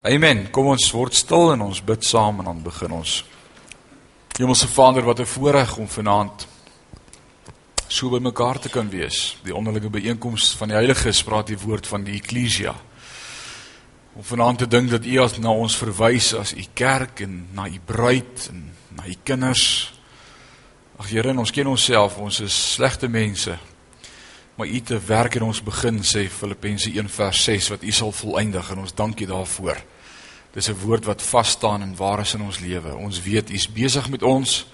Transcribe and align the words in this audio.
Amen. 0.00 0.46
Kom 0.48 0.70
ons 0.72 0.86
word 0.96 1.12
stil 1.12 1.50
en 1.52 1.60
ons 1.66 1.78
bid 1.84 2.06
saam 2.08 2.38
en 2.40 2.46
dan 2.48 2.60
begin 2.64 2.94
ons. 2.96 3.18
Hemelse 4.38 4.68
Vader, 4.72 5.04
wat 5.04 5.20
'n 5.20 5.26
voorreg 5.28 5.76
om 5.76 5.88
vanaand 5.88 6.46
so 7.86 8.08
by 8.08 8.18
mekaar 8.18 8.58
te 8.58 8.70
kan 8.70 8.88
wees. 8.88 9.36
Die 9.44 9.54
onderlinge 9.54 9.90
byeenkoms 9.90 10.56
van 10.56 10.68
die 10.68 10.76
Heiliges 10.76 11.22
praat 11.22 11.46
die 11.46 11.58
woord 11.58 11.86
van 11.86 12.04
die 12.04 12.14
Eklesia. 12.14 12.74
Om 14.14 14.24
vanaand 14.24 14.58
te 14.58 14.68
dink 14.68 14.90
dat 14.90 15.04
U 15.04 15.18
as 15.18 15.38
na 15.38 15.50
ons 15.50 15.76
verwys 15.76 16.34
as 16.34 16.54
U 16.54 16.64
kerk 16.74 17.20
en 17.20 17.48
na 17.52 17.66
U 17.66 17.80
bruid 17.84 18.48
en 18.48 18.72
na 18.88 19.06
U 19.06 19.14
kinders. 19.22 19.92
Ag 20.96 21.08
Here, 21.08 21.38
ons 21.38 21.50
ken 21.50 21.66
onsself, 21.66 22.16
ons 22.16 22.40
is 22.40 22.72
slegte 22.72 23.08
mense. 23.08 23.58
Maar 24.60 24.68
U 24.68 24.80
te 24.80 25.00
werk 25.06 25.34
in 25.34 25.42
ons 25.42 25.62
begin 25.64 26.02
sê 26.04 26.26
Filippense 26.28 26.90
1 26.92 27.06
vers 27.08 27.44
6 27.46 27.68
wat 27.72 27.82
U 27.82 27.92
sal 27.96 28.10
volëindig 28.12 28.66
en 28.74 28.82
ons 28.82 28.92
dankie 28.92 29.24
daarvoor. 29.26 29.78
Dis 30.52 30.68
'n 30.68 30.76
woord 30.82 31.04
wat 31.08 31.22
vas 31.22 31.48
staan 31.48 31.82
en 31.82 31.96
waar 31.96 32.20
is 32.20 32.34
in 32.34 32.42
ons 32.42 32.58
lewe. 32.58 32.94
Ons 32.96 33.22
weet 33.22 33.50
U's 33.50 33.72
besig 33.72 34.10
met 34.10 34.22
ons. 34.22 34.66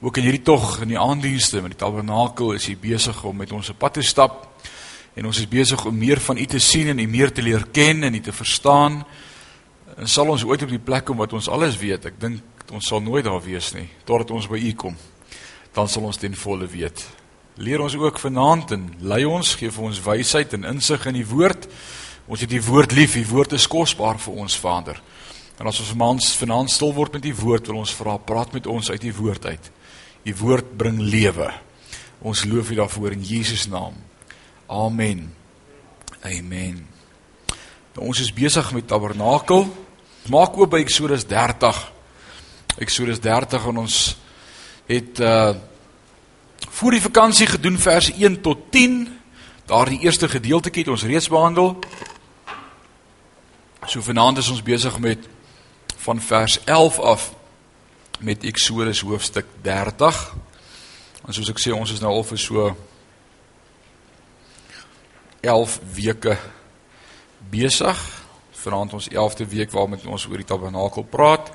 Ook 0.00 0.16
in 0.16 0.22
hierdie 0.22 0.42
tog 0.42 0.80
in 0.80 0.88
die 0.88 0.98
aanddienste 0.98 1.60
met 1.60 1.70
die 1.70 1.78
tabernakel 1.78 2.52
is 2.52 2.68
U 2.68 2.76
besig 2.76 3.24
om 3.24 3.36
met 3.36 3.52
ons 3.52 3.68
op 3.68 3.78
pad 3.78 3.92
te 3.92 4.02
stap. 4.02 4.48
En 5.14 5.26
ons 5.26 5.38
is 5.38 5.48
besig 5.48 5.84
om 5.84 5.98
meer 5.98 6.20
van 6.20 6.38
U 6.38 6.46
te 6.46 6.58
sien 6.58 6.88
en 6.88 6.98
U 6.98 7.06
meer 7.06 7.32
te 7.32 7.42
leer 7.42 7.66
ken 7.72 8.02
en 8.02 8.14
U 8.14 8.20
te 8.20 8.32
verstaan. 8.32 9.04
En 9.96 10.08
sal 10.08 10.28
ons 10.28 10.44
ooit 10.44 10.62
op 10.62 10.68
die 10.68 10.78
plek 10.78 11.04
kom 11.04 11.16
wat 11.16 11.32
ons 11.32 11.48
alles 11.48 11.76
weet. 11.76 12.04
Ek 12.04 12.20
dink 12.20 12.40
ons 12.72 12.86
sal 12.86 13.00
nooit 13.00 13.24
daar 13.24 13.42
wees 13.44 13.74
nie 13.74 13.88
totdat 14.04 14.30
ons 14.30 14.48
by 14.48 14.58
U 14.58 14.72
kom. 14.72 14.96
Dan 15.72 15.88
sal 15.88 16.02
ons 16.02 16.16
ten 16.16 16.34
volle 16.34 16.66
weet. 16.66 17.17
Leer 17.58 17.80
ons 17.82 17.94
ook 17.98 18.20
vanaand 18.22 18.70
en 18.70 18.84
lei 19.02 19.24
ons, 19.26 19.56
gee 19.58 19.72
vir 19.74 19.86
ons 19.88 20.00
wysheid 20.04 20.52
en 20.54 20.66
insig 20.76 21.02
in 21.10 21.16
die 21.18 21.26
woord. 21.26 21.64
Ons 22.30 22.44
het 22.44 22.50
die 22.52 22.62
woord 22.62 22.92
lief, 22.94 23.16
die 23.18 23.26
woord 23.26 23.56
is 23.56 23.66
kosbaar 23.66 24.20
vir 24.22 24.36
ons 24.44 24.54
Vader. 24.62 25.00
En 25.58 25.66
as 25.66 25.80
ons 25.82 25.90
vanaand 25.90 26.22
vanaand 26.38 26.70
stil 26.70 26.92
word 26.94 27.16
met 27.16 27.24
die 27.24 27.34
woord, 27.34 27.66
wil 27.66 27.80
ons 27.80 27.94
vra 27.98 28.14
praat 28.22 28.52
met 28.54 28.68
ons 28.70 28.92
uit 28.92 29.02
die 29.02 29.14
woord 29.14 29.48
uit. 29.50 29.70
Die 30.22 30.36
woord 30.38 30.70
bring 30.78 31.00
lewe. 31.02 31.48
Ons 32.22 32.44
loof 32.46 32.70
U 32.70 32.78
daarvoor 32.78 33.16
in 33.16 33.24
Jesus 33.26 33.66
naam. 33.66 33.96
Amen. 34.70 35.24
Amen. 36.22 36.84
Nou, 37.96 38.04
ons 38.06 38.20
is 38.22 38.30
besig 38.34 38.70
met 38.76 38.86
tabernakel. 38.86 39.66
Maak 40.30 40.54
oop 40.60 40.76
by 40.76 40.84
Eksodus 40.84 41.26
30. 41.26 41.82
Eksodus 42.78 43.18
30 43.24 43.66
en 43.72 43.82
ons 43.82 43.98
het 44.86 45.24
uh 45.26 45.56
voor 46.78 46.90
die 46.90 47.02
vakansie 47.02 47.46
gedoen 47.46 47.78
vers 47.78 48.12
1 48.12 48.40
tot 48.40 48.58
10. 48.70 49.18
Daardie 49.66 49.98
eerste 50.00 50.28
gedeeltjie 50.28 50.72
het 50.78 50.88
ons 50.88 51.02
reeds 51.02 51.26
behandel. 51.28 51.78
So 53.86 53.98
vanaand 54.00 54.38
is 54.38 54.50
ons 54.50 54.62
besig 54.62 54.98
met 54.98 55.26
van 55.96 56.20
vers 56.20 56.60
11 56.64 56.98
af 56.98 57.32
met 58.18 58.44
Eksodus 58.46 59.00
hoofstuk 59.00 59.50
30. 59.62 60.22
En 61.26 61.34
soos 61.34 61.50
ek 61.50 61.58
sê, 61.58 61.74
ons 61.74 61.90
is 61.90 61.98
nou 61.98 62.14
al 62.14 62.26
vir 62.30 62.44
so 62.46 62.70
11 65.42 65.78
weke 65.98 66.38
besig. 67.50 68.08
Vanaand 68.62 69.00
ons 69.00 69.10
11de 69.10 69.50
week 69.50 69.74
waarmee 69.74 70.06
ons 70.06 70.30
oor 70.30 70.46
die 70.46 70.46
tabernakel 70.54 71.02
praat. 71.02 71.50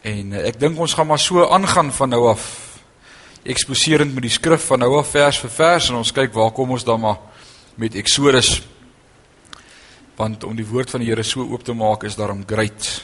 En 0.00 0.32
ek 0.46 0.56
dink 0.56 0.80
ons 0.80 0.96
gaan 0.96 1.12
maar 1.12 1.20
so 1.20 1.44
aangaan 1.44 1.92
van 1.92 2.16
nou 2.16 2.30
af. 2.32 2.63
Eksposerend 3.44 4.14
met 4.16 4.24
die 4.24 4.32
skrif 4.32 4.70
van 4.70 4.80
nou 4.80 4.94
af 4.96 5.10
vers 5.12 5.36
vir 5.42 5.50
vers 5.52 5.90
en 5.90 5.98
ons 5.98 6.12
kyk 6.16 6.32
waar 6.32 6.54
kom 6.56 6.70
ons 6.72 6.84
dan 6.84 7.02
maar 7.02 7.18
met 7.76 7.94
Eksodus. 8.00 8.62
Want 10.16 10.46
om 10.48 10.56
die 10.56 10.64
woord 10.64 10.88
van 10.94 11.04
die 11.04 11.10
Here 11.10 11.22
so 11.28 11.44
oop 11.44 11.66
te 11.66 11.74
maak 11.76 12.06
is 12.08 12.16
daarom 12.16 12.40
great. 12.48 13.02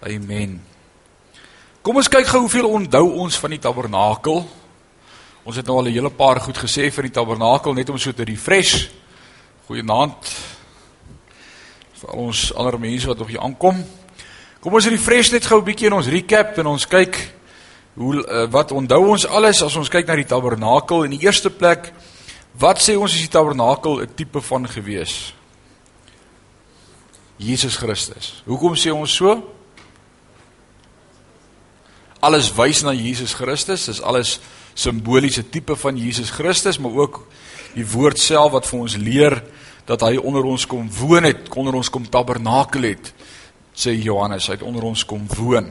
Amen. 0.00 0.56
Kom 1.84 2.00
ons 2.00 2.08
kyk 2.08 2.24
gou 2.30 2.40
hoeveel 2.46 2.70
onthou 2.72 3.04
ons 3.20 3.36
van 3.36 3.52
die 3.52 3.60
tabernakel. 3.60 4.46
Ons 5.44 5.60
het 5.60 5.66
nou 5.66 5.76
al 5.76 5.92
'n 5.92 5.92
hele 5.92 6.10
paar 6.10 6.40
goed 6.40 6.56
gesê 6.56 6.88
vir 6.90 7.02
die 7.02 7.16
tabernakel 7.20 7.74
net 7.74 7.90
om 7.90 7.98
so 7.98 8.12
te 8.12 8.24
refresh. 8.24 8.88
Goeienaand. 9.66 10.24
Vir 12.00 12.10
al 12.10 12.18
ons 12.18 12.54
ander 12.54 12.80
mense 12.80 13.06
wat 13.06 13.18
nog 13.18 13.28
hier 13.28 13.40
aankom. 13.40 13.84
Kom 14.60 14.74
ons 14.74 14.86
refresh 14.86 15.30
net 15.32 15.44
gou 15.44 15.58
'n 15.58 15.64
bietjie 15.64 15.86
en 15.86 16.00
ons 16.00 16.08
recap 16.08 16.58
en 16.58 16.66
ons 16.66 16.86
kyk 16.86 17.37
hoe 17.98 18.14
uh, 18.22 18.46
wat 18.50 18.72
onthou 18.72 19.08
ons 19.10 19.26
alles 19.26 19.62
as 19.66 19.76
ons 19.76 19.90
kyk 19.90 20.06
na 20.06 20.14
die 20.20 20.28
tabernakel 20.28 21.02
in 21.08 21.16
die 21.16 21.24
eerste 21.26 21.50
plek. 21.50 21.90
Wat 22.58 22.78
sê 22.82 22.94
ons 22.94 23.10
is 23.14 23.24
die 23.26 23.32
tabernakel 23.32 24.02
'n 24.02 24.14
tipe 24.14 24.40
van 24.40 24.68
gewees? 24.70 25.34
Jesus 27.38 27.76
Christus. 27.76 28.42
Hoekom 28.46 28.74
sê 28.74 28.90
ons 28.94 29.14
so? 29.14 29.42
Alles 32.20 32.50
wys 32.54 32.82
na 32.82 32.92
Jesus 32.92 33.34
Christus, 33.34 33.86
dis 33.86 34.02
alles 34.02 34.40
simboliese 34.74 35.42
tipe 35.50 35.76
van 35.76 35.96
Jesus 35.96 36.30
Christus, 36.30 36.78
maar 36.78 36.94
ook 36.94 37.26
die 37.74 37.86
woord 37.86 38.18
self 38.18 38.52
wat 38.52 38.66
vir 38.66 38.80
ons 38.80 38.96
leer 38.96 39.42
dat 39.86 40.02
hy 40.02 40.16
onder 40.18 40.44
ons 40.44 40.66
kom 40.66 40.90
woon 40.90 41.24
het, 41.24 41.48
onder 41.56 41.74
ons 41.74 41.90
kom 41.90 42.06
tabernakel 42.06 42.82
het, 42.82 43.12
sê 43.74 43.94
Johannes, 43.94 44.46
hy 44.46 44.58
het 44.58 44.66
onder 44.66 44.82
ons 44.82 45.04
kom 45.06 45.26
woon. 45.38 45.70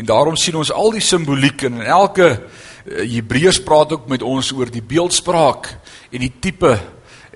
En 0.00 0.06
daarom 0.08 0.36
sien 0.40 0.56
ons 0.56 0.70
al 0.72 0.94
die 0.96 1.04
simboliek 1.04 1.66
en 1.68 1.82
elke 1.84 2.28
uh, 2.32 3.02
Hebreërs 3.04 3.58
praat 3.66 3.92
ook 3.92 4.06
met 4.08 4.22
ons 4.24 4.48
oor 4.56 4.70
die 4.72 4.80
beeldspraak 4.80 5.68
en 6.08 6.24
die 6.24 6.32
tipe 6.40 6.72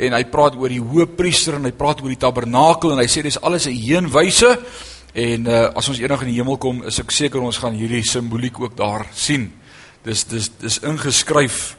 en 0.01 0.17
hy 0.17 0.23
praat 0.33 0.57
oor 0.57 0.73
die 0.73 0.81
hoëpriester 0.81 1.59
en 1.59 1.69
hy 1.69 1.75
praat 1.77 2.01
oor 2.01 2.09
die 2.15 2.23
tabernakel 2.23 2.95
en 2.95 3.03
hy 3.03 3.07
sê 3.11 3.21
dis 3.27 3.37
alles 3.45 3.69
'n 3.69 3.77
heenwyse 3.77 4.55
en 5.13 5.45
uh, 5.45 5.77
as 5.77 5.91
ons 5.93 6.01
eendag 6.01 6.25
in 6.25 6.33
die 6.33 6.41
hemel 6.41 6.57
kom 6.57 6.81
is 6.89 7.03
ek 7.05 7.13
seker 7.13 7.45
ons 7.45 7.61
gaan 7.61 7.77
hierdie 7.77 8.03
simboliek 8.03 8.57
ook 8.61 8.77
daar 8.81 9.05
sien. 9.13 9.51
Dis 10.03 10.25
dis 10.25 10.49
dis 10.49 10.81
ingeskryf 10.81 11.77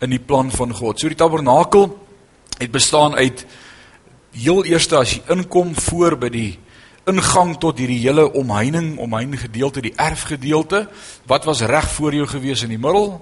in 0.00 0.14
die 0.14 0.22
plan 0.22 0.50
van 0.54 0.70
God. 0.70 1.00
So 1.00 1.10
die 1.10 1.18
tabernakel 1.18 1.90
het 2.60 2.70
bestaan 2.70 3.18
uit 3.18 3.46
heel 4.30 4.62
eerste 4.64 4.96
as 4.96 5.18
jy 5.18 5.22
inkom 5.34 5.74
voor 5.74 6.16
by 6.22 6.30
die 6.30 6.50
ingang 7.08 7.56
tot 7.60 7.78
hierdie 7.80 8.00
hele 8.02 8.26
omheining, 8.36 8.96
omheining 9.00 9.40
gedeelte, 9.40 9.82
die 9.84 9.94
erfgedeelte, 9.96 10.86
wat 11.30 11.46
was 11.48 11.64
reg 11.66 11.88
voor 11.96 12.14
jou 12.14 12.26
gewees 12.28 12.64
in 12.66 12.74
die 12.74 12.80
middel? 12.80 13.16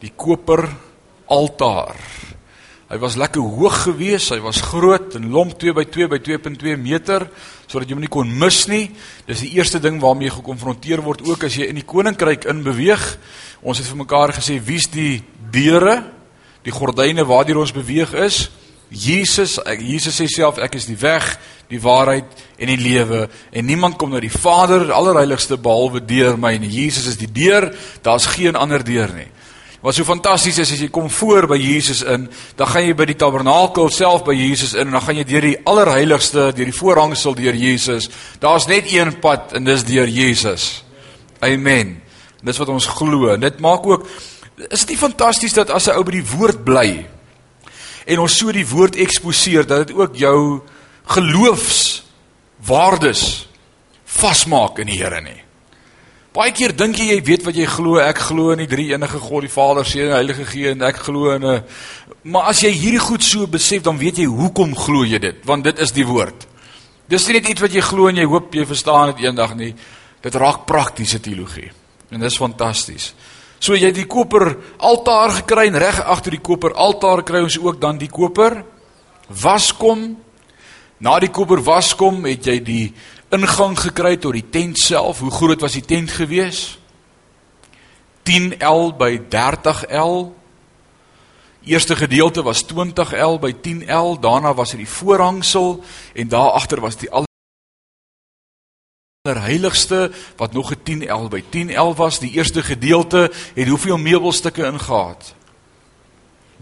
Die 0.00 0.12
koper 0.16 0.66
altaar. 1.30 1.98
Hy 2.84 2.98
was 3.00 3.16
lekker 3.18 3.42
hoog 3.42 3.76
gewees, 3.86 4.28
hy 4.30 4.38
was 4.44 4.60
groot 4.62 5.16
en 5.18 5.30
lomp 5.32 5.56
2 5.58 5.72
by 5.74 5.86
2 5.88 6.08
by 6.12 6.20
2.2 6.22 6.76
meter 6.78 7.24
sodat 7.64 7.88
jy 7.88 7.96
hom 7.96 8.02
nie 8.04 8.12
kon 8.12 8.28
mis 8.28 8.58
nie. 8.70 8.84
Dis 9.26 9.40
die 9.42 9.54
eerste 9.56 9.80
ding 9.82 9.96
waarmee 10.02 10.28
jy 10.28 10.36
gekonfronteer 10.36 11.02
word 11.02 11.24
ook 11.26 11.46
as 11.48 11.56
jy 11.58 11.70
in 11.72 11.80
die 11.80 11.86
koninkryk 11.88 12.44
inbeweeg. 12.52 13.02
Ons 13.64 13.80
het 13.80 13.88
vir 13.88 14.02
mekaar 14.04 14.34
gesê 14.36 14.60
wie's 14.62 14.86
die 14.92 15.24
deure, 15.54 16.02
die 16.62 16.74
gordyne 16.74 17.24
waardeur 17.26 17.62
ons 17.64 17.74
beweeg 17.74 18.12
is? 18.20 18.44
Jesus, 18.94 19.58
ek, 19.66 19.82
Jesus 19.82 20.16
sê 20.20 20.28
self 20.30 20.58
ek 20.62 20.76
is 20.78 20.86
die 20.86 20.98
weg, 21.00 21.26
die 21.70 21.80
waarheid 21.82 22.30
en 22.60 22.70
die 22.70 22.80
lewe 22.80 23.24
en 23.50 23.66
niemand 23.66 23.98
kom 23.98 24.12
na 24.12 24.20
die 24.22 24.32
Vader 24.32 24.92
allerheiligste 24.94 25.58
behalwe 25.60 26.02
deur 26.04 26.38
my 26.38 26.54
nie. 26.60 26.70
Jesus 26.70 27.08
is 27.10 27.18
die 27.18 27.30
deur, 27.30 27.70
daar's 28.06 28.28
geen 28.36 28.56
ander 28.56 28.84
deur 28.84 29.10
nie. 29.16 29.30
Wat 29.84 29.96
so 29.96 30.06
fantasties 30.08 30.62
is 30.62 30.70
as 30.72 30.80
jy 30.80 30.88
kom 30.88 31.10
voor 31.12 31.44
by 31.50 31.58
Jesus 31.60 32.00
in, 32.08 32.22
dan 32.56 32.70
gaan 32.70 32.86
jy 32.86 32.94
by 32.96 33.04
die 33.10 33.18
tabernakel 33.20 33.90
self 33.92 34.22
by 34.24 34.32
Jesus 34.32 34.72
in 34.72 34.88
en 34.88 34.96
dan 34.96 35.04
gaan 35.04 35.18
jy 35.20 35.26
deur 35.28 35.44
die 35.44 35.58
allerheiligste, 35.68 36.46
deur 36.56 36.70
die 36.70 36.76
voorhangsel 36.76 37.36
deur 37.36 37.58
Jesus. 37.58 38.08
Daar's 38.40 38.64
net 38.70 38.88
een 38.88 39.12
pad 39.20 39.52
en 39.58 39.68
dis 39.68 39.84
deur 39.84 40.08
Jesus. 40.08 40.84
Amen. 41.44 41.98
Dis 42.40 42.60
wat 42.62 42.72
ons 42.72 42.88
glo. 42.96 43.36
Dit 43.36 43.60
maak 43.60 43.84
ook 43.84 44.08
is 44.70 44.84
dit 44.86 44.94
nie 44.94 45.00
fantasties 45.00 45.52
dat 45.52 45.72
as 45.74 45.88
'n 45.88 45.98
ou 45.98 46.04
by 46.04 46.16
die 46.16 46.28
woord 46.32 46.64
bly 46.64 47.04
en 48.06 48.18
ons 48.18 48.38
so 48.38 48.52
die 48.52 48.68
woord 48.68 48.96
eksposeer 48.96 49.66
dat 49.66 49.86
dit 49.86 49.96
ook 49.96 50.16
jou 50.16 50.60
geloofswaardes 51.14 53.48
vasmaak 54.04 54.78
in 54.82 54.86
die 54.92 55.00
Here 55.00 55.20
nie. 55.24 55.40
Baie 56.34 56.50
keer 56.50 56.72
dink 56.74 56.98
jy 56.98 57.12
jy 57.12 57.20
weet 57.22 57.44
wat 57.46 57.54
jy 57.54 57.66
glo, 57.70 58.00
ek 58.02 58.18
glo 58.26 58.50
in 58.50 58.58
die 58.64 58.70
drie 58.70 58.88
enige 58.92 59.18
God, 59.22 59.44
die 59.46 59.52
Vader, 59.52 59.86
Seun 59.86 60.08
en 60.08 60.16
Heilige 60.16 60.44
Gees 60.48 60.74
en 60.74 60.82
ek 60.82 60.96
glo 61.06 61.30
in 61.30 61.44
'n 61.44 61.62
maar 62.24 62.48
as 62.50 62.62
jy 62.64 62.72
hierdie 62.72 63.00
goed 63.00 63.22
so 63.22 63.46
besef, 63.46 63.82
dan 63.82 63.98
weet 63.98 64.18
jy 64.18 64.24
hoekom 64.24 64.74
glo 64.74 65.04
jy 65.04 65.18
dit, 65.18 65.36
want 65.44 65.64
dit 65.64 65.78
is 65.78 65.92
die 65.92 66.06
woord. 66.06 66.46
Dis 67.08 67.26
nie 67.28 67.34
net 67.34 67.48
iets 67.48 67.60
wat 67.60 67.72
jy 67.72 67.82
glo 67.84 68.08
en 68.08 68.16
jy 68.16 68.24
hoop 68.24 68.54
jy 68.54 68.64
verstaan 68.64 69.12
dit 69.12 69.26
eendag 69.26 69.54
nie. 69.54 69.74
Dit 70.22 70.34
raak 70.34 70.64
praktiese 70.66 71.20
teologie. 71.20 71.70
En 72.10 72.20
dis 72.20 72.36
fantasties. 72.36 73.14
So 73.64 73.72
jy 73.72 73.88
het 73.88 73.96
die 73.96 74.08
koper 74.10 74.50
altaar 74.84 75.38
gekry 75.38 75.70
en 75.70 75.78
reg 75.80 75.96
agter 76.04 76.34
die 76.36 76.42
koper 76.44 76.74
altaar 76.76 77.22
kry 77.24 77.40
ons 77.46 77.56
ook 77.56 77.78
dan 77.80 77.96
die 77.96 78.10
koper 78.12 78.58
waskom. 79.40 80.10
Na 81.00 81.16
die 81.22 81.32
koper 81.32 81.62
waskom 81.64 82.26
het 82.28 82.44
jy 82.50 82.58
die 82.60 82.84
ingang 83.32 83.78
gekry 83.80 84.18
tot 84.20 84.36
die 84.36 84.44
tent 84.52 84.82
self. 84.82 85.22
Hoe 85.24 85.32
groot 85.32 85.64
was 85.64 85.78
die 85.78 85.86
tent 85.86 86.12
gewees? 86.12 86.76
10L 88.28 88.92
by 89.00 89.16
30L. 89.32 90.28
Eerste 91.64 91.96
gedeelte 91.96 92.44
was 92.44 92.66
20L 92.68 93.38
by 93.40 93.54
10L, 93.64 94.18
daarna 94.20 94.52
was 94.52 94.76
dit 94.76 94.84
die 94.84 94.90
voorhangsel 95.00 95.78
en 96.12 96.28
daar 96.28 96.52
agter 96.60 96.84
was 96.84 97.00
die 97.00 97.08
allerheiligste 99.24 100.10
wat 100.36 100.52
nog 100.52 100.70
'n 100.70 100.82
10L 100.82 101.28
by 101.28 101.42
10L 101.50 101.94
was. 101.96 102.18
Die 102.18 102.30
eerste 102.30 102.62
gedeelte 102.62 103.32
het 103.54 103.68
hoeveel 103.68 103.96
meubelstukke 103.96 104.64
ingehaat? 104.64 105.34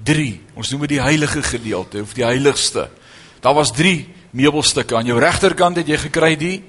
3. 0.02 0.40
Ons 0.54 0.70
noem 0.70 0.80
dit 0.80 0.88
die 0.88 1.00
heilige 1.00 1.42
gedeelte 1.42 2.00
of 2.00 2.12
die 2.12 2.24
heiligste. 2.24 2.88
Daar 3.40 3.54
was 3.54 3.72
3 3.72 4.14
meubelstukke. 4.30 4.96
Aan 4.96 5.06
jou 5.06 5.18
regterkant 5.18 5.76
het 5.76 5.86
jy 5.86 5.96
gekry 5.96 6.36
die 6.36 6.64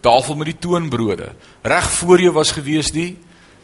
tafel 0.00 0.34
met 0.34 0.46
die 0.46 0.58
toonbrode. 0.58 1.34
Reg 1.62 1.90
voor 1.90 2.20
jou 2.20 2.32
was 2.32 2.50
gewees 2.50 2.90
die 2.90 3.18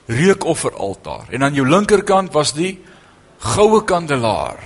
reukofferaltaar 0.06 1.26
en 1.30 1.42
aan 1.42 1.54
jou 1.54 1.68
linkerkant 1.68 2.32
was 2.32 2.52
die 2.52 2.78
goue 3.38 3.84
kandelaar. 3.84 4.58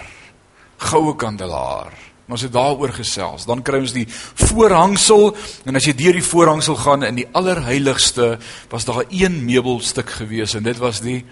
Goue 0.76 1.16
kandelaar. 1.16 2.09
Ons 2.30 2.44
het 2.46 2.52
daaroor 2.54 2.92
gesels. 2.94 3.44
Dan 3.48 3.64
kry 3.66 3.80
ons 3.82 3.94
die 3.96 4.06
voorhangsel 4.46 5.32
en 5.66 5.78
as 5.78 5.88
jy 5.88 5.96
deur 5.98 6.18
die 6.20 6.24
voorhangsel 6.24 6.78
gaan 6.78 7.06
in 7.08 7.18
die 7.18 7.28
allerheiligste 7.36 8.36
was 8.70 8.86
daar 8.86 9.02
een 9.10 9.40
meubelstuk 9.44 10.12
gewees 10.20 10.54
en 10.54 10.66
dit 10.66 10.78
was 10.78 11.02
die 11.02 11.24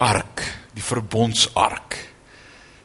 ark, 0.00 0.42
die 0.74 0.84
verbondsark. 0.84 1.98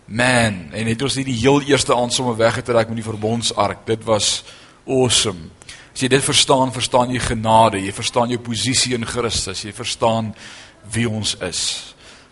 Man, 0.06 0.68
en 0.69 0.88
het 0.92 1.01
ons 1.01 1.16
nie 1.18 1.25
die 1.25 1.39
heel 1.39 1.63
eerste 1.66 1.95
aand 1.95 2.13
sommer 2.13 2.38
weggetrek 2.38 2.92
met 2.92 3.00
die 3.01 3.07
verbondsark. 3.07 3.88
Dit 3.88 4.06
was 4.06 4.44
awesome. 4.86 5.50
As 5.95 6.04
jy 6.04 6.12
dit 6.12 6.24
verstaan, 6.24 6.74
verstaan 6.75 7.13
jy 7.16 7.24
genade, 7.24 7.80
jy 7.81 7.94
verstaan 7.95 8.30
jou 8.30 8.42
posisie 8.44 8.94
in 8.98 9.07
Christus, 9.07 9.63
jy 9.66 9.74
verstaan 9.74 10.33
wie 10.94 11.07
ons 11.10 11.33
is. 11.48 11.62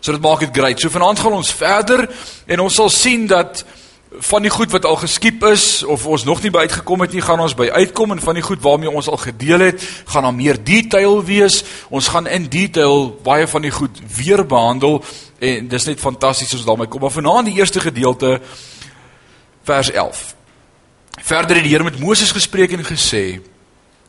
So 0.04 0.12
dit 0.12 0.22
maak 0.22 0.44
dit 0.44 0.52
great. 0.54 0.78
So 0.78 0.92
vanaand 0.92 1.18
gaan 1.18 1.38
ons 1.38 1.50
verder 1.56 2.04
en 2.46 2.60
ons 2.60 2.76
sal 2.76 2.92
sien 2.92 3.24
dat 3.26 3.64
van 4.18 4.42
die 4.42 4.50
goed 4.50 4.70
wat 4.70 4.84
al 4.84 4.96
geskiep 4.96 5.42
is 5.44 5.82
of 5.82 6.06
ons 6.06 6.24
nog 6.24 6.42
nie 6.42 6.50
by 6.50 6.58
uitgekom 6.58 7.00
het 7.00 7.12
nie, 7.12 7.22
gaan 7.24 7.40
ons 7.40 7.56
by 7.58 7.66
uitkom 7.72 8.14
en 8.14 8.20
van 8.22 8.38
die 8.38 8.44
goed 8.44 8.62
waarmee 8.62 8.90
ons 8.90 9.08
al 9.08 9.18
gedeel 9.18 9.66
het, 9.66 9.82
gaan 10.10 10.22
daar 10.22 10.34
meer 10.34 10.58
detail 10.64 11.24
wees. 11.24 11.62
Ons 11.88 12.08
gaan 12.08 12.26
in 12.26 12.46
detail 12.48 13.10
baie 13.24 13.46
van 13.50 13.62
die 13.62 13.72
goed 13.74 13.98
weer 14.16 14.44
behandel 14.46 15.02
en 15.38 15.68
dis 15.68 15.88
net 15.90 16.00
fantasties 16.00 16.52
as 16.52 16.60
ons 16.60 16.68
daarmee 16.68 16.90
kom. 16.90 17.02
Maar 17.02 17.16
vanaand 17.16 17.50
die 17.50 17.58
eerste 17.58 17.80
gedeelte 17.80 18.38
vers 19.64 19.90
11. 19.90 20.22
Verder 21.24 21.56
het 21.56 21.64
die 21.64 21.72
Here 21.72 21.84
met 21.84 22.00
Moses 22.00 22.32
gespreek 22.34 22.72
en 22.72 22.84
gesê: 22.86 23.40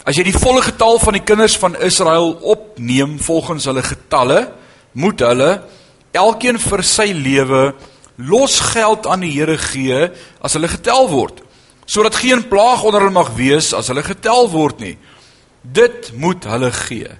As 0.06 0.18
jy 0.18 0.26
die 0.28 0.38
volle 0.38 0.62
getal 0.62 1.00
van 1.02 1.18
die 1.18 1.24
kinders 1.26 1.58
van 1.58 1.78
Israel 1.82 2.36
opneem 2.42 3.18
volgens 3.20 3.66
hulle 3.66 3.84
getalle, 3.84 4.52
moet 4.94 5.20
hulle 5.20 5.52
elkeen 6.16 6.60
vir 6.60 6.84
sy 6.84 7.12
lewe 7.12 7.74
los 8.16 8.60
geld 8.60 9.08
aan 9.08 9.24
die 9.26 9.34
Here 9.36 9.58
gee 9.58 10.10
as 10.42 10.56
hulle 10.56 10.70
getel 10.72 11.10
word, 11.12 11.42
sodat 11.86 12.16
geen 12.16 12.48
plaag 12.50 12.84
onder 12.84 13.04
hulle 13.04 13.14
mag 13.16 13.34
wees 13.38 13.74
as 13.74 13.92
hulle 13.92 14.04
getel 14.06 14.50
word 14.52 14.80
nie. 14.80 14.96
Dit 15.62 16.12
moet 16.16 16.44
hulle 16.46 16.72
gee. 16.72 17.12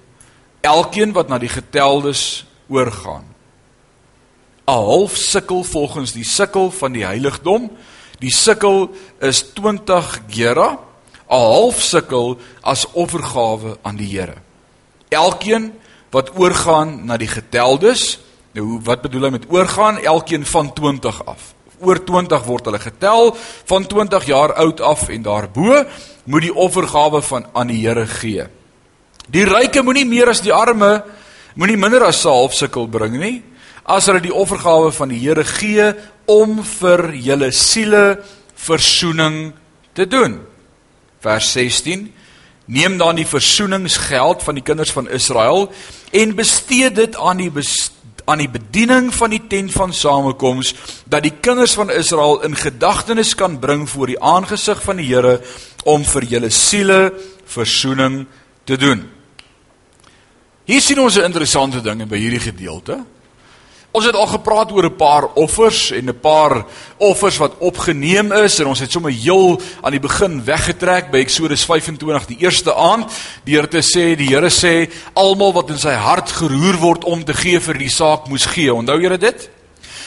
Elkeen 0.66 1.12
wat 1.14 1.28
na 1.28 1.38
die 1.38 1.50
geteldes 1.52 2.46
oorgaan. 2.68 3.24
'n 4.66 4.72
Half 4.72 5.16
sikkel 5.16 5.62
volgens 5.62 6.12
die 6.12 6.24
sikkel 6.24 6.70
van 6.70 6.92
die 6.92 7.04
heiligdom. 7.06 7.70
Die 8.18 8.34
sikkel 8.34 8.90
is 9.20 9.44
20 9.54 10.22
gera, 10.28 10.78
'n 11.30 11.38
half 11.38 11.82
sikkel 11.82 12.38
as 12.62 12.86
offergawe 12.92 13.78
aan 13.82 13.96
die 13.96 14.08
Here. 14.10 14.42
Elkeen 15.08 15.72
wat 16.10 16.34
oorgaan 16.38 17.06
na 17.06 17.16
die 17.16 17.28
geteldes, 17.28 18.18
Nou 18.56 18.78
wat 18.84 19.02
bedoel 19.04 19.28
hy 19.28 19.32
met 19.34 19.50
oorgaan? 19.52 19.98
Elkeen 20.00 20.46
van 20.48 20.72
20 20.72 21.18
af. 21.28 21.52
Oor 21.84 21.98
20 22.00 22.44
word 22.46 22.70
hulle 22.70 22.80
getel 22.80 23.34
van 23.68 23.84
20 23.86 24.24
jaar 24.24 24.54
oud 24.62 24.80
af 24.80 25.08
en 25.12 25.22
daarbo 25.26 25.82
moet 26.24 26.46
die 26.46 26.54
offergawe 26.54 27.20
van 27.22 27.44
aan 27.52 27.68
die 27.68 27.82
Here 27.82 28.06
gee. 28.08 28.46
Die 29.28 29.44
ryke 29.44 29.82
moenie 29.84 30.06
meer 30.08 30.30
as 30.32 30.40
die 30.40 30.54
arme, 30.54 31.04
moenie 31.54 31.76
minder 31.76 32.06
as 32.06 32.24
'n 32.24 32.32
half 32.32 32.54
sikkel 32.54 32.88
bring 32.88 33.18
nie. 33.18 33.42
As 33.84 34.06
hulle 34.06 34.20
die 34.20 34.34
offergawe 34.34 34.92
van 34.92 35.08
die 35.08 35.20
Here 35.20 35.44
gee 35.44 35.92
om 36.24 36.62
vir 36.62 37.12
julle 37.12 37.52
siele 37.52 38.22
verzoening 38.54 39.52
te 39.92 40.06
doen. 40.06 40.40
Vers 41.20 41.52
16 41.52 42.12
Neem 42.68 42.98
dan 42.98 43.14
die 43.14 43.26
versoeningsgeld 43.26 44.42
van 44.42 44.54
die 44.54 44.62
kinders 44.62 44.90
van 44.90 45.08
Israel 45.08 45.72
en 46.10 46.34
bestee 46.34 46.90
dit 46.90 47.16
aan 47.16 47.36
die 47.36 47.50
best 47.50 47.95
aan 48.26 48.42
die 48.42 48.50
bediening 48.50 49.12
van 49.14 49.30
die 49.30 49.42
tent 49.48 49.72
van 49.72 49.92
samekoms 49.94 50.74
dat 51.06 51.22
die 51.22 51.34
kinders 51.40 51.76
van 51.78 51.90
Israel 51.94 52.40
in 52.46 52.56
gedagtenis 52.58 53.34
kan 53.38 53.58
bring 53.62 53.86
voor 53.88 54.10
die 54.10 54.20
aangesig 54.20 54.82
van 54.82 54.98
die 54.98 55.06
Here 55.06 55.38
om 55.84 56.04
vir 56.04 56.26
julle 56.34 56.50
siele 56.50 57.12
verzoening 57.46 58.24
te 58.66 58.76
doen. 58.76 59.04
Hier 60.66 60.82
sien 60.82 60.98
ons 60.98 61.16
'n 61.16 61.24
interessante 61.24 61.80
ding 61.80 62.08
by 62.08 62.18
hierdie 62.18 62.42
gedeelte. 62.42 63.04
Ons 63.96 64.04
het 64.04 64.16
al 64.16 64.26
gepraat 64.28 64.72
oor 64.72 64.84
'n 64.84 64.96
paar 64.96 65.24
offers 65.34 65.90
en 65.90 66.08
'n 66.08 66.20
paar 66.20 66.64
offers 66.96 67.36
wat 67.36 67.52
opgeneem 67.58 68.32
is 68.32 68.58
en 68.58 68.66
ons 68.66 68.80
het 68.80 68.90
sommer 68.90 69.10
heel 69.10 69.60
aan 69.80 69.90
die 69.90 70.00
begin 70.00 70.44
weggetrek 70.44 71.10
by 71.10 71.18
Eksodus 71.18 71.64
25 71.64 72.26
die 72.26 72.36
eerste 72.38 72.74
aand 72.74 73.10
deur 73.44 73.68
te 73.68 73.80
sê 73.80 74.16
die 74.16 74.28
Here 74.28 74.50
sê 74.50 74.90
almal 75.14 75.52
wat 75.52 75.70
in 75.70 75.78
sy 75.78 75.94
hart 75.94 76.30
geroer 76.30 76.76
word 76.76 77.04
om 77.04 77.24
te 77.24 77.34
gee 77.34 77.60
vir 77.60 77.78
die 77.78 77.88
saak 77.88 78.28
moes 78.28 78.44
gee. 78.44 78.74
Onthou 78.74 79.00
julle 79.00 79.18
dit? 79.18 79.50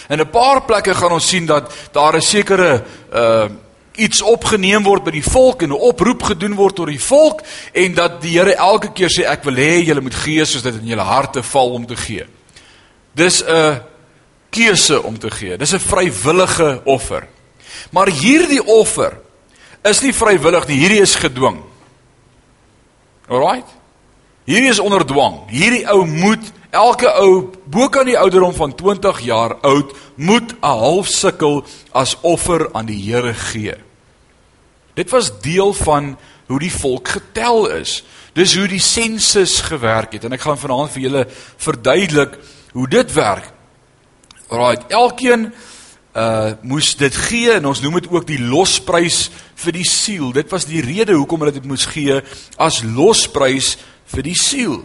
In 0.09 0.19
'n 0.19 0.29
paar 0.29 0.61
plekke 0.61 0.93
gaan 0.93 1.11
ons 1.11 1.27
sien 1.27 1.45
dat 1.45 1.73
daar 1.91 2.15
'n 2.15 2.21
sekere 2.21 2.83
uh 3.13 3.49
iets 3.95 4.21
opgeneem 4.21 4.83
word 4.83 5.03
by 5.03 5.11
die 5.11 5.23
volk 5.23 5.61
en 5.61 5.69
'n 5.69 5.81
oproep 5.81 6.23
gedoen 6.23 6.55
word 6.55 6.75
tot 6.75 6.87
die 6.87 7.01
volk 7.01 7.41
en 7.73 7.93
dat 7.93 8.21
die 8.21 8.37
Here 8.37 8.55
elke 8.55 8.91
keer 8.91 9.09
sê 9.09 9.25
ek 9.25 9.43
wil 9.43 9.55
hê 9.55 9.83
julle 9.83 10.01
moet 10.01 10.15
gee 10.15 10.45
soos 10.45 10.61
dit 10.61 10.73
in 10.73 10.87
julle 10.87 11.01
harte 11.01 11.43
val 11.43 11.69
om 11.71 11.85
te 11.85 11.95
gee. 11.95 12.25
Dis 13.19 13.43
'n 13.43 13.81
keuse 14.49 15.03
om 15.03 15.19
te 15.19 15.31
gee. 15.31 15.57
Dis 15.57 15.73
'n 15.73 15.79
vrywillige 15.79 16.81
offer. 16.85 17.27
Maar 17.91 18.07
hierdie 18.07 18.63
offer 18.65 19.19
is 19.83 20.01
nie 20.01 20.13
vrywillig 20.13 20.67
nie, 20.67 20.77
hierdie 20.77 21.01
is 21.01 21.15
gedwing. 21.15 21.63
Alraight? 23.27 23.67
Hierdie 24.45 24.69
is 24.69 24.79
onder 24.79 25.05
dwang. 25.05 25.45
Hierdie 25.49 25.85
ou 25.91 26.05
moet 26.05 26.51
elke 26.69 27.09
ou 27.21 27.51
bo 27.65 27.89
kan 27.89 28.05
die 28.05 28.17
ouderdom 28.17 28.53
van 28.53 28.75
20 28.75 29.19
jaar 29.19 29.55
oud 29.61 29.93
moet 30.15 30.51
'n 30.51 30.57
half 30.61 31.07
sikkel 31.07 31.65
as 31.91 32.17
offer 32.21 32.69
aan 32.73 32.85
die 32.85 33.11
Here 33.11 33.33
gee. 33.33 33.75
Dit 34.93 35.09
was 35.09 35.41
deel 35.41 35.73
van 35.73 36.17
hoe 36.47 36.59
die 36.59 36.71
volk 36.71 37.07
getel 37.07 37.67
is. 37.67 38.03
Dis 38.33 38.55
hoe 38.55 38.67
die 38.67 38.79
sensus 38.79 39.61
gewerk 39.61 40.13
het 40.13 40.23
en 40.23 40.33
ek 40.33 40.41
gaan 40.41 40.57
vanaand 40.57 40.91
vir 40.91 41.01
julle 41.01 41.27
verduidelik 41.57 42.37
hoe 42.71 42.87
dit 42.87 43.13
werk. 43.13 43.51
Alraai, 44.49 44.77
elkeen 44.87 45.53
uh 46.17 46.51
moes 46.65 46.95
dit 46.97 47.15
gee 47.15 47.51
en 47.53 47.67
ons 47.69 47.81
noem 47.81 47.99
dit 47.99 48.07
ook 48.09 48.25
die 48.27 48.39
losprys 48.41 49.27
vir 49.61 49.75
die 49.77 49.85
siel. 49.85 50.31
Dit 50.33 50.49
was 50.51 50.65
die 50.65 50.81
rede 50.81 51.13
hoekom 51.13 51.45
hulle 51.45 51.53
dit 51.53 51.67
moes 51.69 51.85
gee 51.85 52.17
as 52.57 52.81
losprys 52.83 53.75
vir 54.09 54.25
die 54.25 54.37
siel. 54.37 54.81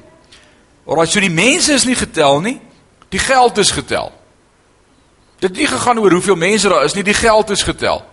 Alraai, 0.84 1.08
so 1.08 1.22
die 1.24 1.32
mense 1.32 1.72
is 1.72 1.86
nie 1.88 1.96
getel 1.96 2.42
nie. 2.44 2.58
Die 3.08 3.22
geld 3.22 3.58
is 3.58 3.72
getel. 3.72 4.12
Dit 5.40 5.50
het 5.50 5.58
nie 5.58 5.68
gegaan 5.68 5.98
oor 5.98 6.12
hoeveel 6.12 6.36
mense 6.36 6.68
daar 6.68 6.84
is 6.84 6.94
nie, 6.94 7.04
die 7.04 7.16
geld 7.16 7.50
is 7.50 7.62
getel. 7.62 8.04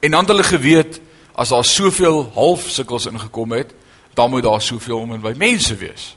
En 0.00 0.10
dan 0.10 0.24
het 0.24 0.32
hulle 0.32 0.48
geweet 0.48 1.00
as 1.34 1.48
daar 1.48 1.64
soveel 1.64 2.30
half 2.34 2.68
sukkels 2.68 3.06
ingekom 3.06 3.52
het, 3.52 3.74
dan 4.14 4.30
moet 4.30 4.42
daar 4.42 4.62
soveel 4.62 4.98
om 4.98 5.12
en 5.12 5.22
by 5.24 5.32
mense 5.36 5.76
wees. 5.76 6.14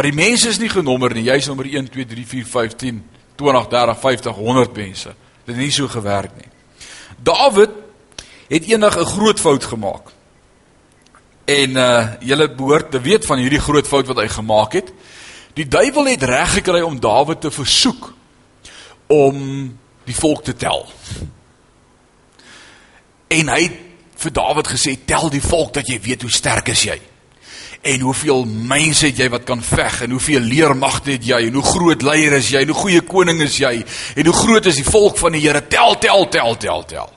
Maar 0.00 0.08
die 0.08 0.16
mense 0.16 0.48
is 0.48 0.56
nie 0.56 0.70
genommer 0.72 1.12
nie. 1.12 1.26
Jy's 1.26 1.44
nommer 1.50 1.66
1 1.68 1.90
2 1.92 2.06
3 2.08 2.22
4 2.24 2.44
5 2.48 2.74
10 2.80 3.00
20 3.36 3.66
30 3.68 3.98
50 4.00 4.34
100 4.34 4.78
mense. 4.78 5.10
Dit 5.44 5.50
het 5.50 5.56
nie 5.60 5.72
so 5.76 5.88
gewerk 5.92 6.38
nie. 6.38 6.48
Dawid 7.20 7.74
het 8.48 8.64
eendag 8.64 8.96
'n 8.96 9.04
groot 9.04 9.40
fout 9.40 9.64
gemaak. 9.64 10.08
En 11.44 11.76
uh 11.76 12.12
julle 12.20 12.48
behoort 12.48 12.90
te 12.90 13.00
weet 13.00 13.26
van 13.26 13.38
hierdie 13.38 13.60
groot 13.60 13.86
fout 13.86 14.06
wat 14.06 14.16
hy 14.16 14.28
gemaak 14.28 14.72
het. 14.72 14.88
Die 15.52 15.68
duiwel 15.68 16.06
het 16.06 16.22
reg 16.22 16.52
gekry 16.52 16.80
om 16.80 17.00
Dawid 17.00 17.40
te 17.40 17.50
versoek 17.50 18.14
om 19.06 19.36
die 20.04 20.16
volk 20.16 20.44
te 20.44 20.56
tel. 20.56 20.88
En 23.28 23.48
hy 23.48 23.62
het 23.62 23.78
vir 24.16 24.32
Dawid 24.32 24.68
gesê 24.68 24.96
tel 25.04 25.28
die 25.28 25.44
volk 25.44 25.74
dat 25.74 25.86
jy 25.86 26.00
weet 26.00 26.22
hoe 26.22 26.32
sterk 26.32 26.68
is 26.68 26.82
jy 26.82 27.09
en 27.80 28.00
hoeveel 28.00 28.44
mense 28.44 29.06
het 29.06 29.18
jy 29.22 29.28
wat 29.32 29.46
kan 29.48 29.62
veg? 29.64 30.02
En 30.04 30.10
hoeveel 30.10 30.40
leermagte 30.40 31.14
het 31.14 31.24
jy? 31.24 31.38
En 31.48 31.56
hoe 31.56 31.64
groot 31.64 32.02
leier 32.02 32.36
is 32.36 32.50
jy? 32.52 32.60
En 32.60 32.72
hoe 32.72 32.80
goeie 32.82 33.00
koning 33.00 33.40
is 33.40 33.56
jy? 33.60 33.72
En 34.16 34.28
hoe 34.28 34.36
groot 34.36 34.66
is 34.66 34.80
die 34.82 34.86
volk 34.86 35.18
van 35.18 35.32
die 35.32 35.40
Here? 35.46 35.62
Tel 35.68 35.96
tel 35.98 36.28
tel 36.28 36.56
tel 36.56 36.84
tel. 36.84 37.12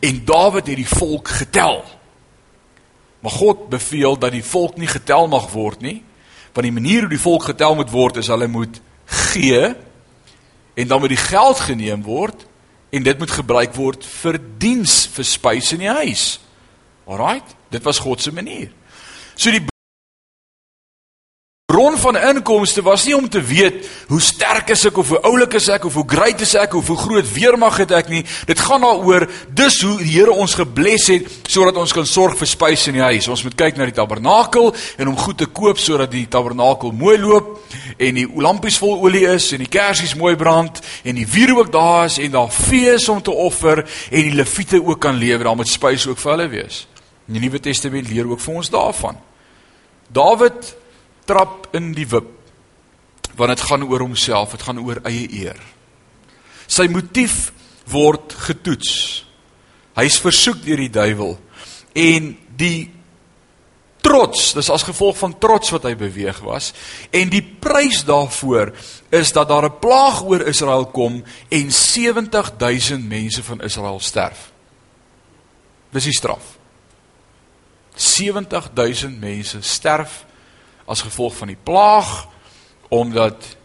En 0.00 0.20
Dawid 0.24 0.66
het 0.70 0.78
die 0.78 0.88
volk 0.88 1.28
getel. 1.40 1.82
Maar 3.20 3.34
God 3.34 3.68
beveel 3.68 4.18
dat 4.18 4.32
die 4.32 4.44
volk 4.44 4.76
nie 4.78 4.90
getel 4.90 5.26
mag 5.28 5.50
word 5.50 5.82
nie. 5.82 6.02
Want 6.54 6.66
die 6.66 6.74
manier 6.74 7.06
hoe 7.06 7.10
die 7.10 7.22
volk 7.22 7.48
getel 7.50 7.74
moet 7.74 7.90
word 7.90 8.20
is 8.22 8.30
hulle 8.30 8.46
moet 8.46 8.80
gee 9.08 9.74
en 10.78 10.86
dan 10.86 11.00
moet 11.00 11.10
die 11.14 11.20
geld 11.20 11.60
geneem 11.60 12.02
word 12.06 12.44
en 12.94 13.02
dit 13.02 13.18
moet 13.18 13.30
gebruik 13.30 13.74
word 13.74 14.04
vir 14.22 14.38
diens 14.60 15.08
vir 15.12 15.26
spys 15.26 15.72
in 15.74 15.82
die 15.82 15.90
huis. 15.90 16.38
Alraight, 17.08 17.56
dit 17.72 17.82
was 17.82 17.98
God 17.98 18.22
se 18.22 18.32
manier. 18.32 18.70
So 19.34 19.50
die 19.50 19.64
bron 21.68 21.98
van 21.98 22.16
inkomste 22.16 22.82
was 22.82 23.02
nie 23.04 23.16
om 23.16 23.26
te 23.28 23.42
weet 23.44 23.88
hoe 24.08 24.20
sterk 24.24 24.70
is 24.72 24.86
ek 24.88 24.96
of 25.02 25.10
hoe 25.12 25.18
oulik 25.28 25.52
is 25.58 25.66
ek 25.68 25.82
of 25.84 25.98
hoe 25.98 26.04
great 26.08 26.40
is 26.40 26.54
ek 26.56 26.72
of 26.78 26.86
hoe 26.88 26.96
groot 26.96 27.26
weermag 27.28 27.76
het 27.82 27.90
ek 27.92 28.08
nie. 28.08 28.22
Dit 28.48 28.62
gaan 28.64 28.86
daaroor 28.86 29.26
dis 29.52 29.76
hoe 29.84 29.98
die 30.00 30.14
Here 30.14 30.32
ons 30.32 30.54
gebless 30.56 31.10
het 31.12 31.28
sodat 31.44 31.76
ons 31.76 31.92
kan 31.92 32.08
sorg 32.08 32.38
vir 32.40 32.48
spys 32.48 32.86
in 32.88 32.96
die 32.96 33.04
huis. 33.04 33.28
Ons 33.28 33.44
moet 33.44 33.58
kyk 33.60 33.76
na 33.76 33.84
die 33.84 33.96
tabernakel 33.98 34.70
en 34.96 35.12
om 35.12 35.20
goed 35.20 35.42
te 35.44 35.50
koop 35.60 35.76
sodat 35.76 36.08
die 36.14 36.24
tabernakel 36.32 36.96
mooi 36.96 37.18
loop 37.20 37.52
en 38.00 38.22
die 38.22 38.26
lampies 38.48 38.80
vol 38.80 39.04
olie 39.04 39.26
is 39.34 39.50
en 39.52 39.66
die 39.66 39.68
kersies 39.68 40.16
mooi 40.16 40.38
brand 40.40 40.80
en 41.04 41.20
die 41.20 41.28
vuur 41.28 41.52
ook 41.58 41.72
daar 41.76 42.08
is 42.08 42.16
en 42.16 42.32
daar 42.38 42.48
fees 42.48 43.12
om 43.12 43.20
te 43.20 43.36
offer 43.44 43.84
en 43.84 44.20
die 44.22 44.36
leviete 44.40 44.80
ook 44.80 45.04
kan 45.04 45.20
lewe. 45.20 45.44
Daar 45.44 45.60
moet 45.60 45.68
spys 45.68 46.08
ook 46.08 46.24
vir 46.24 46.32
hulle 46.38 46.50
wees. 46.56 46.86
Die 47.28 47.44
Nuwe 47.44 47.60
Testament 47.60 48.08
leer 48.08 48.32
ook 48.32 48.40
vir 48.40 48.62
ons 48.64 48.72
daarvan. 48.72 49.20
Dawid 50.08 50.78
trap 51.28 51.68
in 51.76 51.92
die 51.96 52.06
wip. 52.08 52.34
Want 53.38 53.54
dit 53.54 53.66
gaan 53.68 53.84
oor 53.86 54.02
homself, 54.02 54.56
dit 54.56 54.64
gaan 54.66 54.80
oor 54.82 55.02
eie 55.06 55.28
eer. 55.44 55.60
Sy 56.66 56.88
motief 56.90 57.48
word 57.92 58.34
getoets. 58.48 58.92
Hy's 59.98 60.18
versoek 60.22 60.62
deur 60.64 60.80
die 60.80 60.92
duiwel 60.92 61.36
en 61.98 62.32
die 62.58 62.90
trots, 64.04 64.52
dis 64.54 64.70
as 64.70 64.84
gevolg 64.86 65.16
van 65.18 65.34
trots 65.42 65.72
wat 65.74 65.88
hy 65.88 65.94
beweeg 65.98 66.38
was 66.46 66.70
en 67.14 67.32
die 67.32 67.42
prys 67.42 68.04
daarvoor 68.08 68.70
is 69.14 69.32
dat 69.34 69.48
daar 69.50 69.66
'n 69.66 69.80
plaag 69.80 70.22
oor 70.22 70.46
Israel 70.46 70.86
kom 70.86 71.24
en 71.50 71.72
70000 71.72 73.08
mense 73.08 73.42
van 73.42 73.60
Israel 73.60 74.00
sterf. 74.00 74.50
Dis 75.90 76.04
die 76.04 76.16
straf. 76.16 76.58
70000 77.94 79.20
mense 79.20 79.62
sterf 79.62 80.24
as 80.88 81.04
gevolg 81.04 81.36
van 81.36 81.52
die 81.52 81.62
plaag 81.62 82.26
omdat 82.88 83.56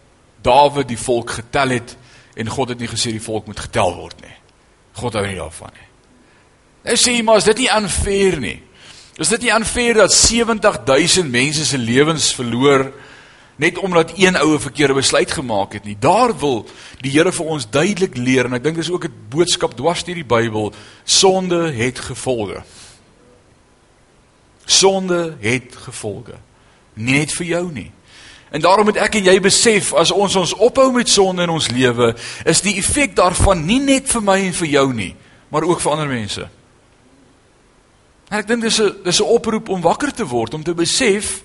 Dawid 0.44 0.89
die 0.92 1.00
volk 1.00 1.38
getel 1.38 1.77
het 1.77 1.96
en 2.36 2.50
God 2.51 2.74
het 2.74 2.82
nie 2.84 2.89
gesê 2.92 3.13
die 3.15 3.24
volk 3.24 3.48
moet 3.48 3.60
getel 3.63 3.94
word 3.96 4.20
nie. 4.25 4.36
God 5.00 5.15
hou 5.15 5.24
nie 5.24 5.38
daarvan 5.38 5.72
nie. 5.72 5.88
Nou 6.84 6.98
sê 7.00 7.13
jy 7.15 7.24
maar 7.24 7.39
is 7.39 7.48
dit 7.48 7.63
nie 7.63 7.72
unfair 7.72 8.39
nie. 8.44 8.58
Is 9.22 9.32
dit 9.32 9.46
nie 9.46 9.53
unfair 9.56 10.01
dat 10.01 10.12
70000 10.12 11.32
mense 11.32 11.65
se 11.70 11.80
lewens 11.80 12.34
verloor 12.36 12.89
net 13.62 13.77
omdat 13.80 14.18
een 14.18 14.36
oue 14.42 14.60
verkeerde 14.60 14.98
besluit 14.98 15.32
gemaak 15.32 15.77
het 15.77 15.88
nie. 15.88 15.96
Daar 16.00 16.34
wil 16.38 16.65
die 17.06 17.13
Here 17.13 17.32
vir 17.32 17.51
ons 17.56 17.70
duidelik 17.70 18.18
leer 18.18 18.50
en 18.50 18.58
ek 18.58 18.63
dink 18.65 18.82
dis 18.82 18.92
ook 18.92 19.06
'n 19.08 19.27
boodskap 19.30 19.77
dwars 19.77 20.03
deur 20.03 20.20
die 20.20 20.27
Bybel. 20.27 20.74
Sonde 21.06 21.72
het 21.72 22.00
gevolge. 22.00 22.63
Sonde 24.65 25.38
het 25.39 25.75
gevolge 25.75 26.36
nie 26.95 27.19
net 27.19 27.31
vir 27.31 27.45
jou 27.45 27.71
nie. 27.71 27.91
En 28.53 28.62
daarom 28.62 28.85
moet 28.85 29.00
ek 29.01 29.15
en 29.17 29.25
jy 29.25 29.39
besef 29.41 29.93
as 29.97 30.12
ons 30.13 30.35
ons 30.38 30.51
ophou 30.62 30.91
met 30.93 31.09
sonde 31.09 31.41
in 31.41 31.50
ons 31.50 31.71
lewe, 31.73 32.12
is 32.45 32.62
die 32.62 32.75
effek 32.77 33.15
daarvan 33.17 33.63
nie 33.65 33.79
net 33.81 34.12
vir 34.12 34.21
my 34.21 34.35
en 34.45 34.53
vir 34.53 34.69
jou 34.75 34.85
nie, 34.93 35.15
maar 35.50 35.65
ook 35.65 35.81
vir 35.81 35.91
ander 35.95 36.12
mense. 36.12 36.45
En 38.29 38.38
ek 38.38 38.47
dink 38.47 38.62
dis 38.62 38.79
'n 38.79 39.03
dis 39.03 39.19
'n 39.21 39.25
oproep 39.25 39.69
om 39.69 39.81
wakker 39.81 40.13
te 40.13 40.25
word, 40.25 40.53
om 40.53 40.63
te 40.63 40.73
besef 40.73 41.41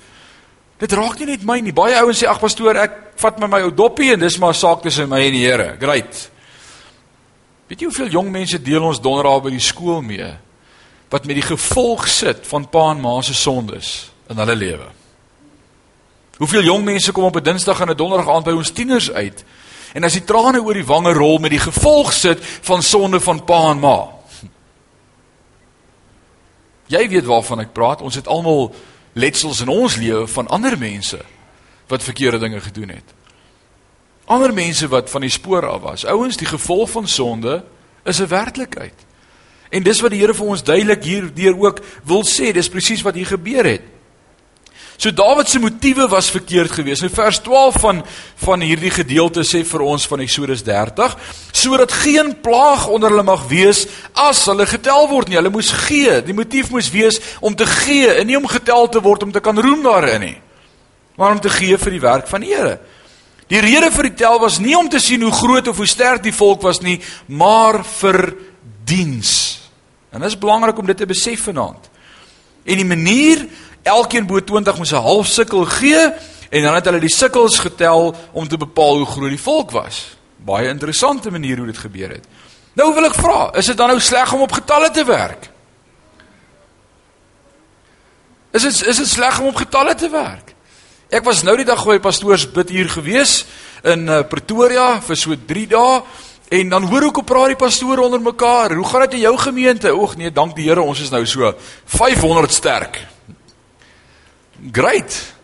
dit 0.78 0.92
raak 0.92 1.18
nie 1.18 1.26
net 1.26 1.42
my 1.42 1.60
nie. 1.60 1.72
Baie 1.72 1.96
ouens 1.96 2.22
sê 2.22 2.28
ag 2.28 2.40
pastoor, 2.40 2.76
ek 2.76 2.92
vat 3.16 3.38
met 3.38 3.50
my 3.50 3.60
ou 3.62 3.70
doppie 3.70 4.12
en 4.12 4.20
dis 4.20 4.38
maar 4.38 4.52
'n 4.52 4.54
saak 4.54 4.82
tussen 4.82 5.08
my 5.08 5.20
en 5.20 5.32
die 5.32 5.46
Here. 5.46 5.76
Great. 5.80 6.30
Weet 7.68 7.80
jy 7.80 7.86
hoeveel 7.86 8.08
jong 8.08 8.30
mense 8.30 8.62
deel 8.62 8.82
ons 8.82 9.00
donderdag 9.00 9.42
by 9.42 9.50
die 9.50 9.60
skool 9.60 10.02
mee 10.02 10.36
wat 11.08 11.24
met 11.24 11.36
die 11.36 11.56
gevolg 11.56 12.06
sit 12.08 12.46
van 12.46 12.68
pa 12.68 12.90
en 12.90 13.00
ma 13.00 13.22
se 13.22 13.34
sondes 13.34 14.10
in 14.28 14.36
hulle 14.36 14.56
lewe? 14.56 14.97
Hoeveel 16.38 16.62
jong 16.62 16.84
mense 16.84 17.12
kom 17.12 17.24
op 17.24 17.36
'n 17.36 17.42
Dinsdag 17.42 17.80
en 17.80 17.90
'n 17.90 17.96
Donderdag 17.96 18.34
aand 18.34 18.44
by 18.44 18.52
ons 18.52 18.70
tieners 18.70 19.10
uit? 19.10 19.44
En 19.92 20.04
as 20.04 20.12
die 20.12 20.24
trane 20.24 20.62
oor 20.62 20.74
die 20.74 20.84
wange 20.84 21.12
rol 21.12 21.38
met 21.38 21.50
die 21.50 21.58
gevolg 21.58 22.12
sit 22.12 22.38
van 22.42 22.82
sonde 22.82 23.20
van 23.20 23.44
pa 23.44 23.70
en 23.70 23.78
ma. 23.78 24.08
Jy 26.86 27.08
weet 27.08 27.24
waarvan 27.24 27.60
ek 27.60 27.72
praat. 27.72 28.00
Ons 28.00 28.14
het 28.14 28.26
almal 28.26 28.74
letsels 29.12 29.60
in 29.60 29.68
ons 29.68 29.96
lewe 29.96 30.26
van 30.26 30.46
ander 30.46 30.78
mense 30.78 31.18
wat 31.86 32.02
verkeerde 32.02 32.38
dinge 32.38 32.60
gedoen 32.60 32.88
het. 32.88 33.14
Ander 34.24 34.54
mense 34.54 34.88
wat 34.88 35.10
van 35.10 35.20
die 35.20 35.30
spoor 35.30 35.68
af 35.68 35.80
was. 35.80 36.04
Ouens, 36.04 36.36
die 36.36 36.46
gevolg 36.46 36.90
van 36.90 37.08
sonde 37.08 37.64
is 38.04 38.20
'n 38.20 38.28
werklikheid. 38.28 38.94
En 39.68 39.82
dis 39.82 40.00
wat 40.00 40.10
die 40.10 40.20
Here 40.20 40.34
vir 40.34 40.46
ons 40.46 40.62
duidelik 40.62 41.04
hierdeur 41.04 41.58
ook 41.58 41.80
wil 42.04 42.24
sê, 42.24 42.52
dis 42.52 42.68
presies 42.68 43.02
wat 43.02 43.14
hier 43.14 43.26
gebeur 43.26 43.64
het. 43.64 43.82
So 44.98 45.12
Dawid 45.14 45.46
se 45.46 45.60
motiewe 45.62 46.08
was 46.10 46.30
verkeerd 46.30 46.72
geweest. 46.74 47.04
In 47.06 47.10
vers 47.14 47.38
12 47.38 47.76
van 47.80 48.00
van 48.42 48.60
hierdie 48.60 48.90
gedeelte 48.90 49.44
sê 49.46 49.60
vir 49.62 49.82
ons 49.86 50.06
van 50.10 50.24
Eksodus 50.24 50.64
30, 50.66 51.14
sodat 51.54 51.92
geen 51.92 52.32
plaag 52.42 52.88
onder 52.90 53.14
hulle 53.14 53.22
mag 53.22 53.44
wees 53.46 53.84
as 54.18 54.40
hulle 54.50 54.66
getel 54.66 55.06
word 55.10 55.30
nie. 55.30 55.38
Hulle 55.38 55.52
moes 55.54 55.70
gee. 55.86 56.16
Die 56.26 56.34
motief 56.34 56.72
moes 56.74 56.90
wees 56.90 57.20
om 57.38 57.54
te 57.54 57.66
gee 57.66 58.10
en 58.10 58.26
nie 58.26 58.38
om 58.38 58.48
getel 58.50 58.90
te 58.90 59.02
word 59.04 59.22
om 59.22 59.34
te 59.34 59.42
kan 59.42 59.58
roem 59.58 59.86
daarin 59.86 60.24
nie. 60.26 60.36
Maar 61.14 61.36
om 61.36 61.42
te 61.46 61.52
gee 61.54 61.78
vir 61.78 61.94
die 61.94 62.02
werk 62.02 62.26
van 62.26 62.42
die 62.42 62.50
Here. 62.50 62.80
Die 63.48 63.62
rede 63.62 63.92
vir 63.94 64.10
die 64.10 64.18
tel 64.18 64.40
was 64.42 64.58
nie 64.58 64.74
om 64.76 64.90
te 64.90 64.98
sien 64.98 65.22
hoe 65.22 65.32
groot 65.32 65.70
of 65.70 65.78
hoe 65.78 65.86
sterk 65.86 66.26
die 66.26 66.34
volk 66.34 66.66
was 66.66 66.82
nie, 66.82 66.98
maar 67.26 67.84
vir 67.86 68.34
diens. 68.84 69.30
En 70.10 70.20
dit 70.20 70.28
is 70.28 70.38
belangrik 70.38 70.78
om 70.78 70.90
dit 70.90 70.98
te 70.98 71.06
besef 71.06 71.46
vanaand. 71.46 71.86
En 72.68 72.76
die 72.76 72.84
manier 72.88 73.46
elkeen 73.82 74.26
bo 74.26 74.40
20 74.40 74.76
moes 74.76 74.92
'n 74.92 75.02
half 75.02 75.26
sikkel 75.26 75.64
gee 75.64 76.12
en 76.50 76.62
dan 76.62 76.74
het 76.74 76.84
hulle 76.84 77.00
die 77.00 77.14
sikkels 77.14 77.58
getel 77.58 78.14
om 78.32 78.48
te 78.48 78.56
bepaal 78.56 78.96
hoe 78.96 79.06
groot 79.06 79.28
die 79.28 79.40
volk 79.40 79.70
was. 79.70 80.16
Baie 80.36 80.68
interessante 80.68 81.30
manier 81.30 81.56
hoe 81.56 81.66
dit 81.66 81.78
gebeur 81.78 82.08
het. 82.08 82.24
Nou 82.72 82.94
wil 82.94 83.04
ek 83.04 83.14
vra, 83.14 83.50
is 83.58 83.66
dit 83.66 83.76
dan 83.76 83.88
nou 83.88 84.00
sleg 84.00 84.32
om 84.32 84.40
op 84.40 84.52
getalle 84.52 84.90
te 84.90 85.04
werk? 85.04 85.50
Is 88.50 88.62
dit 88.62 88.86
is 88.86 88.96
dit 88.96 89.08
sleg 89.08 89.40
om 89.40 89.46
op 89.50 89.58
getalle 89.60 89.94
te 89.94 90.08
werk? 90.08 90.54
Ek 91.08 91.24
was 91.24 91.42
nou 91.42 91.56
die 91.56 91.66
dag 91.68 91.84
by 91.84 91.98
pastoors 91.98 92.46
bid 92.52 92.68
hier 92.68 92.88
gewees 92.92 93.44
in 93.82 94.08
uh, 94.08 94.22
Pretoria 94.28 95.00
vir 95.00 95.16
so 95.16 95.36
3 95.36 95.66
dae 95.72 96.00
en 96.58 96.72
dan 96.72 96.86
hoor 96.88 97.08
ek 97.10 97.20
hoe 97.20 97.28
praat 97.28 97.52
die 97.52 97.60
pastore 97.60 98.04
onder 98.04 98.20
mekaar. 98.20 98.72
Hoe 98.76 98.86
gaan 98.88 99.04
dit 99.06 99.18
in 99.18 99.26
jou 99.26 99.34
gemeente? 99.40 99.92
Oeg 99.92 100.16
nee, 100.16 100.32
dank 100.32 100.56
die 100.56 100.68
Here, 100.68 100.80
ons 100.84 101.00
is 101.04 101.12
nou 101.12 101.24
so 101.28 101.52
500 101.98 102.52
sterk. 102.52 103.00
Great. 104.72 105.34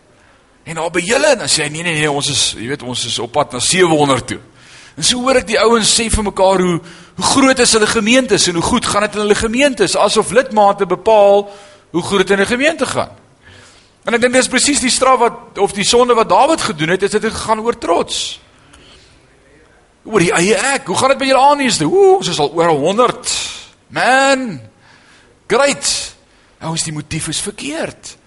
En 0.63 0.75
daar 0.75 0.91
by 0.91 1.03
julle 1.05 1.35
dan 1.37 1.49
sê 1.51 1.67
hy 1.67 1.69
nee 1.69 1.83
nee 1.83 1.99
nee 1.99 2.11
ons 2.11 2.29
is 2.29 2.43
jy 2.57 2.67
weet 2.71 2.83
ons 2.83 3.05
is 3.05 3.19
op 3.19 3.31
pad 3.31 3.53
na 3.53 3.59
700 3.59 4.27
toe. 4.27 4.39
En 4.95 5.03
so 5.03 5.19
hoor 5.21 5.41
ek 5.41 5.47
die 5.47 5.59
ouens 5.59 5.91
sê 5.91 6.07
vir 6.09 6.23
mekaar 6.23 6.63
hoe 6.63 6.79
hoe 7.15 7.27
groot 7.31 7.59
is 7.59 7.73
hulle 7.77 7.87
gemeentes 7.87 8.47
en 8.49 8.57
hoe 8.59 8.65
goed 8.65 8.85
gaan 8.85 9.05
dit 9.05 9.13
in 9.15 9.23
hulle 9.23 9.37
gemeentes 9.39 9.95
asof 9.95 10.33
lidmate 10.35 10.85
bepaal 10.85 11.45
hoe 11.91 12.03
groot 12.03 12.29
'n 12.29 12.45
gemeente 12.45 12.85
gaan. 12.85 13.13
En 14.05 14.13
ek 14.13 14.21
dink 14.21 14.33
dis 14.33 14.49
presies 14.51 14.81
die 14.83 14.93
straf 14.93 15.19
wat 15.19 15.57
of 15.57 15.73
die 15.73 15.85
sonde 15.85 16.13
wat 16.13 16.29
Dawid 16.29 16.61
gedoen 16.61 16.89
het, 16.89 17.03
is 17.03 17.11
dit 17.11 17.23
gegaan 17.23 17.59
oor 17.59 17.77
trots. 17.77 18.39
Oor 20.05 20.21
die 20.21 20.33
eie 20.33 20.55
ek. 20.55 20.85
Hoe 20.85 20.97
gaan 20.97 21.15
dit 21.15 21.17
by 21.17 21.25
julle 21.25 21.41
aan 21.41 21.59
hier? 21.59 21.87
Ooh, 21.87 22.17
ons 22.17 22.29
is 22.29 22.39
al 22.39 22.51
oor 22.53 22.69
100. 22.69 23.33
Man. 23.87 24.61
Great. 25.47 25.89
Nou 26.61 26.75
is 26.77 26.85
die 26.85 26.93
motief 26.93 27.27
is 27.27 27.41
verkeerd. 27.41 28.17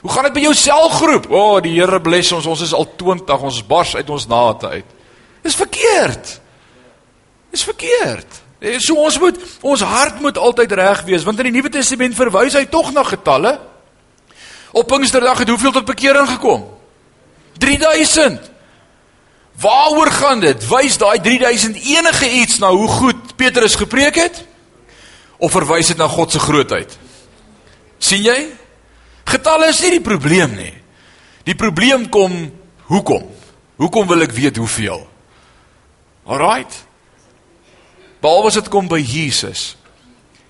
Hoe 0.00 0.10
gaan 0.10 0.28
dit 0.28 0.36
by 0.36 0.42
jou 0.46 0.54
selgroep? 0.54 1.30
O, 1.30 1.38
oh, 1.38 1.62
die 1.62 1.74
Here 1.74 2.00
bless 2.00 2.32
ons. 2.32 2.46
Ons 2.46 2.62
is 2.68 2.74
al 2.76 2.86
20, 3.00 3.46
ons 3.48 3.62
bars 3.66 3.96
uit 3.96 4.10
ons 4.14 4.26
nate 4.30 4.68
uit. 4.68 4.92
Dis 5.42 5.56
verkeerd. 5.58 6.34
Dis 7.50 7.64
verkeerd. 7.66 8.42
Eh, 8.58 8.76
so 8.82 8.98
ons 8.98 9.18
moet 9.22 9.38
ons 9.62 9.82
hart 9.86 10.20
moet 10.20 10.38
altyd 10.38 10.72
reg 10.74 11.04
wees 11.06 11.22
want 11.22 11.38
in 11.38 11.46
die 11.46 11.54
Nuwe 11.54 11.70
Testament 11.70 12.16
verwys 12.18 12.56
hy 12.58 12.64
tog 12.70 12.90
na 12.94 13.04
getalle. 13.06 13.54
Op 14.74 14.86
Pinksterdag 14.90 15.42
het 15.42 15.50
hoeveel 15.50 15.72
tot 15.72 15.86
bekering 15.88 16.28
gekom? 16.28 16.66
3000. 17.58 18.50
Waaroor 19.58 20.10
gaan 20.14 20.42
dit? 20.42 20.66
Wys 20.70 20.98
daai 20.98 21.18
3000 21.22 21.78
enige 21.78 22.30
iets 22.42 22.58
na 22.62 22.70
hoe 22.70 22.88
goed 22.88 23.36
Petrus 23.38 23.74
gepreek 23.78 24.18
het? 24.20 24.44
Of 25.38 25.54
verwys 25.54 25.90
dit 25.90 25.98
na 25.98 26.06
God 26.10 26.34
se 26.34 26.42
grootheid? 26.42 26.98
sien 27.98 28.22
jy? 28.22 28.38
Getalle 29.28 29.68
is 29.72 29.80
nie 29.84 29.96
die 29.98 30.04
probleem 30.04 30.54
nie. 30.56 30.74
Die 31.48 31.56
probleem 31.58 32.06
kom 32.12 32.34
hoekom? 32.88 33.26
Hoekom 33.78 34.08
wil 34.08 34.24
ek 34.24 34.34
weet 34.36 34.60
hoeveel? 34.60 35.02
Alraight. 36.28 36.84
Behalwe 38.22 38.50
as 38.50 38.58
dit 38.58 38.70
kom 38.72 38.88
by 38.90 38.98
Jesus. 39.00 39.74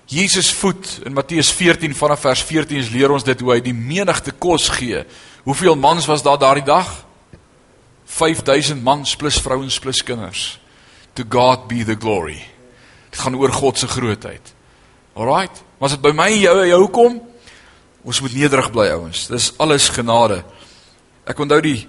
Jesus 0.09 0.49
voed 0.57 0.87
in 1.05 1.13
Matteus 1.13 1.51
14 1.53 1.93
vanaf 1.93 2.23
vers 2.25 2.41
14 2.41 2.87
leer 2.95 3.11
ons 3.13 3.25
dit 3.27 3.43
hoe 3.43 3.53
hy 3.53 3.59
die 3.61 3.75
menigte 3.75 4.33
kos 4.33 4.71
gee. 4.79 5.03
Hoeveel 5.45 5.77
mans 5.77 6.07
was 6.09 6.25
daar 6.25 6.39
daardie 6.41 6.65
dag? 6.65 6.87
5000 8.09 8.81
mans 8.81 9.13
plus 9.19 9.37
vrouens 9.43 9.77
plus 9.79 10.01
kinders. 10.01 10.57
to 11.19 11.25
God 11.25 11.67
be 11.67 11.83
the 11.83 11.95
glory. 11.95 12.39
Dit 13.11 13.19
gaan 13.19 13.35
oor 13.35 13.51
God 13.51 13.77
se 13.77 13.87
grootheid. 13.87 14.53
Alraight. 15.13 15.63
Maar 15.77 15.89
as 15.89 15.95
dit 15.97 16.03
by 16.05 16.13
my 16.15 16.29
en 16.31 16.39
jou 16.39 16.55
jou 16.69 16.83
kom, 16.95 17.17
ons 18.03 18.21
moet 18.21 18.33
nederig 18.33 18.71
bly 18.71 18.87
ouens. 18.95 19.27
Dis 19.27 19.51
alles 19.57 19.89
genade. 19.89 20.43
Ek 21.27 21.39
onthou 21.39 21.61
die 21.61 21.87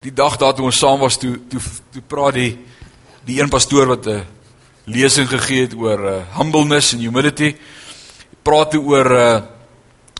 die 0.00 0.14
dag 0.16 0.38
daar 0.40 0.54
toe 0.56 0.64
ons 0.64 0.78
saam 0.80 1.00
was 1.02 1.18
toe 1.20 1.34
toe 1.48 1.60
toe 1.92 2.02
praat 2.08 2.34
die 2.34 2.52
die 3.28 3.40
een 3.40 3.52
pastoor 3.52 3.86
wat 3.86 4.06
'n 4.06 4.26
lesing 4.84 5.28
gegee 5.28 5.66
het 5.66 5.74
oor 5.74 6.00
uh, 6.00 6.36
humbleness 6.36 6.94
and 6.94 7.02
humility. 7.02 7.56
Praat 8.42 8.70
toe 8.70 8.80
oor 8.80 9.12
uh, 9.12 9.42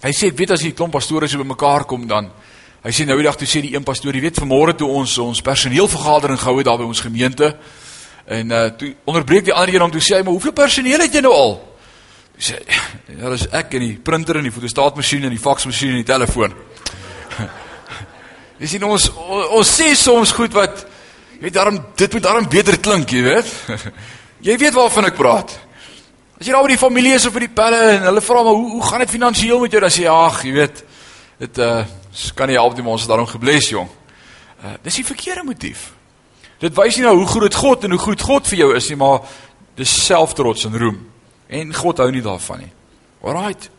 hy 0.03 0.13
sê 0.13 0.31
weet 0.35 0.51
as 0.51 0.61
die 0.61 0.73
klomp 0.73 0.93
pastore 0.93 1.29
so 1.29 1.39
bymekaar 1.39 1.85
kom 1.85 2.07
dan 2.07 2.31
hy 2.85 2.91
sê 2.91 3.05
nou 3.05 3.17
die 3.17 3.25
dag 3.29 3.37
toe 3.37 3.49
sê 3.49 3.61
die 3.61 3.75
een 3.75 3.85
pastoor, 3.85 4.15
jy 4.15 4.21
weet 4.21 4.41
vanmôre 4.41 4.77
toe 4.77 4.89
ons 4.89 5.19
ons 5.19 5.43
personeelvergadering 5.45 6.39
gehou 6.41 6.57
het 6.59 6.67
daar 6.67 6.79
by 6.79 6.89
ons 6.89 7.01
gemeente 7.01 7.57
en 8.27 8.51
uh, 8.51 8.69
toe 8.77 8.95
onderbreek 9.05 9.45
die 9.45 9.53
ander 9.53 9.75
een 9.75 9.83
om 9.83 9.91
toe 9.91 10.01
sê 10.01 10.17
hy 10.17 10.23
maar 10.23 10.33
hoeveel 10.33 10.53
personeel 10.57 11.01
het 11.01 11.15
jy 11.15 11.21
nou 11.21 11.35
al? 11.35 11.70
Sê 12.41 12.57
ja, 12.65 13.29
dis 13.29 13.47
ek 13.53 13.75
en 13.77 13.83
die 13.85 13.97
printer 14.01 14.39
en 14.41 14.47
die 14.49 14.55
fotostaatmasjien 14.55 15.27
en 15.29 15.35
die 15.35 15.43
faksmasjien 15.43 15.93
en 15.93 16.01
die 16.01 16.09
telefoon. 16.09 16.55
Jy 18.61 18.69
sien 18.75 18.85
ons 18.89 19.11
ons 19.57 19.69
sê 19.69 19.91
soms 19.97 20.33
goed 20.37 20.55
wat 20.57 20.87
jy 21.35 21.43
weet 21.47 21.57
daarom 21.57 21.77
dit 21.97 22.17
moet 22.17 22.25
daarom 22.25 22.49
beter 22.49 22.79
klink, 22.81 23.13
jy 23.13 23.23
weet. 23.25 23.53
Jy 24.41 24.55
weet 24.57 24.73
waarvan 24.73 25.05
ek 25.05 25.19
praat. 25.19 25.51
As 26.41 26.47
jy 26.49 26.55
daar 26.55 26.65
by 26.65 26.71
die 26.73 26.81
familie 26.81 27.11
is 27.13 27.27
of 27.29 27.35
by 27.35 27.43
die 27.43 27.53
pelle 27.53 27.81
en 27.99 28.07
hulle 28.07 28.23
vra 28.25 28.41
maar 28.47 28.57
hoe 28.57 28.71
hoe 28.79 28.87
gaan 28.87 29.03
dit 29.05 29.13
finansiëel 29.13 29.59
met 29.61 29.75
jou? 29.75 29.83
Dan 29.85 29.93
sê 29.93 30.07
jy 30.07 30.15
ag, 30.15 30.39
jy 30.49 30.53
weet, 30.55 30.81
dit 31.43 31.61
uh 31.61 31.83
kan 32.39 32.49
nie 32.49 32.57
help 32.57 32.73
nie, 32.75 32.87
ons 32.89 33.05
is 33.05 33.11
daarom 33.11 33.29
gebless, 33.29 33.69
jong. 33.75 33.91
Uh 34.65 34.73
dis 34.87 34.97
die 35.03 35.05
verkeerde 35.05 35.45
motief. 35.45 35.91
Dit 36.65 36.73
wys 36.79 36.97
nie 36.97 37.05
nou 37.05 37.19
hoe 37.19 37.29
groot 37.29 37.61
God 37.61 37.85
en 37.85 37.93
hoe 37.93 38.01
goed 38.01 38.25
God 38.25 38.49
vir 38.49 38.63
jou 38.63 38.71
is 38.81 38.89
nie, 38.89 38.97
maar 39.05 39.29
dis 39.77 39.93
selftrots 40.07 40.65
en 40.71 40.81
roem. 40.81 40.99
En 41.51 41.75
God 41.75 41.99
hou 41.99 42.11
nie 42.15 42.23
daarvan 42.23 42.65
nie. 42.65 42.73
Alraight. 43.27 43.71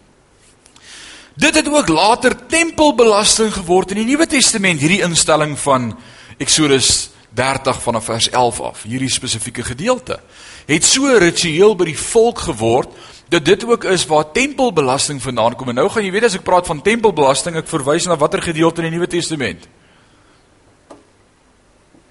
Dit 1.40 1.56
het 1.56 1.70
ook 1.72 1.88
later 1.88 2.36
tempelbelasting 2.48 3.54
geword 3.56 3.94
in 3.96 4.02
die 4.04 4.10
Nuwe 4.12 4.28
Testament, 4.28 4.82
hierdie 4.84 5.02
instelling 5.06 5.56
van 5.60 5.94
Exodus 6.38 7.10
30 7.34 7.80
vanaf 7.82 8.10
vers 8.12 8.28
11 8.30 8.60
af, 8.62 8.84
hierdie 8.84 9.10
spesifieke 9.10 9.64
gedeelte. 9.64 10.20
Het 10.68 10.86
so 10.86 11.08
ritueel 11.18 11.76
by 11.80 11.88
die 11.94 11.98
volk 11.98 12.44
geword 12.52 12.92
dat 13.32 13.46
dit 13.48 13.64
ook 13.64 13.88
is 13.88 14.04
waar 14.10 14.28
tempelbelasting 14.36 15.22
vandaan 15.24 15.56
kom. 15.56 15.72
En 15.72 15.80
nou 15.80 15.88
gaan 15.90 16.04
jy 16.04 16.12
weet 16.12 16.28
as 16.28 16.36
ek 16.36 16.44
praat 16.44 16.68
van 16.68 16.84
tempelbelasting, 16.84 17.56
ek 17.62 17.72
verwys 17.72 18.10
na 18.10 18.20
watter 18.20 18.44
gedeelte 18.44 18.84
in 18.84 18.90
die 18.90 18.98
Nuwe 18.98 19.08
Testament? 19.08 19.64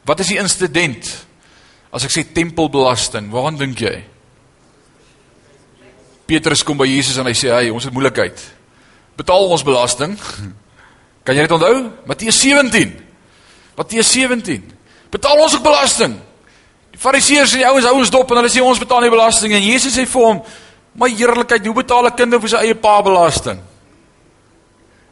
Wat 0.09 0.25
is 0.25 0.33
die 0.33 0.41
insident? 0.41 1.11
As 1.93 2.07
ek 2.09 2.15
sê 2.15 2.25
tempelbelasting, 2.25 3.29
waaraan 3.35 3.61
dink 3.61 3.85
jy? 3.85 3.99
Petrus 6.31 6.63
kom 6.63 6.79
by 6.79 6.87
Jesus 6.87 7.19
en 7.19 7.27
hy 7.27 7.35
sê, 7.35 7.51
"Hey, 7.51 7.71
ons 7.75 7.85
het 7.85 7.93
moeilikheid 7.93 8.39
betaal 9.21 9.53
ons 9.53 9.67
belasting. 9.67 10.17
Kan 11.25 11.37
jy 11.37 11.45
dit 11.45 11.55
onthou? 11.55 11.77
Matteus 12.09 12.41
17. 12.41 12.95
Matteus 13.77 14.13
17. 14.15 14.65
Betaal 15.13 15.43
ons 15.45 15.57
ook 15.59 15.65
belasting. 15.65 16.17
Die 16.95 17.01
Fariseërs 17.01 17.55
en 17.55 17.63
die 17.63 17.69
ouens 17.69 17.89
hou 17.89 17.99
ons 18.01 18.13
dop 18.13 18.33
en 18.33 18.41
hulle 18.41 18.53
sê 18.53 18.63
ons 18.65 18.81
betaal 18.81 19.05
nie 19.05 19.13
belasting 19.13 19.55
en 19.57 19.65
Jesus 19.65 19.95
sê 19.97 20.07
vir 20.09 20.27
hom: 20.27 20.41
"My 20.95 21.11
heerlikheid, 21.13 21.67
hoe 21.67 21.83
betaal 21.83 22.09
'n 22.09 22.17
kind 22.17 22.41
vir 22.41 22.51
sy 22.51 22.65
eie 22.65 22.75
pa 22.75 23.01
belasting?" 23.03 23.61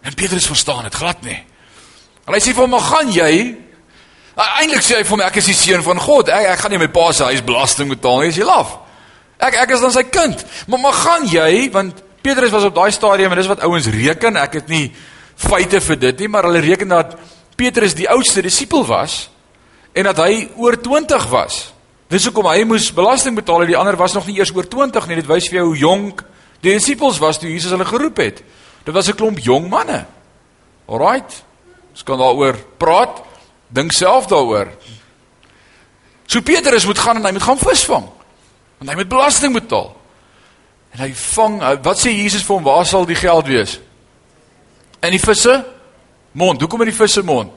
En 0.02 0.14
Petrus 0.14 0.46
verstaan 0.46 0.84
dit 0.84 0.94
glad 0.94 1.22
nie. 1.22 1.38
En 2.26 2.34
hy 2.34 2.40
sê 2.40 2.54
vir 2.54 2.62
hom: 2.62 2.70
"Maar 2.70 2.88
gaan 2.92 3.12
jy 3.12 3.56
Eindelik 4.38 4.84
sê 4.86 4.94
hy 4.96 5.02
vir 5.02 5.10
hom 5.10 5.20
ek 5.20 5.36
is 5.36 5.46
die 5.46 5.54
seun 5.54 5.82
van 5.82 5.98
God. 5.98 6.28
Ek 6.28 6.46
ek 6.46 6.58
gaan 6.58 6.70
nie 6.70 6.78
my 6.78 6.86
pa 6.86 7.12
se 7.12 7.24
huis 7.24 7.42
belasting 7.42 7.88
betaal 7.88 8.20
nie. 8.20 8.28
Is 8.28 8.36
jy 8.36 8.44
laf? 8.44 8.87
Ek 9.38 9.54
ek 9.54 9.70
is 9.70 9.80
dan 9.80 9.94
sy 9.94 10.02
kind. 10.02 10.44
Maar 10.66 10.82
maar 10.82 10.92
gaan 10.98 11.26
jy 11.30 11.70
want 11.70 12.02
Petrus 12.22 12.50
was 12.50 12.66
op 12.66 12.74
daai 12.74 12.90
stadium 12.92 13.32
en 13.32 13.38
dis 13.38 13.50
wat 13.50 13.62
ouens 13.66 13.86
reken. 13.86 14.36
Ek 14.36 14.58
het 14.60 14.68
nie 14.68 14.92
feite 15.38 15.80
vir 15.80 15.98
dit 15.98 16.24
nie, 16.24 16.28
maar 16.28 16.48
hulle 16.48 16.62
reken 16.64 16.90
dat 16.90 17.14
Petrus 17.58 17.94
die 17.94 18.08
oudste 18.10 18.42
disipel 18.42 18.84
was 18.86 19.28
en 19.94 20.06
dat 20.10 20.18
hy 20.22 20.48
oor 20.58 20.76
20 20.82 21.28
was. 21.30 21.72
Dis 22.08 22.24
hoekom 22.28 22.48
hy 22.48 22.64
moes 22.64 22.90
belasting 22.94 23.36
betaal 23.36 23.64
en 23.64 23.72
die 23.72 23.78
ander 23.78 23.96
was 23.98 24.14
nog 24.16 24.26
nie 24.26 24.38
eers 24.38 24.52
oor 24.54 24.66
20 24.66 25.08
nie. 25.08 25.18
Dit 25.20 25.30
wys 25.30 25.48
vir 25.50 25.60
jou 25.60 25.66
hoe 25.70 25.80
jonk 25.80 26.22
die 26.64 26.74
disipels 26.74 27.20
was 27.22 27.38
toe 27.38 27.50
Jesus 27.50 27.72
hulle 27.74 27.86
geroep 27.86 28.18
het. 28.22 28.42
Dit 28.84 28.94
was 28.94 29.08
'n 29.08 29.14
klomp 29.14 29.38
jong 29.38 29.68
manne. 29.68 30.06
Alraight. 30.88 31.44
Ons 31.92 32.02
kan 32.02 32.18
daaroor 32.18 32.56
praat. 32.78 33.22
Dink 33.68 33.92
self 33.92 34.26
daaroor. 34.26 34.68
So 36.26 36.40
Petrus 36.40 36.86
moet 36.86 36.98
gaan 36.98 37.16
en 37.16 37.24
hy 37.24 37.32
moet 37.32 37.42
gaan 37.42 37.58
visvang. 37.58 38.08
Want 38.78 38.90
hy 38.90 38.96
moet 38.96 39.10
belasting 39.10 39.54
betaal. 39.54 39.90
En 40.94 41.02
hy 41.04 41.12
vang, 41.14 41.58
wat 41.84 42.00
sê 42.00 42.12
Jesus 42.14 42.44
vir 42.46 42.56
hom, 42.56 42.66
waar 42.66 42.86
sal 42.86 43.06
die 43.06 43.18
geld 43.18 43.50
wees? 43.50 43.78
In 45.02 45.14
die 45.14 45.22
visse 45.22 45.60
mond. 46.38 46.60
Hoekom 46.62 46.84
in 46.86 46.92
die 46.92 46.96
visse 46.96 47.22
mond? 47.26 47.54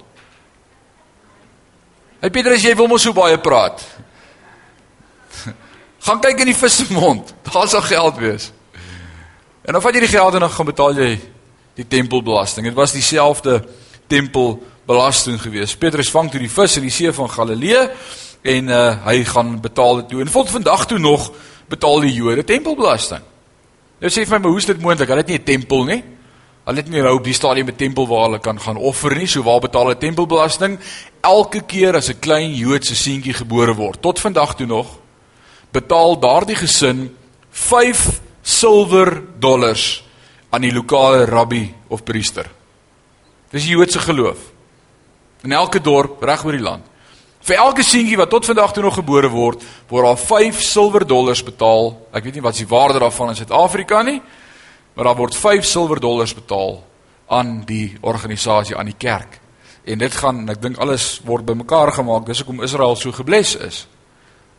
Hey 2.21 2.29
Petrus, 2.29 2.61
jy 2.61 2.73
wil 2.77 2.89
mos 2.89 3.05
so 3.05 3.13
baie 3.17 3.37
praat. 3.41 3.81
gaan 6.05 6.21
kyk 6.21 6.43
in 6.43 6.51
die 6.51 6.57
visse 6.57 6.85
mond. 6.93 7.33
Daar 7.47 7.69
sal 7.69 7.85
geld 7.85 8.19
wees. 8.21 8.51
En 9.61 9.77
dan 9.77 9.81
vat 9.81 9.95
jy 9.95 10.03
die 10.05 10.15
geld 10.15 10.37
en 10.37 10.45
dan 10.45 10.53
gaan 10.53 10.69
betaal 10.69 10.97
jy 10.97 11.11
die 11.77 11.87
tempelbelasting. 11.87 12.65
Dit 12.69 12.77
was 12.77 12.93
dieselfde 12.93 13.61
tempelbelasting 14.11 15.37
geweest. 15.41 15.77
Petrus 15.81 16.11
vang 16.13 16.29
toe 16.31 16.41
die 16.41 16.51
vis 16.51 16.77
in 16.81 16.85
die 16.85 16.93
see 16.93 17.13
van 17.15 17.29
Galilea 17.31 17.87
en 18.41 18.69
uh, 18.69 19.05
hy 19.05 19.23
gaan 19.25 19.59
betaal 19.61 20.01
dit 20.01 20.09
toe. 20.09 20.21
En 20.21 20.31
tot 20.31 20.49
vandag 20.49 20.85
toe 20.85 20.97
nog 20.99 21.31
betaal 21.69 21.99
die 21.99 22.13
Jode 22.13 22.43
tempelbelasting. 22.43 23.21
Nou 24.01 24.09
sê 24.09 24.25
vir 24.25 24.33
my, 24.33 24.41
maar 24.41 24.55
hoe 24.55 24.59
is 24.59 24.69
dit 24.69 24.81
moontlik? 24.81 25.11
Hulle 25.11 25.21
het 25.21 25.29
nie 25.29 25.39
'n 25.39 25.43
tempel 25.43 25.83
nie. 25.85 26.03
Hulle 26.65 26.77
het 26.77 26.89
nie 26.89 27.01
nou 27.01 27.15
op 27.17 27.23
die 27.23 27.33
stadium 27.33 27.67
'n 27.69 27.75
tempel 27.75 28.07
waar 28.07 28.25
hulle 28.25 28.39
kan 28.39 28.59
gaan 28.59 28.77
offer 28.77 29.15
nie. 29.15 29.27
So 29.27 29.43
waar 29.43 29.59
betaal 29.59 29.85
hulle 29.85 29.97
tempelbelasting? 29.97 30.79
Elke 31.21 31.61
keer 31.61 31.95
as 31.95 32.09
'n 32.09 32.19
klein 32.19 32.53
Joodse 32.53 32.95
seentjie 32.95 33.33
gebore 33.33 33.75
word, 33.75 34.01
tot 34.01 34.19
vandag 34.19 34.55
toe 34.55 34.67
nog, 34.67 34.87
betaal 35.71 36.19
daardie 36.19 36.55
gesin 36.55 37.15
5 37.51 38.21
silwer 38.41 39.23
dollars 39.39 40.03
aan 40.49 40.61
die 40.61 40.73
lokale 40.73 41.25
rabbi 41.25 41.73
of 41.87 42.03
priester. 42.03 42.49
Dis 43.51 43.63
die 43.63 43.75
Joodse 43.75 43.99
geloof. 43.99 44.37
In 45.43 45.51
elke 45.51 45.81
dorp 45.81 46.23
reg 46.23 46.45
oor 46.45 46.51
die 46.51 46.61
land. 46.61 46.90
Vir 47.41 47.57
elke 47.57 47.83
seentjie 47.83 48.19
wat 48.19 48.29
tot 48.29 48.45
vandag 48.45 48.73
toe 48.73 48.83
nog 48.83 48.99
gebore 48.99 49.29
word, 49.33 49.63
word 49.89 50.05
daar 50.05 50.19
5 50.19 50.61
silwer 50.61 51.05
dollars 51.07 51.41
betaal. 51.43 51.95
Ek 52.13 52.23
weet 52.23 52.37
nie 52.37 52.45
wat 52.45 52.59
die 52.59 52.69
waarde 52.69 53.01
daarvan 53.01 53.33
in 53.33 53.39
Suid-Afrika 53.39 54.01
nie, 54.05 54.19
maar 54.93 55.09
daar 55.09 55.17
word 55.17 55.35
5 55.35 55.65
silwer 55.65 55.99
dollars 55.99 56.35
betaal 56.37 56.83
aan 57.31 57.61
die 57.65 57.97
organisasie, 58.01 58.77
aan 58.77 58.91
die 58.91 58.97
kerk. 58.97 59.39
En 59.89 59.97
dit 59.97 60.13
gaan, 60.13 60.43
ek 60.53 60.61
dink 60.61 60.77
alles 60.77 61.15
word 61.25 61.47
bymekaar 61.47 61.93
gemaak, 61.95 62.27
dis 62.29 62.43
hoekom 62.43 62.61
Israel 62.61 62.95
so 62.99 63.11
gebless 63.15 63.55
is. 63.57 63.87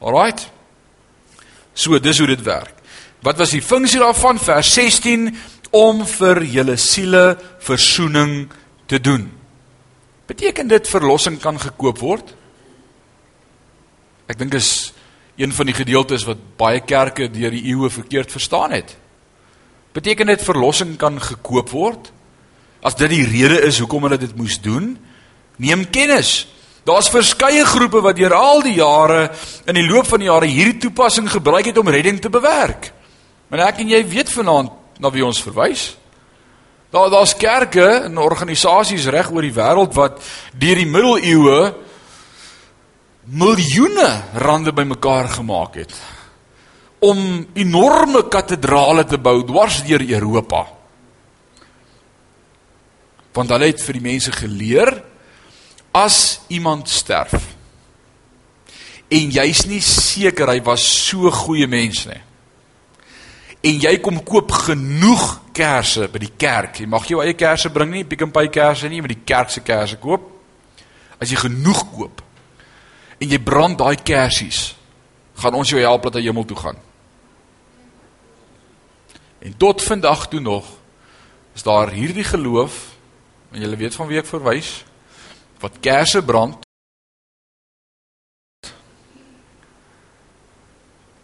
Alraight. 0.03 0.49
So 1.75 1.99
dis 2.03 2.19
hoe 2.19 2.27
dit 2.27 2.43
werk. 2.43 2.75
Wat 3.23 3.39
was 3.39 3.55
die 3.55 3.63
funksie 3.63 4.01
daarvan? 4.03 4.41
Vers 4.43 4.73
16 4.75 5.31
om 5.71 6.03
vir 6.19 6.43
julle 6.43 6.75
siele 6.77 7.39
verzoening 7.63 8.51
te 8.91 8.99
doen. 9.01 9.31
Beteken 10.27 10.69
dit 10.69 10.89
verlossing 10.91 11.39
kan 11.41 11.61
gekoop 11.61 12.03
word? 12.03 12.35
Ek 14.33 14.39
dink 14.41 14.55
is 14.57 14.95
een 15.37 15.53
van 15.53 15.69
die 15.69 15.77
gedeeltes 15.77 16.25
wat 16.25 16.41
baie 16.57 16.81
kerke 16.81 17.27
deur 17.29 17.53
die 17.53 17.67
eeue 17.69 17.91
verkeerd 17.93 18.33
verstaan 18.33 18.73
het. 18.73 18.95
Beteken 19.93 20.31
dit 20.33 20.45
verlossing 20.45 20.95
kan 20.97 21.19
gekoop 21.21 21.69
word? 21.75 22.09
As 22.81 22.97
dit 22.97 23.13
die 23.13 23.27
rede 23.29 23.61
is 23.67 23.83
hoekom 23.83 24.09
hulle 24.09 24.17
dit 24.21 24.33
moes 24.37 24.57
doen, 24.65 24.95
neem 25.61 25.85
kennis. 25.93 26.47
Daar's 26.89 27.13
verskeie 27.13 27.67
groepe 27.69 28.01
wat 28.03 28.17
deur 28.17 28.33
al 28.35 28.65
die 28.65 28.79
jare 28.81 29.29
in 29.69 29.77
die 29.77 29.85
loop 29.85 30.09
van 30.09 30.25
die 30.25 30.31
jare 30.31 30.49
hierdie 30.49 30.81
toepassing 30.87 31.29
gebruik 31.31 31.69
het 31.69 31.79
om 31.79 31.93
redding 31.93 32.19
te 32.19 32.33
bewerk. 32.33 32.89
Maar 33.53 33.69
ek 33.69 33.85
en 33.85 33.93
jy 33.93 34.01
weet 34.09 34.33
vanaand 34.33 34.73
na 34.99 35.13
wie 35.13 35.27
ons 35.27 35.45
verwys. 35.45 35.91
Daar 36.93 37.13
daar's 37.13 37.37
kerke 37.37 37.85
en 38.09 38.17
organisasies 38.21 39.11
reg 39.13 39.29
oor 39.29 39.45
die 39.45 39.55
wêreld 39.55 39.93
wat 39.97 40.25
deur 40.57 40.81
die 40.81 40.89
middeleeue 40.89 41.75
miljoene 43.25 44.23
rande 44.43 44.73
bymekaar 44.73 45.29
gemaak 45.29 45.79
het 45.79 45.95
om 47.03 47.47
enorme 47.59 48.29
katedrale 48.31 49.05
te 49.05 49.19
bou 49.19 49.41
dwars 49.47 49.81
deur 49.87 50.03
Europa. 50.07 50.67
Want 53.35 53.51
hulle 53.51 53.71
het 53.73 53.83
vir 53.83 53.99
die 53.99 54.05
mense 54.05 54.35
geleer 54.35 54.93
as 55.93 56.41
iemand 56.49 56.89
sterf 56.89 57.51
en 59.13 59.33
jy's 59.35 59.67
nie 59.69 59.83
seker 59.85 60.55
hy 60.55 60.61
was 60.65 60.85
so 60.85 61.31
goeie 61.43 61.67
mens 61.69 62.07
nie. 62.09 62.21
En 63.63 63.79
jy 63.85 63.93
kom 64.03 64.19
koop 64.27 64.51
genoeg 64.65 65.27
kersse 65.55 66.09
by 66.11 66.23
die 66.23 66.33
kerk. 66.41 66.81
Jy 66.81 66.89
mag 66.91 67.05
jou 67.07 67.21
eie 67.23 67.37
kersse 67.39 67.71
bring 67.71 67.93
nie, 67.93 68.07
Pick 68.09 68.25
n 68.25 68.33
Pay 68.35 68.49
kersse 68.51 68.89
nie, 68.91 69.03
maar 69.05 69.13
die 69.13 69.23
kerk 69.29 69.53
se 69.55 69.63
kersse 69.63 70.01
koop. 70.03 70.25
As 71.23 71.31
jy 71.31 71.39
genoeg 71.45 71.85
koop, 71.93 72.23
en 73.23 73.31
jy 73.31 73.39
brand 73.39 73.79
daai 73.79 74.01
kersies, 74.03 74.73
gaan 75.39 75.55
ons 75.55 75.71
jou 75.71 75.79
help 75.79 76.09
dat 76.09 76.19
jy 76.19 76.33
hemel 76.33 76.47
toe 76.49 76.59
gaan. 76.59 76.79
En 79.43 79.55
tot 79.59 79.83
vandag 79.83 80.27
toe 80.31 80.41
nog 80.43 80.67
is 81.55 81.63
daar 81.63 81.91
hierdie 81.95 82.27
geloof 82.27 82.97
en 83.53 83.61
julle 83.63 83.79
weet 83.79 83.95
van 83.95 84.09
wie 84.11 84.19
ek 84.19 84.27
verwys 84.27 84.83
wat 85.63 85.79
kersse 85.83 86.23
brand. 86.27 86.65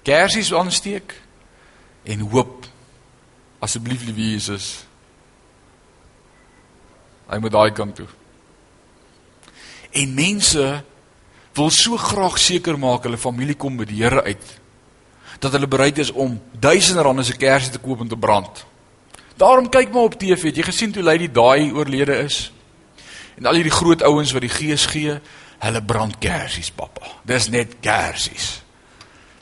Kersies 0.07 0.53
aansteek 0.55 1.15
en 2.07 2.27
hoop 2.31 2.67
asseblief 3.65 4.05
liewe 4.07 4.31
Jesus 4.35 4.85
hy 7.29 7.41
moet 7.43 7.53
daai 7.53 7.73
kant 7.77 7.99
toe. 7.99 8.07
En 9.99 10.15
mense 10.15 10.69
wil 11.59 11.71
so 11.75 11.99
graag 11.99 12.39
seker 12.39 12.79
maak 12.79 13.07
hulle 13.07 13.19
familie 13.19 13.57
kom 13.59 13.77
by 13.79 13.87
die 13.89 14.03
Here 14.03 14.23
uit 14.25 14.55
dat 15.39 15.55
hulle 15.55 15.69
bereid 15.71 15.99
is 16.03 16.11
om 16.11 16.41
duisende 16.59 17.03
rande 17.07 17.23
se 17.23 17.37
kersie 17.39 17.71
te 17.71 17.79
koop 17.79 18.01
en 18.03 18.09
te 18.11 18.17
brand. 18.19 18.65
Daarom 19.39 19.69
kyk 19.71 19.93
maar 19.95 20.09
op 20.09 20.17
TV, 20.19 20.51
jy 20.51 20.65
gesien 20.67 20.93
toe 20.93 21.03
Lady 21.03 21.29
Daai 21.31 21.71
oorlede 21.71 22.17
is. 22.25 22.49
En 23.39 23.47
al 23.47 23.61
hierdie 23.61 23.75
groot 23.75 24.03
ouens 24.03 24.33
wat 24.35 24.43
die 24.43 24.51
gees 24.51 24.89
gee, 24.91 25.15
hulle 25.63 25.83
brand 25.87 26.19
kersies, 26.19 26.73
pappa. 26.75 27.07
Dis 27.23 27.47
net 27.55 27.77
kersies. 27.85 28.49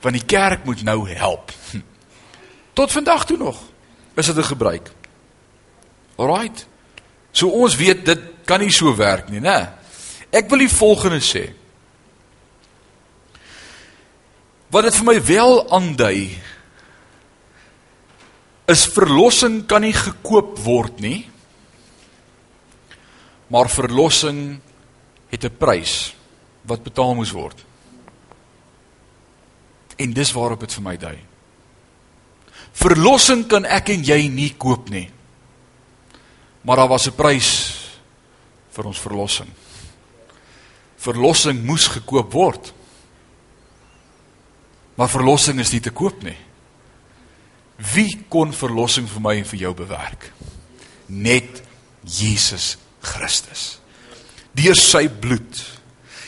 Want 0.05 0.19
die 0.19 0.27
kerk 0.29 0.69
moet 0.69 0.85
nou 0.85 0.99
help. 1.09 1.55
Hm. 1.71 1.81
Tot 2.77 2.93
vandag 2.93 3.25
toe 3.25 3.39
nog 3.41 3.63
is 4.17 4.27
dit 4.27 4.37
'n 4.37 4.53
gebruik. 4.53 4.93
Alraight. 6.17 6.67
So 7.33 7.49
ons 7.49 7.77
weet 7.77 8.05
dit 8.05 8.21
kan 8.45 8.61
nie 8.61 8.73
so 8.73 8.97
werk 8.97 9.29
nie, 9.29 9.41
né? 9.41 9.73
Ek 10.31 10.49
wil 10.51 10.59
die 10.59 10.73
volgende 10.73 11.21
sê. 11.21 11.56
Wat 14.77 14.85
dit 14.85 14.97
vir 14.99 15.07
my 15.09 15.17
wel 15.25 15.55
aandui 15.73 16.19
is 18.69 18.83
verlossing 18.93 19.63
kan 19.71 19.81
nie 19.87 19.95
gekoop 19.97 20.59
word 20.61 20.99
nie. 21.01 21.23
Maar 23.49 23.73
verlossing 23.73 24.61
het 25.33 25.45
'n 25.45 25.57
prys 25.57 26.13
wat 26.69 26.85
betaal 26.85 27.15
moes 27.15 27.33
word. 27.33 27.65
En 29.97 30.13
dis 30.13 30.33
waarop 30.33 30.61
dit 30.61 30.75
vir 30.75 30.83
my 30.83 30.97
dui. 30.97 31.19
Verlossing 32.73 33.49
kan 33.49 33.65
ek 33.65 33.89
en 33.89 34.05
jy 34.05 34.29
nie 34.29 34.55
koop 34.59 34.91
nie. 34.91 35.09
Maar 36.63 36.77
daar 36.77 36.89
was 36.89 37.07
'n 37.07 37.17
prys 37.17 37.81
vir 38.71 38.85
ons 38.85 38.99
verlossing. 38.99 39.49
Verlossing 40.97 41.65
moes 41.65 41.87
gekoop 41.87 42.33
word. 42.33 42.76
Maar 44.97 45.13
verlossing 45.13 45.61
is 45.61 45.73
nie 45.75 45.83
te 45.85 45.93
koop 45.93 46.23
nie. 46.25 46.37
Wie 47.93 48.09
kon 48.33 48.55
verlossing 48.57 49.09
vir 49.11 49.23
my 49.25 49.35
en 49.41 49.49
vir 49.49 49.63
jou 49.67 49.73
bewerk? 49.77 50.31
Net 51.13 51.63
Jesus 52.03 52.77
Christus. 53.05 53.79
Deur 54.57 54.79
sy 54.81 55.07
bloed. 55.09 55.63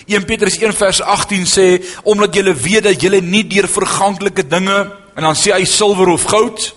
1 0.08 0.24
Petrus 0.28 0.58
1 0.60 0.76
vers 0.76 1.00
18 1.04 1.48
sê 1.48 1.68
omdat 2.08 2.36
julle 2.36 2.54
weet 2.56 2.84
dat 2.88 3.00
julle 3.00 3.20
nie 3.24 3.44
deur 3.48 3.68
verganklike 3.68 4.44
dinge 4.48 4.76
en 5.16 5.24
dan 5.24 5.36
sê 5.36 5.52
hy 5.56 5.64
silwer 5.68 6.12
of 6.12 6.28
goud 6.28 6.72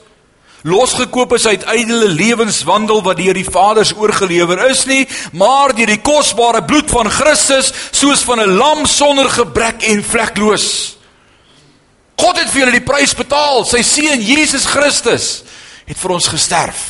losgekoop 0.68 1.34
is 1.34 1.48
uit 1.48 1.66
ydelle 1.74 2.10
lewenswandel 2.12 3.02
wat 3.06 3.18
deur 3.18 3.38
die 3.38 3.48
Vaders 3.48 3.94
oorgelewer 3.98 4.62
is 4.70 4.86
nie, 4.90 5.06
maar 5.34 5.74
deur 5.76 5.90
die 5.90 6.02
kosbare 6.06 6.64
bloed 6.68 6.92
van 6.94 7.10
Christus 7.10 7.72
soos 7.92 8.22
van 8.28 8.40
'n 8.40 8.58
lam 8.58 8.86
sonder 8.86 9.30
gebrek 9.30 9.84
en 9.84 10.04
vlekloos. 10.04 10.98
God 12.22 12.38
het 12.38 12.52
vir 12.54 12.66
julle 12.66 12.78
die 12.78 12.86
prys 12.86 13.16
betaal. 13.18 13.64
Sy 13.66 13.82
seun 13.86 14.22
Jesus 14.22 14.68
Christus 14.70 15.30
het 15.88 15.98
vir 15.98 16.14
ons 16.14 16.30
gesterf. 16.30 16.82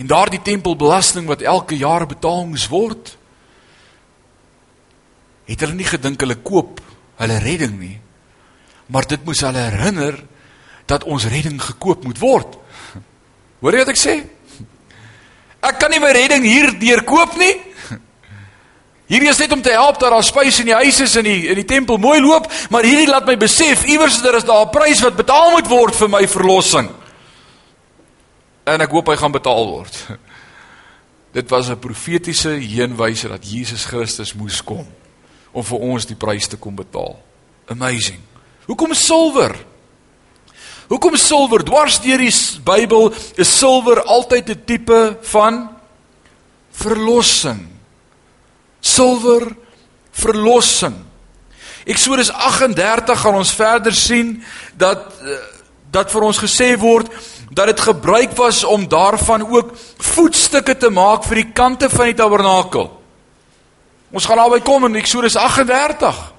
En 0.00 0.10
daardie 0.10 0.42
tempelbelasting 0.42 1.28
wat 1.30 1.44
elke 1.46 1.78
jaar 1.78 2.06
betaal 2.10 2.48
moes 2.50 2.66
word, 2.70 3.12
het 5.46 5.60
hulle 5.62 5.76
nie 5.78 5.86
gedink 5.86 6.24
hulle 6.24 6.40
koop 6.42 6.80
hulle 7.20 7.38
redding 7.44 7.76
nie. 7.78 7.96
Maar 8.90 9.06
dit 9.14 9.22
moes 9.26 9.42
hulle 9.46 9.68
herinner 9.68 10.18
dat 10.90 11.06
ons 11.08 11.28
redding 11.30 11.60
gekoop 11.62 12.04
moet 12.04 12.18
word. 12.20 12.58
Hoor 13.62 13.76
jy 13.76 13.84
wat 13.84 13.92
ek 13.94 14.00
sê? 14.00 14.16
Ek 15.64 15.78
kan 15.80 15.94
nie 15.94 16.02
my 16.02 16.10
redding 16.12 16.44
hier 16.44 16.74
deur 16.80 17.04
koop 17.06 17.38
nie. 17.40 17.54
Hierdie 19.14 19.30
is 19.30 19.38
net 19.38 19.52
om 19.54 19.60
te 19.62 19.70
help 19.70 20.00
dat 20.02 20.10
daar 20.10 20.24
spys 20.26 20.56
in 20.58 20.72
die 20.72 20.74
huis 20.74 20.96
is 21.04 21.12
en 21.20 21.26
die 21.28 21.46
in 21.52 21.58
die 21.60 21.68
tempel 21.70 22.00
mooi 22.02 22.18
loop, 22.18 22.48
maar 22.74 22.82
hierdie 22.82 23.06
laat 23.06 23.28
my 23.28 23.36
besef 23.38 23.84
iewers 23.86 24.16
daar 24.24 24.40
is 24.40 24.46
daar 24.46 24.66
'n 24.66 24.74
prys 24.74 25.02
wat 25.06 25.14
betaal 25.14 25.52
moet 25.54 25.68
word 25.70 25.94
vir 25.94 26.08
my 26.10 26.26
verlossing. 26.26 26.90
En 28.66 28.80
ek 28.80 28.90
hoop 28.90 29.06
hy 29.06 29.16
gaan 29.16 29.32
betaal 29.32 29.66
word. 29.70 29.94
Dit 31.38 31.50
was 31.50 31.68
'n 31.70 31.78
profetiese 31.78 32.58
heenwyse 32.58 33.28
dat 33.28 33.46
Jesus 33.46 33.84
Christus 33.84 34.34
moes 34.34 34.62
kom 34.64 34.86
om 35.52 35.62
vir 35.62 35.78
ons 35.78 36.06
die 36.06 36.16
prys 36.16 36.48
te 36.48 36.56
kom 36.56 36.74
betaal. 36.74 37.14
Amazing. 37.68 38.18
Hoekom 38.66 38.94
silwer? 38.94 39.54
Hoekom 40.88 41.16
silwer? 41.16 41.62
Dwars 41.62 42.00
deur 42.00 42.18
die 42.18 42.34
Bybel 42.64 43.14
is 43.36 43.58
silwer 43.58 44.02
altyd 44.02 44.48
'n 44.48 44.64
tipe 44.64 45.18
van 45.22 45.70
verlossing 46.72 47.73
silwer 48.84 49.48
verlossing. 50.14 50.96
Eksodus 51.88 52.30
38 52.32 53.20
gaan 53.20 53.40
ons 53.40 53.52
verder 53.56 53.96
sien 53.96 54.36
dat 54.80 55.08
eh, 55.24 55.40
dat 55.94 56.10
vir 56.10 56.24
ons 56.26 56.40
gesê 56.42 56.72
word 56.80 57.06
dat 57.54 57.70
dit 57.70 57.80
gebruik 57.86 58.32
was 58.34 58.64
om 58.66 58.88
daarvan 58.90 59.44
ook 59.46 59.70
voetstukke 60.02 60.74
te 60.74 60.90
maak 60.90 61.22
vir 61.28 61.44
die 61.44 61.50
kante 61.54 61.86
van 61.92 62.10
die 62.10 62.16
tabernakel. 62.18 62.88
Ons 64.10 64.26
gaan 64.26 64.40
naby 64.42 64.58
kom 64.66 64.88
in 64.88 64.98
Eksodus 64.98 65.36
38. 65.38 66.33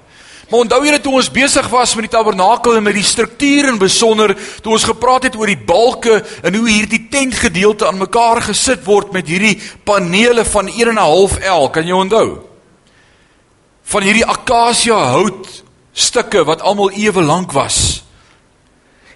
Maar 0.46 0.62
onthou 0.62 0.84
julle 0.86 1.00
toe 1.02 1.16
ons 1.18 1.30
besig 1.34 1.66
was 1.72 1.94
met 1.98 2.06
die 2.06 2.12
tabernakel 2.12 2.76
en 2.78 2.84
met 2.86 2.94
die 2.94 3.06
struktuur 3.06 3.66
en 3.72 3.80
besonder 3.82 4.34
toe 4.62 4.76
ons 4.76 4.86
gepraat 4.86 5.26
het 5.26 5.38
oor 5.38 5.50
die 5.50 5.58
balke 5.58 6.20
en 6.22 6.54
hoe 6.54 6.68
hierdie 6.68 7.08
tentgedeelte 7.10 7.88
aan 7.88 7.98
mekaar 7.98 8.44
gesit 8.46 8.84
word 8.86 9.10
met 9.16 9.26
hierdie 9.26 9.56
panele 9.84 10.44
van 10.46 10.70
1 10.70 10.92
en 10.92 10.94
'n 10.94 11.02
half 11.02 11.38
L, 11.42 11.68
kan 11.70 11.86
jy 11.86 11.92
onthou? 11.92 12.46
Van 13.82 14.02
hierdie 14.02 14.26
akasia 14.26 14.98
hout 15.10 15.62
stukke 15.92 16.44
wat 16.44 16.62
almal 16.62 16.90
ewe 16.90 17.22
lank 17.22 17.52
was. 17.52 18.04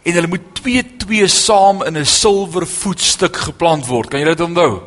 En 0.03 0.13
hulle 0.13 0.27
moet 0.27 0.55
twee 0.55 0.83
twee 0.97 1.29
saam 1.29 1.85
in 1.85 1.97
'n 1.97 2.07
silwer 2.07 2.67
voetstuk 2.67 3.37
geplant 3.37 3.87
word. 3.87 4.11
Kan 4.11 4.21
jy 4.21 4.27
dit 4.27 4.41
onthou? 4.41 4.83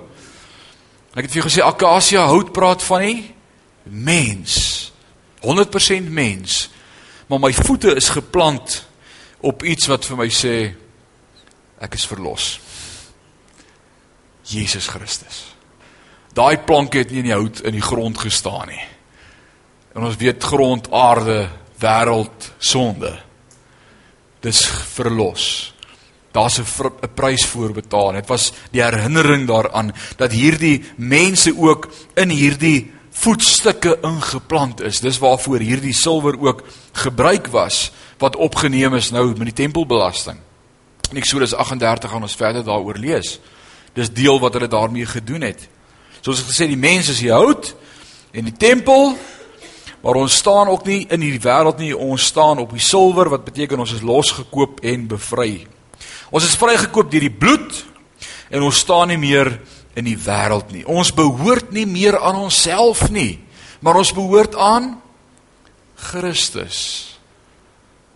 Ek 1.15 1.23
het 1.23 1.31
vir 1.31 1.41
jou 1.41 1.49
gesê 1.49 1.61
akasia 1.63 2.25
hout 2.25 2.51
praat 2.51 2.83
van 2.83 3.01
die 3.01 3.33
mens. 3.83 4.92
100% 5.43 6.09
mens. 6.09 6.69
Maar 7.27 7.39
my 7.39 7.53
voete 7.53 7.95
is 7.95 8.09
geplant 8.09 8.85
op 9.43 9.63
iets 9.63 9.87
wat 9.91 10.05
vir 10.07 10.17
my 10.17 10.29
sê 10.31 10.55
ek 11.83 11.97
is 11.99 12.07
verlos. 12.07 12.59
Jesus 14.47 14.87
Christus. 14.87 15.43
Daai 16.33 16.57
plank 16.65 16.95
het 16.97 17.11
nie 17.11 17.21
in 17.21 17.29
die 17.29 17.35
hout 17.35 17.61
in 17.67 17.75
die 17.75 17.83
grond 17.83 18.17
gestaan 18.17 18.71
nie. 18.71 18.81
En 19.93 20.07
ons 20.07 20.17
weet 20.17 20.43
grond, 20.43 20.89
aarde, 20.91 21.45
wêreld, 21.79 22.49
sonde. 22.57 23.11
Dis 24.41 24.65
verlos. 24.95 25.73
Daar's 26.33 26.57
'n 26.59 26.65
prys 27.13 27.45
voor 27.45 27.71
betaal. 27.71 28.11
Dit 28.11 28.27
was 28.27 28.53
die 28.71 28.81
herinnering 28.81 29.47
daaraan 29.47 29.93
dat 30.17 30.31
hierdie 30.31 30.83
mense 30.97 31.53
ook 31.57 31.89
in 32.15 32.29
hierdie 32.29 32.91
voetstukke 33.13 33.97
ingeplant 34.01 34.81
is. 34.81 35.01
Dis 35.03 35.19
waarvoor 35.21 35.63
hierdie 35.63 35.93
silwer 35.93 36.39
ook 36.39 36.63
gebruik 37.05 37.47
was 37.53 37.91
wat 38.21 38.35
opgeneem 38.35 38.95
is 38.95 39.11
nou 39.11 39.27
met 39.37 39.51
die 39.51 39.59
tempelbelasting. 39.65 40.39
En 41.11 41.19
Eksodus 41.19 41.53
38 41.53 42.09
gaan 42.09 42.25
ons 42.25 42.35
verder 42.35 42.63
daaroor 42.63 42.97
lees. 42.97 43.37
Dis 43.93 44.09
deel 44.09 44.39
wat 44.39 44.53
hulle 44.57 44.67
daarmee 44.67 45.05
gedoen 45.05 45.45
het. 45.49 45.67
Soos 46.21 46.41
ek 46.41 46.49
gesê 46.49 46.67
die 46.71 46.79
mense 46.79 47.11
is 47.13 47.21
die 47.21 47.33
hout 47.33 47.75
en 48.33 48.49
die 48.49 48.57
tempel 48.57 49.13
maar 50.03 50.17
ons 50.19 50.35
staan 50.35 50.67
ook 50.67 50.83
nie 50.83 51.05
in 51.07 51.21
hierdie 51.23 51.39
wêreld 51.39 51.77
nie, 51.79 51.93
ons 51.95 52.25
staan 52.27 52.59
op 52.59 52.73
die 52.75 52.83
silwer 52.83 53.29
wat 53.31 53.45
beteken 53.47 53.79
ons 53.79 53.93
is 53.95 54.01
losgekoop 54.03 54.81
en 54.83 55.05
bevry. 55.07 55.61
Ons 56.27 56.49
is 56.49 56.57
vrygekoop 56.59 57.07
deur 57.11 57.23
die 57.23 57.31
bloed 57.31 57.77
en 58.51 58.65
ons 58.67 58.81
staan 58.83 59.13
nie 59.13 59.21
meer 59.21 59.53
in 59.95 60.07
die 60.07 60.17
wêreld 60.17 60.71
nie. 60.73 60.83
Ons 60.89 61.13
behoort 61.13 61.71
nie 61.71 61.85
meer 61.85 62.17
aan 62.19 62.39
onsself 62.47 63.09
nie, 63.13 63.39
maar 63.79 63.99
ons 63.99 64.13
behoort 64.13 64.55
aan 64.55 64.95
Christus. 65.95 66.79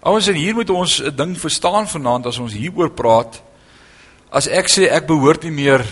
Ouens, 0.01 0.27
en 0.27 0.35
hier 0.39 0.55
moet 0.55 0.69
ons 0.69 1.01
'n 1.01 1.15
ding 1.15 1.37
verstaan 1.37 1.87
vanaand 1.87 2.25
as 2.25 2.39
ons 2.39 2.53
hieroor 2.53 2.89
praat. 2.89 3.41
As 4.31 4.47
ek 4.47 4.67
sê 4.69 4.89
ek 4.91 5.07
behoort 5.07 5.43
nie 5.43 5.51
meer 5.51 5.85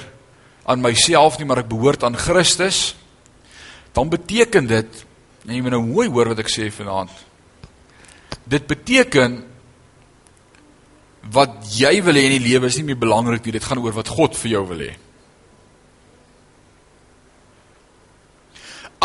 aan 0.66 0.82
myself 0.82 1.38
nie, 1.38 1.46
maar 1.46 1.60
ek 1.60 1.70
behoort 1.70 2.04
aan 2.04 2.18
Christus, 2.18 2.96
dan 3.94 4.10
beteken 4.10 4.68
dit 4.68 5.06
En 5.46 5.54
jy 5.54 5.62
moet 5.62 5.76
nou 5.76 5.84
mooi 5.86 6.08
hoor 6.10 6.32
wat 6.34 6.42
ek 6.42 6.50
sê 6.50 6.68
vanaand. 6.74 7.12
Dit 8.50 8.66
beteken 8.70 9.44
wat 11.36 11.58
jy 11.74 11.94
wil 12.06 12.18
hê 12.18 12.26
in 12.28 12.38
die 12.38 12.48
lewe 12.48 12.70
is 12.70 12.78
nie 12.80 12.88
meer 12.90 13.02
belangrik 13.02 13.46
nie, 13.46 13.54
dit 13.58 13.66
gaan 13.66 13.82
oor 13.82 13.94
wat 13.94 14.10
God 14.14 14.38
vir 14.38 14.56
jou 14.56 14.64
wil 14.72 14.82
hê. 14.88 14.92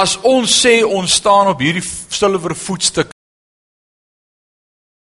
As 0.00 0.16
ons 0.24 0.48
sê 0.48 0.80
ons 0.86 1.12
staan 1.12 1.50
op 1.50 1.60
hierdie 1.60 1.84
silwer 1.84 2.54
voetstuk 2.56 3.10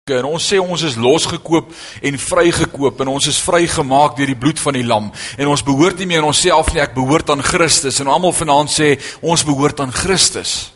en 0.06 0.28
ons 0.28 0.44
sê 0.52 0.60
ons 0.62 0.82
is 0.86 0.94
losgekoop 1.02 1.72
en 2.06 2.18
vrygekoop 2.22 3.00
en 3.02 3.08
ons 3.16 3.26
is 3.26 3.40
vrygemaak 3.42 4.14
deur 4.14 4.30
die 4.30 4.38
bloed 4.38 4.60
van 4.62 4.76
die 4.78 4.84
lam 4.86 5.08
en 5.34 5.50
ons 5.50 5.64
behoort 5.66 5.98
nie 5.98 6.06
meer 6.06 6.22
en 6.22 6.28
ons 6.28 6.42
sê 6.44 6.52
af 6.54 6.70
nie 6.70 6.82
ek 6.84 6.94
behoort 6.94 7.32
aan 7.34 7.42
Christus 7.42 7.98
en 8.00 8.12
almal 8.12 8.36
vanaand 8.36 8.70
sê 8.70 8.92
ons 9.18 9.42
behoort 9.48 9.82
aan 9.82 9.90
Christus. 9.90 10.70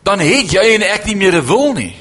Dan 0.00 0.24
het 0.24 0.56
jy 0.56 0.64
en 0.78 0.86
ek 0.88 1.04
nie 1.10 1.18
meer 1.20 1.36
'n 1.36 1.46
wil 1.46 1.74
nie. 1.74 1.94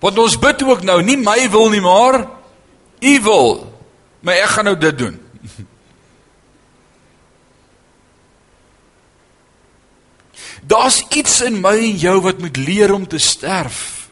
Want 0.00 0.18
ons 0.18 0.38
bid 0.38 0.62
ook 0.62 0.82
nou 0.82 1.02
nie 1.02 1.16
my 1.16 1.48
wil 1.50 1.70
nie 1.70 1.80
maar 1.80 2.26
u 3.00 3.20
wil. 3.20 3.72
Maar 4.20 4.34
ek 4.34 4.50
gaan 4.50 4.64
nou 4.64 4.76
dit 4.76 4.98
doen 4.98 5.20
Daar's 10.66 11.04
iets 11.14 11.40
in 11.46 11.60
my 11.62 11.76
en 11.78 11.98
jou 12.02 12.16
wat 12.24 12.38
moet 12.42 12.56
leer 12.56 12.94
om 12.94 13.06
te 13.06 13.18
sterf. 13.18 14.08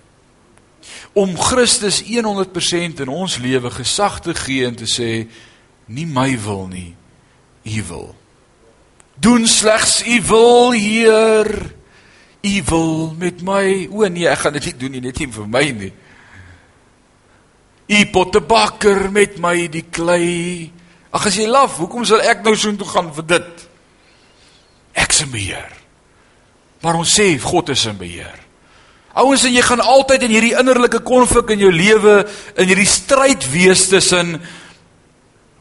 Om 1.12 1.38
Christus 1.38 2.02
100% 2.06 3.02
in 3.02 3.10
ons 3.10 3.38
lewe 3.42 3.70
gesag 3.70 4.20
te 4.22 4.34
gee 4.34 4.66
en 4.66 4.76
te 4.78 4.86
sê 4.86 5.26
nie 5.86 6.06
my 6.06 6.30
wil 6.40 6.66
nie, 6.70 6.94
u 7.64 7.82
wil. 7.88 8.14
Doen 9.14 9.46
slegs 9.46 10.02
u 10.06 10.20
wil, 10.30 10.72
Heer. 10.72 11.50
U 12.44 12.62
wil 12.66 13.14
met 13.18 13.42
my. 13.42 13.86
O 13.90 14.06
nee, 14.08 14.26
ek 14.28 14.44
gaan 14.44 14.58
dit 14.58 14.70
nie 14.70 14.78
doen 14.78 14.96
nie, 14.96 15.04
net 15.04 15.20
nie 15.22 15.30
vir 15.34 15.50
my 15.50 15.64
nie. 15.74 15.92
U 17.84 18.00
pottebakker 18.14 19.08
met 19.12 19.38
my 19.42 19.56
die 19.72 19.86
klei. 19.90 20.70
Ag 21.14 21.30
as 21.30 21.38
jy 21.38 21.46
laf, 21.50 21.78
hoekom 21.82 22.06
sal 22.08 22.22
ek 22.26 22.42
nou 22.46 22.54
so 22.58 22.72
intoe 22.72 22.88
gaan 22.90 23.10
vir 23.16 23.32
dit? 23.36 23.64
Ek 25.04 25.14
se 25.14 25.26
beheer. 25.30 25.73
Maar 26.84 27.00
ons 27.00 27.14
sê 27.16 27.32
God 27.40 27.72
is 27.72 27.86
in 27.88 27.96
beheer. 27.96 28.40
Ouens, 29.14 29.44
en 29.46 29.54
jy 29.54 29.62
gaan 29.62 29.80
altyd 29.80 30.26
in 30.26 30.34
hierdie 30.34 30.56
innerlike 30.58 31.00
konflik 31.06 31.54
in 31.54 31.62
jou 31.62 31.70
lewe, 31.72 32.24
in 32.58 32.68
hierdie 32.68 32.88
stryd 32.88 33.46
wees 33.52 33.86
tussen 33.88 34.36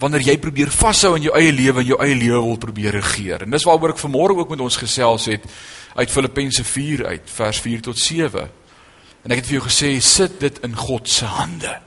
wanneer 0.02 0.26
jy 0.26 0.36
probeer 0.42 0.74
vashou 0.74 1.14
in 1.16 1.30
jou 1.30 1.36
eie 1.38 1.54
lewe 1.56 1.80
en 1.80 1.88
jou 1.94 2.00
eie 2.04 2.18
lewe 2.18 2.42
wil 2.44 2.60
probeer 2.60 2.98
regeer. 2.98 3.46
En 3.46 3.54
dis 3.54 3.68
waaroor 3.68 3.94
ek 3.94 4.02
vanmôre 4.02 4.36
ook 4.42 4.52
met 4.52 4.64
ons 4.66 4.80
gesels 4.82 5.30
het 5.32 5.46
uit 5.94 6.12
Filippense 6.12 6.66
4 6.68 7.06
uit 7.14 7.32
vers 7.38 7.62
4 7.64 7.86
tot 7.86 8.02
7. 8.02 8.50
En 9.24 9.32
ek 9.32 9.40
het 9.40 9.48
vir 9.48 9.60
jou 9.60 9.66
gesê 9.70 9.94
sit 10.04 10.36
dit 10.42 10.60
in 10.68 10.76
God 10.76 11.08
se 11.08 11.30
hande. 11.30 11.78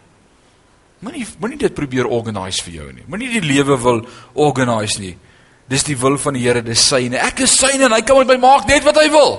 Moenie 1.05 1.27
moenie 1.43 1.61
dit 1.61 1.75
probeer 1.77 2.09
organise 2.09 2.65
vir 2.65 2.79
jou 2.79 2.89
nie. 2.95 3.05
Moenie 3.11 3.35
die 3.35 3.45
lewe 3.45 3.77
wil 3.83 4.01
organise 4.47 5.03
nie. 5.03 5.17
Dis 5.67 5.83
die 5.83 5.97
wil 5.99 6.19
van 6.19 6.37
die 6.37 6.45
Here, 6.47 6.63
dis 6.63 6.83
syne. 6.89 7.19
Ek 7.19 7.43
is 7.43 7.55
syne 7.59 7.89
en 7.89 7.95
hy 7.97 8.03
kan 8.07 8.21
met 8.23 8.37
my 8.37 8.39
maak 8.43 8.69
net 8.71 8.85
wat 8.87 9.01
hy 9.01 9.09
wil. 9.11 9.33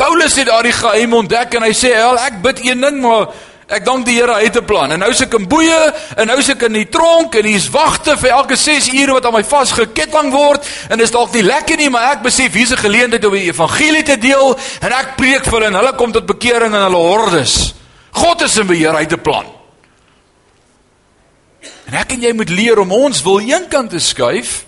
Paulus 0.00 0.36
het 0.40 0.48
daardie 0.48 0.72
geheim 0.74 1.12
ontdek 1.20 1.54
en 1.54 1.62
hy 1.62 1.72
sê, 1.72 1.92
"Hel, 1.94 2.18
ek 2.18 2.42
bid 2.42 2.64
een 2.64 2.80
ding, 2.80 3.00
maar 3.00 3.28
ek 3.68 3.84
dank 3.84 4.06
die 4.06 4.16
Here 4.16 4.34
hy 4.34 4.44
het 4.44 4.56
'n 4.56 4.64
plan." 4.64 4.92
En 4.92 4.98
nou 4.98 5.10
is 5.10 5.20
ek 5.20 5.34
in 5.34 5.46
boeye 5.48 5.94
en 6.16 6.26
nou 6.26 6.38
is 6.38 6.48
ek 6.48 6.62
in 6.62 6.72
die 6.72 6.88
tronk 6.88 7.34
en 7.34 7.44
hier's 7.44 7.70
wagte 7.70 8.16
vir 8.16 8.30
elke 8.30 8.56
6 8.56 8.88
ure 8.88 9.12
wat 9.12 9.26
aan 9.26 9.32
my 9.32 9.44
vasgeketting 9.44 10.32
word 10.32 10.66
en 10.90 10.98
dis 10.98 11.10
dalk 11.10 11.32
nie 11.32 11.42
lekker 11.42 11.76
nie, 11.76 11.90
maar 11.90 12.12
ek 12.12 12.22
besef 12.22 12.52
hier's 12.52 12.72
'n 12.72 12.76
geleentheid 12.76 13.24
om 13.24 13.32
die 13.32 13.52
evangelie 13.52 14.02
te 14.02 14.16
deel 14.16 14.58
en 14.80 14.92
ek 14.92 15.16
preek 15.16 15.44
vir 15.44 15.52
hulle 15.52 15.66
en 15.66 15.74
hulle 15.74 15.92
kom 15.92 16.12
tot 16.12 16.26
bekering 16.26 16.74
en 16.74 16.82
hulle 16.82 16.96
hordes. 16.96 17.74
God 18.12 18.42
is 18.42 18.58
in 18.58 18.66
beheer, 18.66 18.92
hy 18.92 19.00
het 19.00 19.12
'n 19.12 19.20
plan. 19.20 19.44
En 21.88 21.96
ek 22.00 22.14
en 22.16 22.24
jy 22.24 22.32
moet 22.36 22.52
leer 22.52 22.80
om 22.80 22.92
ons 22.96 23.22
wil 23.26 23.42
eenkant 23.44 23.92
te 23.92 24.00
skuif. 24.00 24.62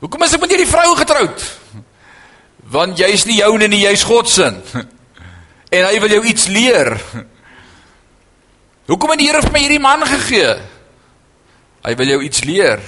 Hoekom 0.00 0.24
is 0.26 0.34
ek 0.36 0.42
met 0.44 0.52
hierdie 0.54 0.70
vrou 0.70 0.90
getroud? 0.98 1.46
Want 2.72 2.98
jy's 2.98 3.26
nie 3.28 3.40
joune 3.40 3.68
nie, 3.70 3.84
jy's 3.84 4.04
God 4.06 4.30
se. 4.30 4.50
En 5.76 5.82
hy 5.88 5.96
wil 6.02 6.12
jou 6.16 6.22
iets 6.30 6.46
leer. 6.50 6.92
Hoekom 8.86 9.12
het 9.12 9.20
die 9.20 9.26
Here 9.26 9.42
vir 9.42 9.52
my 9.54 9.62
hierdie 9.64 9.82
man 9.82 10.04
gegee? 10.06 10.52
Hy 11.86 11.94
wil 11.98 12.12
jou 12.14 12.20
iets 12.22 12.44
leer. 12.46 12.82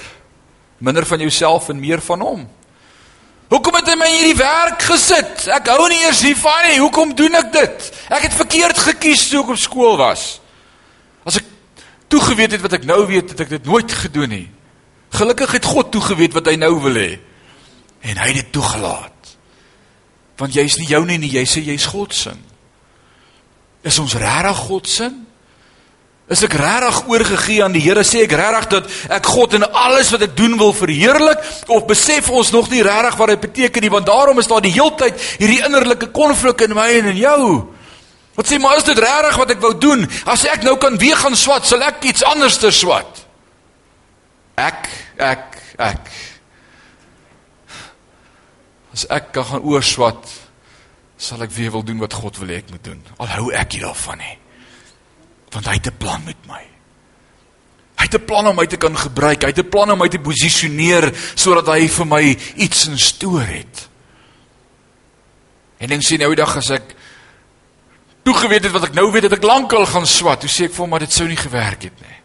Minder 0.79 1.05
van 1.05 1.19
jouself 1.19 1.69
en 1.69 1.79
meer 1.79 2.01
van 2.03 2.23
hom. 2.23 2.45
Hoekom 3.49 3.79
het 3.79 3.87
hy 3.89 3.95
my 3.97 4.07
hierdie 4.13 4.37
werk 4.37 4.83
gesit? 4.85 5.47
Ek 5.51 5.71
hou 5.73 5.87
nie 5.89 6.03
eers 6.05 6.21
hiervan 6.23 6.67
nie. 6.69 6.77
Hoekom 6.79 7.15
doen 7.17 7.39
ek 7.39 7.51
dit? 7.55 7.87
Ek 8.13 8.27
het 8.27 8.35
verkeerd 8.37 8.79
gekies 8.91 9.25
toe 9.31 9.41
ek 9.41 9.55
op 9.55 9.59
skool 9.59 9.97
was. 9.99 10.37
Toegeweet 12.09 12.55
het 12.57 12.63
wat 12.65 12.77
ek 12.79 12.87
nou 12.89 13.03
weet, 13.09 13.33
het 13.33 13.45
ek 13.45 13.53
dit 13.57 13.69
nooit 13.69 13.91
gedoen 14.03 14.33
nie. 14.33 14.47
Gelukkig 15.13 15.55
het 15.57 15.65
God 15.65 15.91
toegeweet 15.93 16.35
wat 16.37 16.49
hy 16.49 16.55
nou 16.57 16.73
wil 16.83 16.97
hê. 16.97 17.11
En 18.05 18.17
hy 18.17 18.27
het 18.31 18.41
dit 18.41 18.51
toegelaat. 18.55 19.33
Want 20.39 20.55
jy's 20.55 20.77
nie 20.79 20.87
jou 20.89 21.01
nie, 21.05 21.17
nie, 21.21 21.31
jy 21.33 21.43
sê 21.49 21.63
jy's 21.65 21.89
God 21.89 22.15
se. 22.15 22.33
Is 23.85 23.99
ons 24.01 24.15
regtig 24.19 24.61
God 24.69 24.87
se? 24.89 25.09
Is 26.29 26.43
ek 26.45 26.53
regtig 26.61 26.99
oorgegee 27.09 27.63
aan 27.65 27.73
die 27.73 27.81
Here? 27.81 28.03
Sê 28.05 28.23
ek 28.27 28.35
regtig 28.37 28.69
dat 28.75 29.17
ek 29.17 29.29
God 29.33 29.55
in 29.57 29.65
alles 29.65 30.11
wat 30.13 30.27
ek 30.27 30.35
doen 30.37 30.59
wil 30.59 30.75
verheerlik 30.77 31.41
of 31.73 31.87
besef 31.89 32.29
ons 32.29 32.53
nog 32.53 32.69
nie 32.69 32.83
regtig 32.85 33.17
wat 33.17 33.33
dit 33.33 33.43
beteken 33.47 33.85
nie? 33.85 33.91
Want 33.93 34.07
daarom 34.09 34.39
is 34.39 34.49
daar 34.49 34.61
die 34.61 34.75
heeltyd 34.75 35.17
hierdie 35.41 35.63
innerlike 35.65 36.11
konflik 36.13 36.61
in 36.67 36.77
my 36.77 36.85
en 36.99 37.09
in 37.15 37.21
jou. 37.23 37.41
Wat 38.39 38.47
sê 38.47 38.55
maar 38.55 38.77
is 38.79 38.85
dit 38.87 38.99
regtig 39.03 39.35
wat 39.35 39.49
ek 39.51 39.59
wou 39.59 39.73
doen? 39.75 40.05
As 40.23 40.45
ek 40.47 40.63
nou 40.63 40.77
kan 40.79 40.95
weer 40.95 41.17
gaan 41.19 41.35
swat, 41.35 41.65
sal 41.67 41.81
ek 41.83 42.05
iets 42.07 42.23
anders 42.23 42.55
te 42.61 42.69
swat. 42.71 43.17
Ek 44.55 44.85
ek 45.19 45.57
ek. 45.75 46.11
As 48.95 49.03
ek 49.11 49.33
kan 49.35 49.43
gaan 49.49 49.65
oorswat, 49.67 50.31
sal 51.19 51.43
ek 51.43 51.51
weer 51.51 51.73
wil 51.73 51.83
doen 51.83 51.99
wat 51.99 52.15
God 52.15 52.39
wil 52.39 52.53
hê 52.53 52.61
ek 52.61 52.71
moet 52.71 52.85
doen. 52.87 53.01
Al 53.19 53.27
hou 53.35 53.49
ek 53.51 53.75
nie 53.75 53.83
daarvan 53.83 54.23
nie. 54.23 54.37
Want 55.51 55.67
hy 55.67 55.75
het 55.75 55.91
'n 55.91 55.99
plan 55.99 56.23
met 56.23 56.39
my. 56.47 56.63
Hy 57.99 58.05
het 58.07 58.15
'n 58.15 58.25
plan 58.25 58.47
om 58.47 58.55
my 58.55 58.67
te 58.67 58.77
kan 58.77 58.95
gebruik. 58.95 59.43
Hy 59.43 59.51
het 59.51 59.59
'n 59.59 59.69
plan 59.69 59.91
om 59.91 59.99
my 59.99 60.07
te 60.07 60.19
posisioneer 60.19 61.11
sodat 61.35 61.67
hy 61.67 61.89
vir 61.89 62.07
my 62.07 62.37
iets 62.55 62.87
in 62.87 62.97
stoor 62.97 63.43
het. 63.43 63.89
En 65.79 65.89
dan 65.89 66.01
sien 66.01 66.19
nou 66.19 66.33
die 66.33 66.43
dag 66.43 66.55
as 66.55 66.69
ek 66.69 66.95
toe 68.29 68.37
geweet 68.37 68.67
het 68.67 68.73
wat 68.75 68.89
ek 68.89 68.97
nou 68.97 69.07
weet 69.09 69.25
dat 69.25 69.39
ek 69.39 69.45
lankal 69.47 69.87
gaan 69.89 70.05
swat, 70.05 70.43
toe 70.43 70.51
sê 70.51 70.67
ek 70.67 70.75
vir 70.75 70.83
hom 70.83 70.91
maar 70.93 71.01
dit 71.01 71.13
sou 71.13 71.25
nie 71.25 71.39
gewerk 71.39 71.87
het 71.87 72.01
nie. 72.03 72.17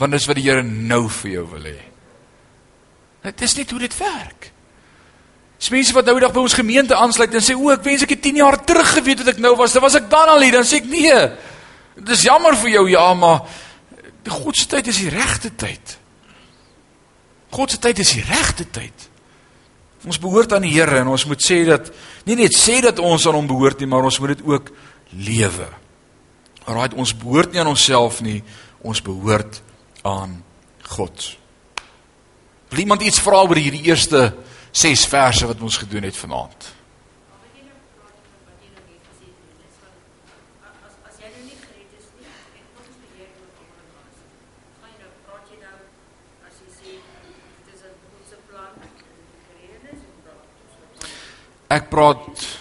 Want 0.00 0.16
dis 0.16 0.26
wat 0.26 0.38
die 0.40 0.46
Here 0.48 0.64
nou 0.64 1.04
vir 1.20 1.30
jou 1.36 1.44
wil 1.52 1.68
hê. 1.70 1.76
Dit 3.28 3.44
is 3.46 3.54
nie 3.58 3.66
hoe 3.70 3.82
dit 3.84 3.96
werk. 4.00 4.48
Dis 5.60 5.70
mense 5.70 5.94
wat 5.94 6.08
nou 6.08 6.16
die 6.16 6.24
dag 6.24 6.34
by 6.34 6.42
ons 6.42 6.56
gemeente 6.56 6.96
aansluit 6.96 7.36
en 7.36 7.44
sê 7.44 7.54
o, 7.54 7.68
ek 7.70 7.84
wens 7.84 8.02
ek 8.06 8.16
het 8.16 8.22
10 8.24 8.40
jaar 8.40 8.58
terug 8.66 8.94
geweet 8.96 9.22
wat 9.22 9.34
ek 9.34 9.42
nou 9.44 9.54
was. 9.60 9.76
Dan 9.76 9.84
was 9.84 9.98
ek 10.00 10.08
dan 10.10 10.32
al 10.34 10.42
hier, 10.42 10.56
dan 10.56 10.66
sê 10.66 10.80
ek 10.80 10.90
nee. 10.90 11.22
Dit 12.00 12.14
is 12.16 12.26
jammer 12.26 12.56
vir 12.64 12.74
jou 12.78 12.84
ja, 12.90 13.06
maar 13.14 13.44
die 14.24 14.34
God 14.34 14.58
se 14.58 14.66
tyd 14.72 14.90
is 14.90 15.02
die 15.04 15.12
regte 15.12 15.52
tyd. 15.54 15.96
God 17.54 17.76
se 17.76 17.78
tyd 17.82 18.02
is 18.02 18.14
die 18.16 18.24
regte 18.24 18.66
tyd. 18.72 19.10
Ons 20.08 20.18
behoort 20.18 20.56
aan 20.56 20.64
die 20.64 20.72
Here 20.72 21.04
en 21.04 21.12
ons 21.12 21.28
moet 21.28 21.44
sê 21.44 21.60
dat 21.68 21.92
nie 22.26 22.40
net 22.40 22.56
sê 22.56 22.80
dat 22.82 22.98
ons 23.04 23.28
aan 23.28 23.36
hom 23.36 23.50
behoort 23.50 23.82
nie, 23.82 23.90
maar 23.90 24.08
ons 24.08 24.18
moet 24.22 24.32
dit 24.32 24.46
ook 24.48 24.72
lewe. 25.10 25.68
Alraai, 26.64 26.94
ons 26.94 27.14
behoort 27.16 27.52
nie 27.52 27.60
aan 27.60 27.72
onsself 27.72 28.20
nie, 28.20 28.40
ons 28.86 29.02
behoort 29.02 29.62
aan 30.06 30.42
God. 30.94 31.26
Wil 32.70 32.84
iemand 32.84 33.02
iets 33.02 33.20
vra 33.22 33.42
oor 33.42 33.58
hierdie 33.58 33.88
eerste 33.90 34.30
6 34.70 35.06
verse 35.10 35.46
wat 35.46 35.62
ons 35.62 35.80
gedoen 35.80 36.06
het 36.06 36.16
vanaand? 36.16 36.74
Ek 51.70 51.84
praat 51.86 52.59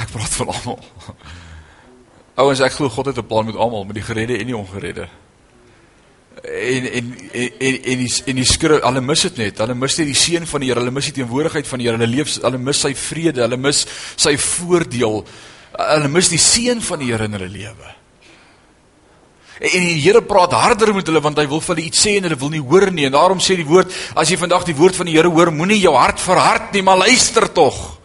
Ek 0.00 0.12
praat 0.12 0.38
van 0.40 0.52
almal. 0.52 0.78
Ouens, 2.40 2.62
ek 2.64 2.78
glo 2.78 2.88
God 2.88 3.10
het 3.12 3.18
'n 3.18 3.26
plan 3.26 3.44
met 3.44 3.56
almal, 3.56 3.84
met 3.84 3.94
die 3.94 4.04
geredde 4.04 4.38
en 4.38 4.46
die 4.46 4.56
ongeredde. 4.56 5.08
En 6.42 6.92
en 6.92 7.14
en 7.32 7.50
en 7.60 7.98
die 7.98 8.12
en 8.24 8.36
die 8.36 8.44
skrif, 8.44 8.82
hulle 8.82 9.00
mis 9.00 9.20
dit 9.20 9.36
net. 9.36 9.58
Hulle 9.58 9.74
mis 9.74 9.96
net 9.96 10.06
die 10.06 10.14
seën 10.14 10.46
van 10.46 10.60
die 10.60 10.68
Here, 10.68 10.80
hulle 10.80 10.90
mis 10.90 11.04
die 11.04 11.22
teenwoordigheid 11.22 11.66
van 11.66 11.78
die 11.78 11.86
Here, 11.86 11.98
hulle 11.98 12.14
leef 12.16 12.40
hulle 12.42 12.58
mis 12.58 12.80
sy 12.80 12.94
vrede, 12.94 13.42
hulle 13.42 13.56
mis 13.56 13.86
sy 14.16 14.36
voordeel. 14.36 15.24
Hulle 15.76 16.08
mis 16.08 16.28
die 16.28 16.38
seën 16.38 16.80
van 16.80 16.98
die 16.98 17.12
Here 17.12 17.24
in 17.24 17.32
hulle 17.32 17.48
lewe. 17.48 17.94
En 19.60 19.84
die 19.84 20.00
Here 20.00 20.22
praat 20.22 20.52
harder 20.52 20.94
met 20.94 21.06
hulle 21.06 21.20
want 21.20 21.38
hy 21.38 21.46
wil 21.46 21.60
vir 21.60 21.76
hulle 21.76 21.86
iets 21.86 22.00
sê 22.00 22.16
en 22.16 22.24
hulle 22.26 22.38
wil 22.40 22.50
nie 22.50 22.64
hoor 22.64 22.90
nie. 22.90 23.06
En 23.06 23.12
daarom 23.12 23.38
sê 23.38 23.56
die 23.56 23.68
woord, 23.68 23.92
as 24.16 24.30
jy 24.30 24.36
vandag 24.40 24.64
die 24.64 24.76
woord 24.76 24.96
van 24.96 25.06
die 25.06 25.14
Here 25.18 25.30
hoor, 25.30 25.52
moenie 25.52 25.82
jou 25.82 25.94
hart 25.94 26.20
verhard 26.20 26.72
nie, 26.72 26.82
maar 26.82 27.04
luister 27.04 27.46
tog. 27.52 28.01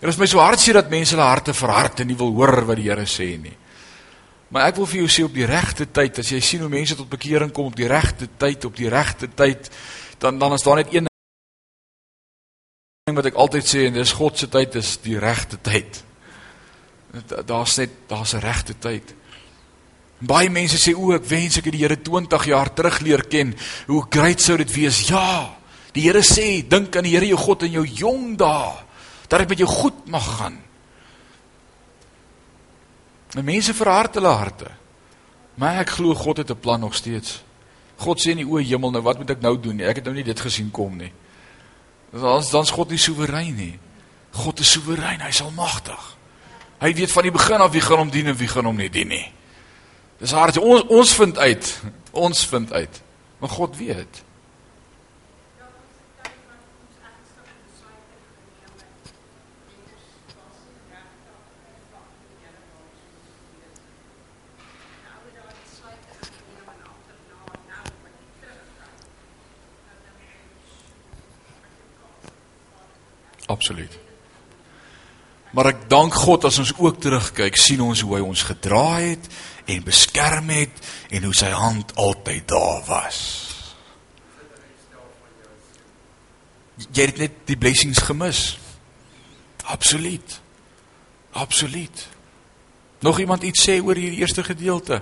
Dit 0.00 0.10
is 0.12 0.18
my 0.20 0.26
so 0.28 0.42
hartseer 0.44 0.76
dat 0.82 0.90
mense 0.92 1.14
hulle 1.14 1.24
harte 1.24 1.54
verhard 1.56 2.02
en 2.02 2.10
nie 2.10 2.18
wil 2.18 2.34
hoor 2.36 2.66
wat 2.68 2.76
die 2.76 2.88
Here 2.90 3.06
sê 3.08 3.32
nie. 3.40 3.54
Maar 4.52 4.68
ek 4.70 4.78
wil 4.78 4.86
vir 4.86 5.00
jou 5.00 5.10
sê 5.10 5.24
op 5.26 5.34
die 5.34 5.48
regte 5.48 5.88
tyd, 5.90 6.20
as 6.22 6.30
jy 6.30 6.40
sien 6.44 6.62
hoe 6.62 6.70
mense 6.70 6.94
tot 6.98 7.08
bekering 7.10 7.50
kom 7.54 7.70
op 7.72 7.76
die 7.78 7.88
regte 7.90 8.28
tyd, 8.38 8.64
op 8.68 8.76
die 8.76 8.90
regte 8.92 9.28
tyd, 9.34 9.70
dan 10.22 10.38
dan 10.38 10.54
is 10.54 10.62
daar 10.62 10.76
net 10.82 10.92
een 10.94 11.08
ding 13.06 13.16
wat 13.16 13.26
ek 13.30 13.40
altyd 13.40 13.66
sê 13.66 13.86
en 13.86 13.96
dis 13.96 14.12
God 14.18 14.38
se 14.38 14.48
tyd 14.50 14.76
is 14.78 14.96
die 15.02 15.18
regte 15.22 15.58
tyd. 15.62 16.02
Daar's 17.48 17.76
net 17.80 17.90
daar's 18.10 18.34
'n 18.34 18.44
regte 18.44 18.74
tyd. 18.78 19.14
Baie 20.18 20.50
mense 20.50 20.76
sê 20.76 20.94
o, 20.96 21.12
ek 21.12 21.24
wens 21.24 21.58
ek 21.58 21.64
het 21.64 21.72
die 21.72 21.82
Here 21.84 21.96
20 21.96 22.44
jaar 22.46 22.72
terug 22.74 23.00
leer 23.00 23.22
ken. 23.28 23.54
Hoe 23.86 24.06
great 24.10 24.40
sou 24.40 24.56
dit 24.56 24.72
wees? 24.72 25.08
Ja. 25.08 25.56
Die 25.92 26.02
Here 26.02 26.22
sê, 26.22 26.66
dink 26.68 26.96
aan 26.96 27.04
die 27.04 27.12
Here 27.12 27.26
jou 27.26 27.38
God 27.38 27.62
in 27.62 27.72
jou 27.72 27.86
jong 27.86 28.36
dae, 28.36 28.85
dat 29.26 29.38
dit 29.38 29.48
met 29.48 29.58
jou 29.58 29.70
goed 29.70 30.06
mag 30.06 30.36
gaan. 30.36 30.58
En 33.34 33.44
mense 33.44 33.74
verhard 33.74 34.14
hulle 34.14 34.28
harte. 34.28 34.70
Maar 35.54 35.82
ek 35.84 35.96
glo 35.98 36.14
God 36.14 36.36
het 36.36 36.50
'n 36.50 36.60
plan 36.60 36.80
nog 36.80 36.94
steeds. 36.94 37.42
God 37.96 38.20
sê 38.20 38.30
in 38.30 38.36
die 38.36 38.48
o 38.48 38.56
hemel 38.56 38.90
nou, 38.90 39.02
wat 39.02 39.18
moet 39.18 39.30
ek 39.30 39.40
nou 39.40 39.60
doen? 39.60 39.80
Ek 39.80 39.96
het 39.96 40.04
nou 40.04 40.14
nie 40.14 40.24
dit 40.24 40.40
gesien 40.40 40.70
kom 40.70 40.96
nie. 40.96 41.12
Dan's 42.12 42.50
dan's 42.50 42.70
God 42.70 42.90
nie 42.90 42.98
soewerein 42.98 43.54
nie. 43.54 43.78
God 44.30 44.60
is 44.60 44.70
soewerein, 44.70 45.20
hy's 45.20 45.40
almagtig. 45.42 46.16
Hy 46.80 46.92
weet 46.92 47.12
van 47.12 47.22
die 47.22 47.32
begin 47.32 47.60
af 47.64 47.72
wie 47.72 47.80
gaan 47.80 47.98
hom 47.98 48.10
dien 48.10 48.26
en 48.26 48.36
wie 48.36 48.48
gaan 48.48 48.64
hom 48.64 48.76
nie 48.76 48.90
dien 48.90 49.08
nie. 49.08 49.32
Dis 50.20 50.32
hard. 50.36 50.58
Ons 50.58 50.84
ons 50.92 51.14
vind 51.14 51.38
uit. 51.38 51.82
Ons 52.12 52.46
vind 52.46 52.72
uit. 52.72 53.02
Maar 53.38 53.50
God 53.50 53.76
weet. 53.76 54.22
Absoluut. 73.46 73.98
Maar 75.56 75.70
ek 75.72 75.86
dank 75.88 76.14
God 76.14 76.44
as 76.44 76.58
ons 76.60 76.74
ook 76.76 76.98
terugkyk, 77.00 77.56
sien 77.56 77.80
ons 77.80 78.02
hoe 78.04 78.18
hy 78.18 78.22
ons 78.24 78.42
gedra 78.48 78.98
het 79.00 79.28
en 79.70 79.86
beskerm 79.86 80.50
het 80.52 80.82
en 81.14 81.24
hoe 81.28 81.34
sy 81.34 81.50
hand 81.54 81.94
altyd 81.96 82.48
daar 82.50 82.82
was. 82.88 83.20
Jy 86.92 87.06
het 87.08 87.22
net 87.22 87.38
die 87.48 87.56
blessings 87.56 88.02
gemis. 88.04 88.58
Absoluut. 89.64 90.40
Absoluut. 91.32 92.08
Nog 93.00 93.20
iemand 93.20 93.42
iets 93.42 93.64
sê 93.64 93.78
oor 93.80 93.96
hierdie 93.96 94.20
eerste 94.20 94.44
gedeelte? 94.44 95.00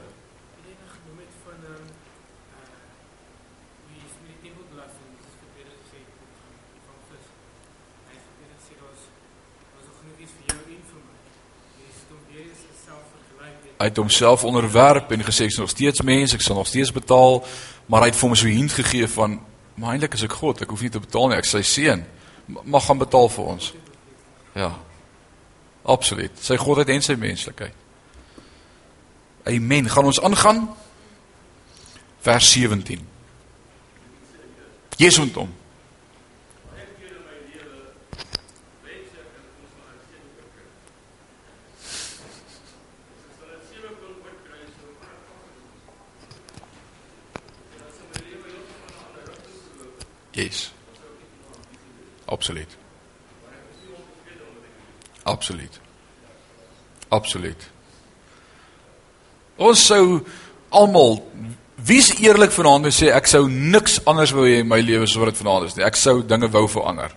Hy 13.84 13.90
het 13.90 14.00
homself 14.00 14.44
onderwerp 14.48 15.12
en 15.12 15.24
gesê 15.24 15.44
ek's 15.44 15.60
nog 15.60 15.70
steeds 15.70 16.02
mens, 16.02 16.32
ek 16.32 16.40
sal 16.40 16.56
nog 16.56 16.70
steeds 16.70 16.92
betaal, 16.92 17.42
maar 17.86 18.06
hy 18.06 18.12
het 18.12 18.16
vir 18.16 18.28
hom 18.28 18.36
so 18.36 18.48
'n 18.48 18.56
hint 18.56 18.72
gegee 18.72 19.08
van 19.08 19.40
maar 19.76 19.92
eintlik 19.92 20.14
is 20.14 20.22
ek 20.22 20.32
God, 20.32 20.62
ek 20.62 20.70
hoef 20.70 20.80
nie 20.80 20.90
te 20.90 21.00
betaal 21.00 21.28
nie, 21.28 21.36
ek 21.36 21.44
sy 21.44 21.62
seun 21.62 22.04
mag 22.46 22.84
gaan 22.84 22.98
betaal 22.98 23.28
vir 23.28 23.44
ons. 23.44 23.74
Ja. 24.54 24.78
Absoluut. 25.82 26.30
Sy 26.40 26.56
godheid 26.56 26.88
en 26.88 27.02
sy 27.02 27.14
menslikheid. 27.14 27.74
Amen. 29.44 29.88
Gaan 29.88 30.04
ons 30.04 30.20
aangaan? 30.20 30.68
Vers 32.20 32.50
17. 32.52 33.08
Jesus 34.96 35.24
ontom. 35.24 35.50
Yes. 50.44 50.72
Absoluut. 52.26 52.76
Absoluut. 55.24 55.80
Absoluut. 57.08 57.68
Ons 59.56 59.86
sou 59.86 60.20
almal 60.74 61.20
wie's 61.86 62.10
eerlik 62.18 62.52
vanaand 62.54 62.90
sê 62.94 63.10
ek 63.14 63.28
sou 63.30 63.46
niks 63.48 64.00
anders 64.08 64.32
wou 64.34 64.46
hê 64.48 64.60
in 64.62 64.68
my 64.68 64.80
lewe 64.82 65.06
soos 65.06 65.20
wat 65.22 65.32
dit 65.32 65.42
vanaand 65.42 65.68
is 65.68 65.76
nie. 65.78 65.84
Ek 65.86 65.98
sou 65.98 66.22
dinge 66.26 66.50
wou 66.52 66.66
verander. 66.70 67.12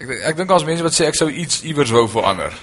Ek 0.00 0.14
ek 0.32 0.38
dink 0.38 0.52
as 0.54 0.66
mense 0.66 0.86
wat 0.86 0.96
sê 0.96 1.08
ek 1.10 1.18
sou 1.18 1.28
iets 1.28 1.62
iewers 1.68 1.92
wou 1.94 2.06
verander. 2.10 2.54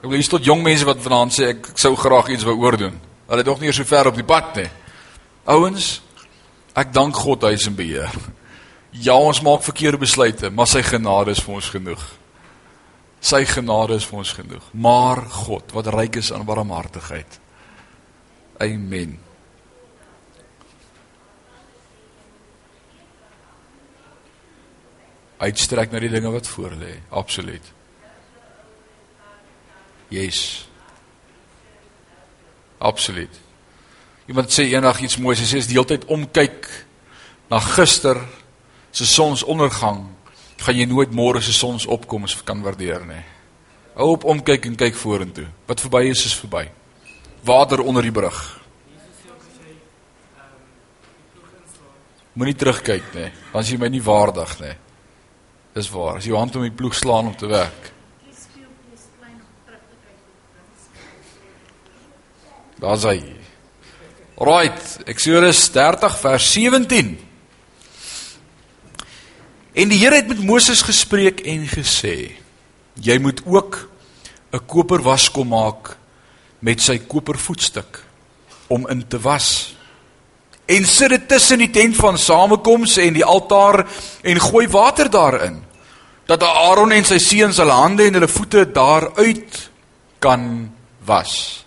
Ek 0.00 0.08
wil 0.08 0.18
hier 0.18 0.32
tot 0.32 0.44
jong 0.46 0.64
mense 0.64 0.88
wat 0.88 1.04
vanaand 1.04 1.36
sê 1.36 1.52
ek 1.54 1.70
sou 1.78 1.94
graag 1.98 2.32
iets 2.34 2.46
wou 2.48 2.56
oordoen. 2.64 2.98
Hulle 3.26 3.42
het 3.42 3.50
nog 3.50 3.62
nie 3.62 3.72
so 3.74 3.86
ver 3.86 4.10
op 4.10 4.18
die 4.18 4.26
pad 4.26 4.58
nie. 4.58 4.68
Ouens, 5.46 6.00
Ek 6.76 6.92
dank 6.92 7.16
God 7.16 7.46
hy 7.46 7.54
is 7.56 7.66
in 7.70 7.76
beheer. 7.76 8.12
Ja, 8.92 9.16
ons 9.16 9.42
maak 9.44 9.64
verkeerde 9.64 10.00
besluite, 10.00 10.50
maar 10.52 10.68
sy 10.68 10.82
genade 10.84 11.32
is 11.32 11.40
vir 11.44 11.56
ons 11.56 11.68
genoeg. 11.72 12.02
Sy 13.20 13.42
genade 13.48 13.96
is 13.96 14.06
vir 14.08 14.20
ons 14.20 14.32
genoeg. 14.36 14.66
Maar 14.72 15.22
God, 15.32 15.72
wat 15.76 15.88
ryk 15.92 16.20
is 16.20 16.32
aan 16.32 16.46
barmhartigheid. 16.48 17.40
Amen. 18.64 19.16
Uitstrek 25.36 25.92
na 25.92 26.00
die 26.00 26.12
dinge 26.12 26.32
wat 26.32 26.48
voor 26.48 26.76
lê, 26.80 26.94
absoluut. 27.12 27.72
Yes. 30.08 30.68
Absoluut. 32.78 33.45
Iemand 34.26 34.50
sê 34.50 34.66
eendag 34.72 34.98
iets 35.04 35.20
moois, 35.22 35.38
hy 35.38 35.46
sê 35.46 35.60
as 35.62 35.68
die 35.70 35.76
hele 35.78 35.86
tyd 35.86 36.08
omkyk 36.10 36.66
na 37.50 37.60
gister 37.62 38.18
se 38.90 39.06
sonsondergang, 39.06 40.02
gaan 40.58 40.78
jy 40.78 40.86
nooit 40.90 41.12
môre 41.14 41.42
se 41.44 41.54
sonsopkoms 41.54 42.34
kan 42.46 42.64
waardeer 42.64 43.06
nie. 43.06 43.22
Hou 43.96 44.10
op 44.16 44.26
omkyk 44.28 44.66
en 44.66 44.76
kyk 44.76 44.98
vorentoe. 44.98 45.46
Wat 45.68 45.80
verby 45.80 46.08
is 46.10 46.26
is 46.26 46.34
verby. 46.36 46.66
Water 47.46 47.84
onder 47.86 48.02
die 48.02 48.12
brug. 48.12 48.40
Moenie 52.36 52.56
terugkyk 52.58 53.14
nie, 53.16 53.30
as 53.56 53.70
jy 53.70 53.78
my 53.80 53.88
nie 53.88 54.02
waardig 54.04 54.58
nie. 54.60 54.74
Dis 55.76 55.88
waar. 55.92 56.18
As 56.18 56.26
jy 56.26 56.34
hand 56.36 56.56
om 56.58 56.66
die 56.66 56.74
ploeg 56.74 56.96
slaan 56.98 57.30
om 57.30 57.36
te 57.36 57.48
werk. 57.48 57.92
Daar's 62.76 63.06
hy. 63.08 63.45
Right, 64.36 64.98
Exodus 65.08 65.70
30 65.72 66.18
vers 66.20 66.52
17. 66.52 67.14
En 69.72 69.88
die 69.88 69.96
Here 69.96 70.18
het 70.18 70.28
met 70.28 70.42
Moses 70.44 70.82
gespreek 70.84 71.40
en 71.48 71.64
gesê: 71.64 72.36
Jy 73.00 73.16
moet 73.18 73.40
ook 73.48 73.88
'n 74.52 74.60
koper 74.66 75.00
waskom 75.02 75.48
maak 75.48 75.96
met 76.58 76.80
sy 76.80 76.98
koper 76.98 77.38
voetstuk 77.38 78.04
om 78.66 78.88
in 78.88 79.08
te 79.08 79.18
was. 79.18 79.74
En 80.66 80.84
sit 80.84 81.08
dit 81.08 81.28
tussen 81.28 81.58
die 81.58 81.70
tent 81.70 81.96
van 81.96 82.18
samekoms 82.18 82.96
en 82.96 83.12
die 83.12 83.24
altaar 83.24 83.86
en 84.22 84.40
gooi 84.40 84.68
water 84.68 85.10
daarin 85.10 85.64
dat 86.26 86.42
Aaron 86.42 86.92
en 86.92 87.04
sy 87.04 87.18
seuns 87.18 87.56
hulle 87.56 87.72
hande 87.72 88.04
en 88.04 88.12
hulle 88.12 88.28
voete 88.28 88.70
daaruit 88.72 89.70
kan 90.18 90.72
was. 91.04 91.65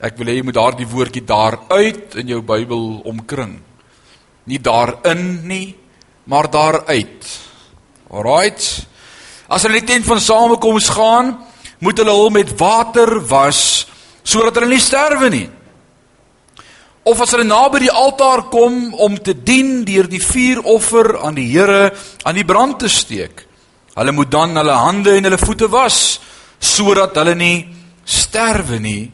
Ek 0.00 0.16
wil 0.16 0.30
hê 0.30 0.38
jy 0.38 0.44
moet 0.48 0.56
daardie 0.56 0.88
woordjie 0.88 1.26
daaruit 1.28 2.14
in 2.22 2.30
jou 2.32 2.40
Bybel 2.40 2.84
omkring. 3.04 3.58
Nie 4.48 4.60
daarin 4.64 5.42
nie, 5.44 5.74
maar 6.24 6.48
daaruit. 6.48 7.28
Alraight. 8.08 8.64
As 9.52 9.66
hulle 9.66 9.76
in 9.76 9.84
die 9.84 9.92
tent 9.92 10.08
van 10.08 10.22
samekoms 10.24 10.88
gaan, 10.96 11.34
moet 11.84 12.00
hulle 12.00 12.16
hul 12.16 12.32
met 12.32 12.56
water 12.56 13.18
was 13.28 13.86
sodat 14.24 14.56
hulle 14.56 14.72
nie 14.72 14.80
sterwe 14.80 15.30
nie. 15.32 15.46
Of 17.04 17.20
as 17.20 17.36
hulle 17.36 17.44
naby 17.48 17.84
die 17.84 17.92
altaar 17.92 18.46
kom 18.52 18.94
om 18.96 19.20
te 19.20 19.34
dien 19.36 19.82
deur 19.84 20.08
die 20.08 20.22
vuuroffer 20.22 21.16
aan 21.20 21.36
die 21.36 21.48
Here 21.52 21.90
aan 22.24 22.40
die 22.40 22.48
brand 22.48 22.80
te 22.80 22.88
steek. 22.88 23.44
Hulle 23.96 24.16
moet 24.16 24.32
dan 24.32 24.56
hulle 24.56 24.80
hande 24.80 25.16
en 25.18 25.28
hulle 25.28 25.40
voete 25.40 25.68
was 25.68 26.20
sodat 26.56 27.16
hulle 27.20 27.36
nie 27.36 27.56
sterwe 28.04 28.80
nie 28.80 29.10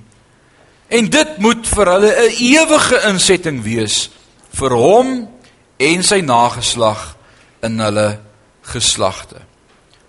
En 0.89 1.09
dit 1.11 1.39
moet 1.43 1.66
vir 1.66 1.87
hulle 1.87 2.12
'n 2.14 2.37
ewige 2.39 3.01
insetting 3.09 3.62
wees 3.62 4.11
vir 4.55 4.70
hom 4.70 5.28
en 5.76 6.03
sy 6.03 6.20
nageslag 6.20 7.16
in 7.62 7.78
hulle 7.80 8.20
geslagte. 8.62 9.43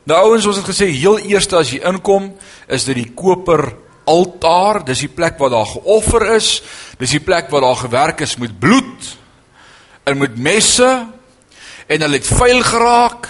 Nou 0.04 0.20
ouens, 0.30 0.46
ons 0.46 0.56
het 0.56 0.70
gesê 0.70 0.88
heel 0.92 1.20
eers 1.20 1.50
as 1.54 1.72
jy 1.72 1.82
inkom, 1.84 2.32
is 2.68 2.86
dit 2.88 2.96
die 2.96 3.12
koper 3.14 3.76
altaar, 4.08 4.86
dis 4.86 5.04
die 5.04 5.12
plek 5.12 5.38
waar 5.40 5.50
daar 5.50 5.68
geoffer 5.68 6.36
is, 6.36 6.62
dis 7.00 7.12
die 7.18 7.24
plek 7.24 7.50
waar 7.52 7.62
daar 7.62 7.82
gewerk 7.82 8.22
is 8.22 8.38
met 8.38 8.60
bloed 8.60 9.18
en 10.04 10.18
met 10.18 10.38
messe 10.38 11.08
en 11.88 12.02
hulle 12.02 12.22
het 12.22 12.28
vuil 12.28 12.64
geraak. 12.64 13.28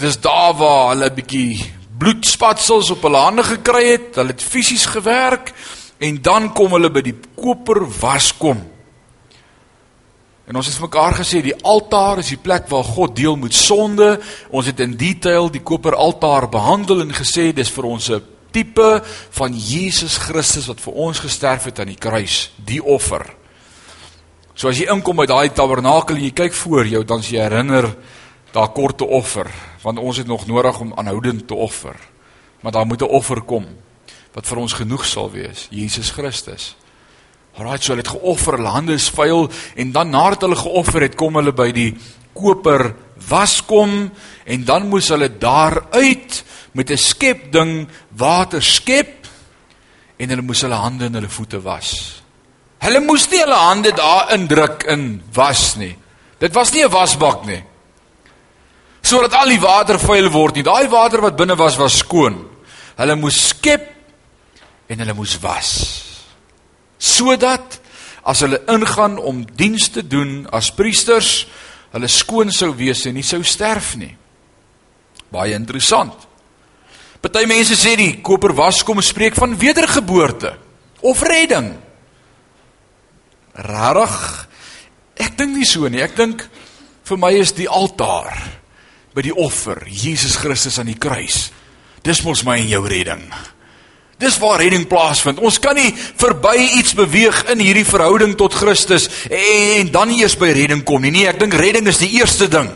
Dis 0.00 0.16
daar 0.20 0.54
waar 0.56 0.88
hulle 0.94 1.10
'n 1.10 1.14
bietjie 1.14 1.79
bloedspatsels 2.00 2.90
op 2.94 3.04
hulle 3.06 3.20
hande 3.20 3.44
gekry 3.44 3.84
het. 3.92 4.16
Hulle 4.18 4.34
het 4.34 4.42
fisies 4.42 4.88
gewerk 4.90 5.52
en 6.00 6.20
dan 6.24 6.50
kom 6.56 6.72
hulle 6.76 6.90
by 6.92 7.02
die 7.04 7.16
koper 7.36 7.84
waskom. 8.00 8.62
En 10.50 10.58
ons 10.58 10.66
het 10.66 10.74
vir 10.74 10.88
mekaar 10.88 11.14
gesê 11.20 11.44
die 11.44 11.54
altaar 11.62 12.18
is 12.24 12.32
die 12.32 12.40
plek 12.40 12.66
waar 12.72 12.82
God 12.82 13.14
deel 13.14 13.36
met 13.38 13.54
sonde. 13.54 14.16
Ons 14.50 14.66
het 14.72 14.80
in 14.82 14.96
detail 14.98 15.46
die 15.52 15.62
koper 15.62 15.94
altaar 15.94 16.48
behandel 16.50 17.04
en 17.04 17.14
gesê 17.14 17.52
dis 17.54 17.70
vir 17.70 17.86
ons 17.86 18.10
'n 18.10 18.22
tipe 18.50 19.02
van 19.30 19.54
Jesus 19.54 20.16
Christus 20.18 20.66
wat 20.66 20.80
vir 20.80 20.92
ons 20.92 21.18
gesterf 21.22 21.64
het 21.64 21.78
aan 21.78 21.92
die 21.92 22.00
kruis, 22.00 22.50
die 22.56 22.82
offer. 22.82 23.26
So 24.54 24.68
as 24.68 24.78
jy 24.78 24.90
inkom 24.90 25.16
by 25.16 25.26
daai 25.26 25.52
tabernakel 25.54 26.16
en 26.16 26.24
jy 26.24 26.32
kyk 26.32 26.52
voor 26.52 26.86
jou, 26.86 27.04
dan 27.04 27.20
jy 27.20 27.40
herinner 27.40 27.94
daar 28.52 28.72
kort 28.74 28.98
te 28.98 29.06
offer, 29.06 29.46
want 29.82 29.98
ons 29.98 30.16
het 30.16 30.26
nog 30.26 30.46
nodig 30.46 30.80
om 30.80 30.92
aanhoudend 30.94 31.46
te 31.46 31.54
offer. 31.54 31.96
Maar 32.60 32.72
daar 32.72 32.86
moet 32.86 33.00
'n 33.00 33.04
offer 33.04 33.40
kom 33.40 33.66
wat 34.32 34.46
vir 34.46 34.58
ons 34.58 34.72
genoeg 34.72 35.06
sal 35.06 35.30
wees, 35.30 35.66
Jesus 35.70 36.10
Christus. 36.10 36.76
Alraai, 37.54 37.78
so 37.80 37.92
hulle 37.92 38.02
het 38.02 38.08
geoffer, 38.14 38.52
hulle 38.52 38.68
hande 38.68 38.92
is 38.92 39.10
vuil 39.10 39.50
en 39.74 39.92
dan 39.92 40.10
nadat 40.10 40.40
hulle 40.40 40.56
geoffer 40.56 41.00
het, 41.00 41.14
kom 41.14 41.34
hulle 41.34 41.52
by 41.52 41.72
die 41.72 41.96
koper 42.32 42.94
waskom 43.28 44.10
en 44.44 44.64
dan 44.64 44.88
moes 44.88 45.08
hulle 45.08 45.38
daar 45.38 45.82
uit 45.90 46.44
met 46.72 46.90
'n 46.90 46.96
skepding 46.96 47.88
water 48.08 48.62
skep 48.62 49.26
en 50.16 50.28
hulle 50.28 50.42
moes 50.42 50.60
hulle 50.60 50.74
hande 50.74 51.04
en 51.04 51.14
hulle 51.14 51.28
voete 51.28 51.60
was. 51.62 52.22
Hulle 52.78 53.00
moes 53.00 53.30
nie 53.30 53.40
hulle 53.40 53.54
hande 53.54 53.92
daar 53.92 54.32
indruk 54.32 54.82
in 54.82 55.22
was 55.32 55.76
nie. 55.76 55.96
Dit 56.38 56.54
was 56.54 56.72
nie 56.72 56.84
'n 56.84 56.90
wasbak 56.90 57.46
nie 57.46 57.62
sodat 59.02 59.34
al 59.34 59.52
die 59.52 59.60
water 59.60 59.98
vuil 60.00 60.30
word 60.32 60.58
nie. 60.58 60.66
Daai 60.66 60.88
water 60.92 61.22
wat 61.24 61.38
binne 61.38 61.56
was 61.58 61.78
was 61.80 62.00
skoon. 62.02 62.38
Hulle 63.00 63.16
moes 63.16 63.38
skep 63.50 63.86
en 64.90 65.02
hulle 65.02 65.16
moes 65.16 65.36
was. 65.42 65.70
Sodat 67.00 67.78
as 68.28 68.42
hulle 68.44 68.60
ingaan 68.70 69.18
om 69.18 69.42
diens 69.56 69.88
te 69.94 70.04
doen 70.06 70.44
as 70.52 70.72
priesters, 70.76 71.46
hulle 71.94 72.10
skoon 72.10 72.52
sou 72.54 72.72
wees 72.76 73.06
en 73.08 73.16
nie 73.16 73.26
sou 73.26 73.40
sterf 73.46 73.94
nie. 73.98 74.12
Baie 75.30 75.56
interessant. 75.56 76.28
Party 77.20 77.44
mense 77.48 77.76
sê 77.76 77.94
die 78.00 78.20
koper 78.24 78.54
was 78.56 78.82
kom 78.86 79.00
spreek 79.04 79.36
van 79.36 79.56
wedergeboorte 79.60 80.54
of 81.04 81.22
redding. 81.24 81.74
Rarig. 83.54 84.16
Ek 85.20 85.36
dink 85.36 85.56
nie 85.56 85.68
so 85.68 85.88
nie. 85.88 86.00
Ek 86.00 86.16
dink 86.16 86.46
vir 87.08 87.20
my 87.20 87.32
is 87.36 87.52
die 87.56 87.68
altaar 87.68 88.59
by 89.14 89.24
die 89.26 89.34
offer, 89.34 89.82
Jesus 89.86 90.36
Christus 90.38 90.78
aan 90.78 90.90
die 90.92 90.98
kruis. 91.00 91.48
Dis 92.06 92.22
mos 92.24 92.44
my 92.46 92.58
en 92.60 92.68
jou 92.70 92.84
redding. 92.88 93.24
Dis 94.20 94.36
waar 94.40 94.60
redding 94.60 94.84
plaasvind. 94.88 95.40
Ons 95.40 95.56
kan 95.62 95.76
nie 95.76 95.94
verby 95.96 96.56
iets 96.76 96.92
beweeg 96.96 97.46
in 97.54 97.62
hierdie 97.64 97.86
verhouding 97.88 98.34
tot 98.38 98.56
Christus 98.56 99.08
en 99.32 99.88
dan 99.92 100.12
eers 100.12 100.36
by 100.40 100.50
redding 100.52 100.84
kom 100.84 101.00
nie. 101.04 101.12
Nee, 101.14 101.28
ek 101.30 101.40
dink 101.40 101.56
redding 101.56 101.88
is 101.88 102.02
die 102.02 102.12
eerste 102.18 102.48
ding. 102.52 102.68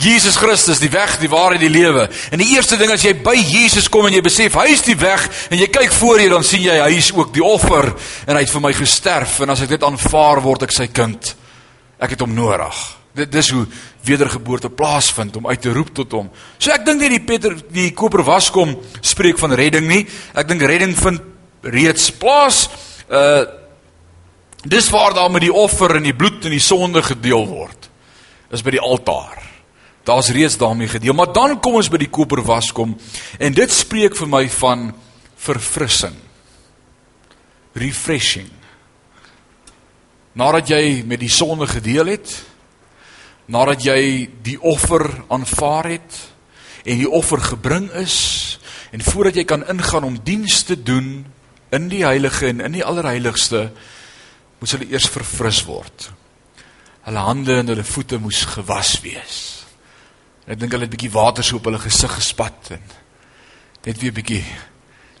Jesus 0.00 0.38
Christus, 0.40 0.78
die 0.80 0.88
weg, 0.88 1.18
die 1.20 1.28
waarheid, 1.28 1.60
die 1.60 1.68
lewe. 1.68 2.06
En 2.32 2.40
die 2.40 2.54
eerste 2.54 2.78
ding 2.80 2.88
as 2.94 3.02
jy 3.04 3.12
by 3.20 3.34
Jesus 3.36 3.90
kom 3.92 4.06
en 4.08 4.16
jy 4.16 4.22
besef 4.24 4.56
hy 4.56 4.70
is 4.72 4.84
die 4.86 4.96
weg 4.96 5.26
en 5.50 5.60
jy 5.60 5.68
kyk 5.68 5.92
voor 5.98 6.22
jou 6.22 6.30
dan 6.32 6.46
sien 6.46 6.64
jy 6.64 6.78
hy 6.80 6.94
is 6.96 7.10
ook 7.12 7.34
die 7.36 7.44
offer 7.44 7.90
en 8.24 8.32
hy 8.32 8.40
het 8.40 8.54
vir 8.54 8.64
my 8.64 8.72
gesterf 8.78 9.42
en 9.44 9.52
as 9.52 9.66
ek 9.66 9.74
dit 9.74 9.84
aanvaar 9.84 10.40
word 10.46 10.64
ek 10.64 10.72
sy 10.72 10.88
kind. 10.88 11.34
Ek 12.00 12.16
het 12.16 12.24
hom 12.24 12.32
nodig. 12.32 12.80
Dit 13.16 13.32
dis 13.32 13.50
hoe 13.50 13.64
wedergeboorte 14.06 14.70
plaasvind 14.70 15.36
om 15.36 15.48
uit 15.50 15.60
te 15.60 15.72
roep 15.74 15.90
tot 15.94 16.12
hom. 16.14 16.28
So 16.58 16.70
ek 16.70 16.84
dink 16.86 17.02
nie 17.02 17.10
die 17.16 17.24
Peter 17.26 17.56
die 17.74 17.90
koper 17.96 18.22
waskom 18.26 18.76
spreek 19.00 19.40
van 19.40 19.54
redding 19.58 19.88
nie. 19.90 20.04
Ek 20.34 20.48
dink 20.48 20.62
redding 20.62 20.94
vind 20.98 21.22
reeds 21.66 22.10
plaas. 22.14 22.68
Uh 23.08 23.58
dis 24.60 24.90
waar 24.92 25.14
daar 25.16 25.30
met 25.32 25.40
die 25.40 25.54
offer 25.56 25.94
en 25.96 26.04
die 26.04 26.12
bloed 26.12 26.44
en 26.44 26.52
die 26.52 26.60
sonde 26.60 27.00
gedeel 27.00 27.46
word. 27.48 27.86
Is 28.52 28.60
by 28.60 28.74
die 28.74 28.82
altaar. 28.84 29.38
Daar's 30.04 30.28
reeds 30.36 30.58
daarmee 30.60 30.88
gedeel, 30.88 31.14
maar 31.16 31.32
dan 31.32 31.54
kom 31.60 31.78
ons 31.80 31.88
by 31.88 31.96
die 32.00 32.10
koper 32.12 32.42
waskom 32.44 32.92
en 33.38 33.56
dit 33.56 33.72
spreek 33.72 34.16
vir 34.16 34.28
my 34.28 34.42
van 34.52 34.90
verfrissing. 35.40 36.16
Refreshing. 37.72 38.50
Nadat 40.36 40.68
jy 40.72 41.02
met 41.08 41.20
die 41.20 41.32
sonde 41.32 41.66
gedeel 41.70 42.12
het, 42.12 42.32
nadat 43.50 43.82
jy 43.82 44.30
die 44.46 44.58
offer 44.62 45.08
aanvaar 45.28 45.90
het 45.90 46.18
en 46.84 47.00
die 47.02 47.10
offer 47.10 47.42
gebring 47.42 47.88
is 47.98 48.16
en 48.94 49.02
voordat 49.02 49.40
jy 49.40 49.44
kan 49.44 49.66
ingaan 49.70 50.06
om 50.06 50.18
diens 50.24 50.62
te 50.66 50.76
doen 50.78 51.24
in 51.74 51.88
die 51.90 52.04
heilige 52.04 52.48
en 52.50 52.62
in 52.62 52.78
die 52.78 52.84
allerheiligste 52.86 53.68
moes 54.60 54.74
hulle 54.76 54.90
eers 54.90 55.08
verfris 55.10 55.62
word. 55.66 56.10
Hulle 57.06 57.24
hande 57.24 57.60
en 57.62 57.72
hulle 57.72 57.86
voete 57.86 58.18
moes 58.22 58.44
gewas 58.54 58.96
wees. 59.04 59.38
Ek 60.50 60.58
dink 60.58 60.72
hulle 60.74 60.86
het 60.86 60.92
'n 60.92 60.96
bietjie 60.96 61.14
water 61.14 61.44
so 61.44 61.56
op 61.56 61.64
hulle 61.64 61.78
gesig 61.78 62.10
gespat 62.10 62.74
en 62.76 62.82
net 63.86 63.98
weer 63.98 64.10
'n 64.10 64.20
bietjie 64.20 64.44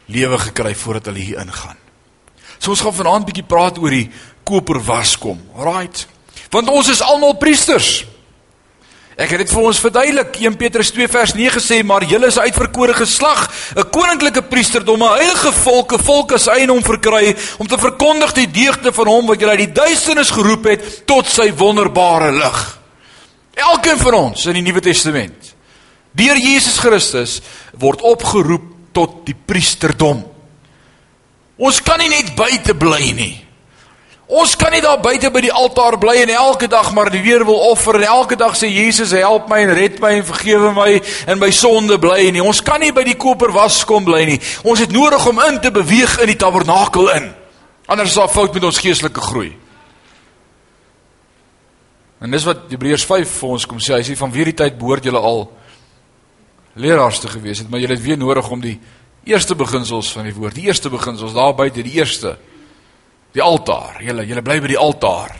lewe 0.06 0.38
gekry 0.38 0.74
voordat 0.74 1.06
hulle 1.06 1.18
hier 1.18 1.38
ingaan. 1.38 1.78
So 2.58 2.70
ons 2.70 2.80
gaan 2.80 2.94
vanaand 2.94 3.26
bietjie 3.26 3.46
praat 3.46 3.78
oor 3.78 3.90
die 3.90 4.10
koper 4.44 4.80
waskom. 4.84 5.40
Right. 5.56 6.06
Want 6.50 6.68
ons 6.68 6.88
is 6.88 7.02
almal 7.02 7.34
priesters. 7.34 8.06
Ek 9.18 9.32
het 9.34 9.42
dit 9.42 9.50
vir 9.50 9.62
ons 9.66 9.80
verduidelik. 9.82 10.36
1 10.38 10.56
Petrus 10.56 10.92
2 10.94 11.08
vers 11.10 11.34
9 11.34 11.60
sê, 11.60 11.82
"Maar 11.84 12.04
julle 12.04 12.26
is 12.26 12.38
uitverkore 12.38 12.94
geslag, 12.94 13.50
'n 13.76 13.90
koninklike 13.90 14.42
priesterdom, 14.42 15.02
'n 15.02 15.16
heilige 15.16 15.52
volk, 15.52 15.92
'n 15.92 15.98
volk 15.98 16.32
as 16.32 16.46
eienaam 16.46 16.82
verkry 16.82 17.36
om 17.58 17.66
te 17.66 17.78
verkondig 17.78 18.32
die 18.32 18.50
deugde 18.50 18.92
van 18.92 19.06
hom 19.06 19.26
wat 19.26 19.40
julle 19.40 19.56
uit 19.56 19.66
die 19.66 19.82
duisternis 19.82 20.30
geroep 20.30 20.64
het 20.64 21.06
tot 21.06 21.26
sy 21.26 21.52
wonderbare 21.54 22.32
lig." 22.32 22.78
Elkeen 23.54 23.98
van 23.98 24.14
ons 24.14 24.46
in 24.46 24.52
die 24.52 24.62
Nuwe 24.62 24.80
Testament, 24.80 25.54
deur 26.12 26.36
Jesus 26.36 26.78
Christus, 26.78 27.40
word 27.78 28.00
opgeroep 28.00 28.62
tot 28.92 29.26
die 29.26 29.36
priesterdom. 29.46 30.24
Ons 31.58 31.82
kan 31.82 31.98
nie 31.98 32.08
net 32.08 32.34
buite 32.34 32.74
bly 32.74 33.12
nie. 33.12 33.44
Ons 34.30 34.52
kan 34.54 34.70
nie 34.70 34.78
daar 34.78 35.00
buite 35.02 35.26
by 35.34 35.40
die 35.42 35.50
altaar 35.50 35.96
bly 35.98 36.20
en 36.22 36.30
elke 36.30 36.68
dag 36.70 36.92
maar 36.94 37.08
die 37.10 37.22
weer 37.24 37.42
wil 37.44 37.58
offer 37.72 37.96
en 37.98 38.06
elke 38.06 38.36
dag 38.38 38.54
sê 38.54 38.68
Jesus 38.70 39.10
help 39.10 39.48
my 39.50 39.58
en 39.64 39.72
red 39.74 39.96
my 39.98 40.12
en 40.20 40.26
vergewe 40.28 40.70
my 40.76 40.90
en 41.26 41.40
my 41.40 41.48
sonde 41.50 41.96
bly 41.98 42.28
nie. 42.30 42.42
Ons 42.42 42.60
kan 42.62 42.78
nie 42.78 42.92
by 42.94 43.02
die 43.08 43.16
koper 43.18 43.50
was 43.50 43.80
kom 43.88 44.06
bly 44.06 44.22
nie. 44.28 44.36
Ons 44.62 44.84
het 44.84 44.92
nodig 44.94 45.24
om 45.26 45.40
in 45.48 45.58
te 45.58 45.72
beweeg 45.74 46.20
in 46.22 46.30
die 46.30 46.38
tabernakel 46.38 47.10
in. 47.16 47.26
Anders 47.90 48.12
is 48.12 48.20
daar 48.20 48.30
fout 48.30 48.54
met 48.54 48.68
ons 48.68 48.78
geestelike 48.78 49.24
groei. 49.24 49.50
En 52.22 52.30
dis 52.30 52.46
wat 52.46 52.68
Hebreërs 52.70 53.08
5 53.08 53.32
vir 53.40 53.56
ons 53.56 53.66
kom 53.66 53.80
sê. 53.82 53.96
Hy 53.96 54.04
sê 54.12 54.14
van 54.20 54.30
wie 54.30 54.46
die 54.52 54.54
tyd 54.62 54.78
behoort 54.78 55.08
julle 55.08 55.18
al 55.18 55.48
leraars 56.78 57.18
te 57.18 57.32
gewees 57.32 57.64
het, 57.64 57.70
maar 57.70 57.82
julle 57.82 57.96
het 57.96 58.04
weer 58.04 58.20
nodig 58.20 58.46
om 58.46 58.62
die 58.62 58.76
eerste 59.26 59.58
beginsels 59.58 60.12
van 60.14 60.28
die 60.28 60.36
woord, 60.36 60.54
die 60.54 60.68
eerste 60.70 60.92
beginsels 60.92 61.34
daar 61.34 61.56
buite, 61.58 61.82
die 61.82 61.98
eerste 61.98 62.36
Die 63.32 63.42
altaar. 63.42 64.00
Julle 64.02 64.26
julle 64.26 64.42
bly 64.42 64.60
by 64.60 64.72
die 64.72 64.78
altaar. 64.78 65.36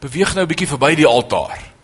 Beweeg 0.00 0.34
nou 0.34 0.44
'n 0.44 0.48
bietjie 0.48 0.68
verby 0.68 0.94
die 0.94 1.06
altaar. 1.06 1.74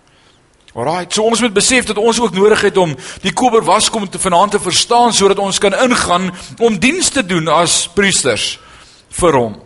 Alraai, 0.70 1.06
so 1.10 1.24
ons 1.26 1.40
moet 1.42 1.54
besef 1.54 1.84
dat 1.88 1.98
ons 1.98 2.20
ook 2.20 2.34
nodig 2.36 2.60
het 2.62 2.76
om 2.76 2.92
die 3.24 3.32
kober 3.34 3.64
waskom 3.66 4.06
te 4.06 4.20
vanaand 4.22 4.54
te 4.54 4.60
verstaan 4.62 5.12
sodat 5.12 5.38
ons 5.42 5.58
kan 5.58 5.74
ingaan 5.74 6.30
om 6.62 6.78
diens 6.78 7.08
te 7.10 7.24
doen 7.26 7.48
as 7.48 7.88
priesters 7.88 8.60
vir 9.18 9.34
hom. 9.34 9.56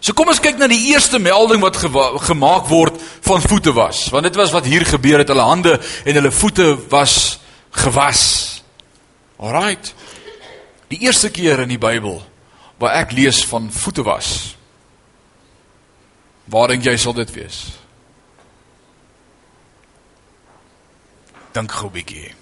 So 0.00 0.14
kom 0.14 0.30
ons 0.30 0.40
kyk 0.40 0.60
na 0.60 0.68
die 0.70 0.92
eerste 0.92 1.18
melding 1.18 1.60
wat 1.60 1.76
gemaak 1.76 2.70
word 2.70 3.02
van 3.26 3.42
voete 3.42 3.74
was, 3.74 4.06
want 4.14 4.24
dit 4.24 4.38
was 4.38 4.54
wat 4.54 4.64
hier 4.64 4.86
gebeur 4.86 5.18
het, 5.18 5.28
hulle 5.28 5.42
hande 5.42 5.74
en 6.04 6.14
hulle 6.14 6.30
voete 6.30 6.78
was 6.88 7.40
gewas. 7.82 8.22
Alraai. 9.42 9.76
Die 10.90 11.02
eerste 11.02 11.30
keer 11.34 11.60
in 11.66 11.74
die 11.74 11.82
Bybel 11.82 12.22
waar 12.80 12.96
ek 13.02 13.12
lees 13.12 13.42
van 13.44 13.68
voete 13.72 14.02
was. 14.02 14.56
Waar 16.50 16.72
dink 16.72 16.86
jy 16.88 16.96
sal 16.98 17.14
dit 17.14 17.30
wees? 17.36 17.58
Dink 21.52 21.72
gou 21.72 21.90
'n 21.90 21.92
bietjie. 21.92 22.34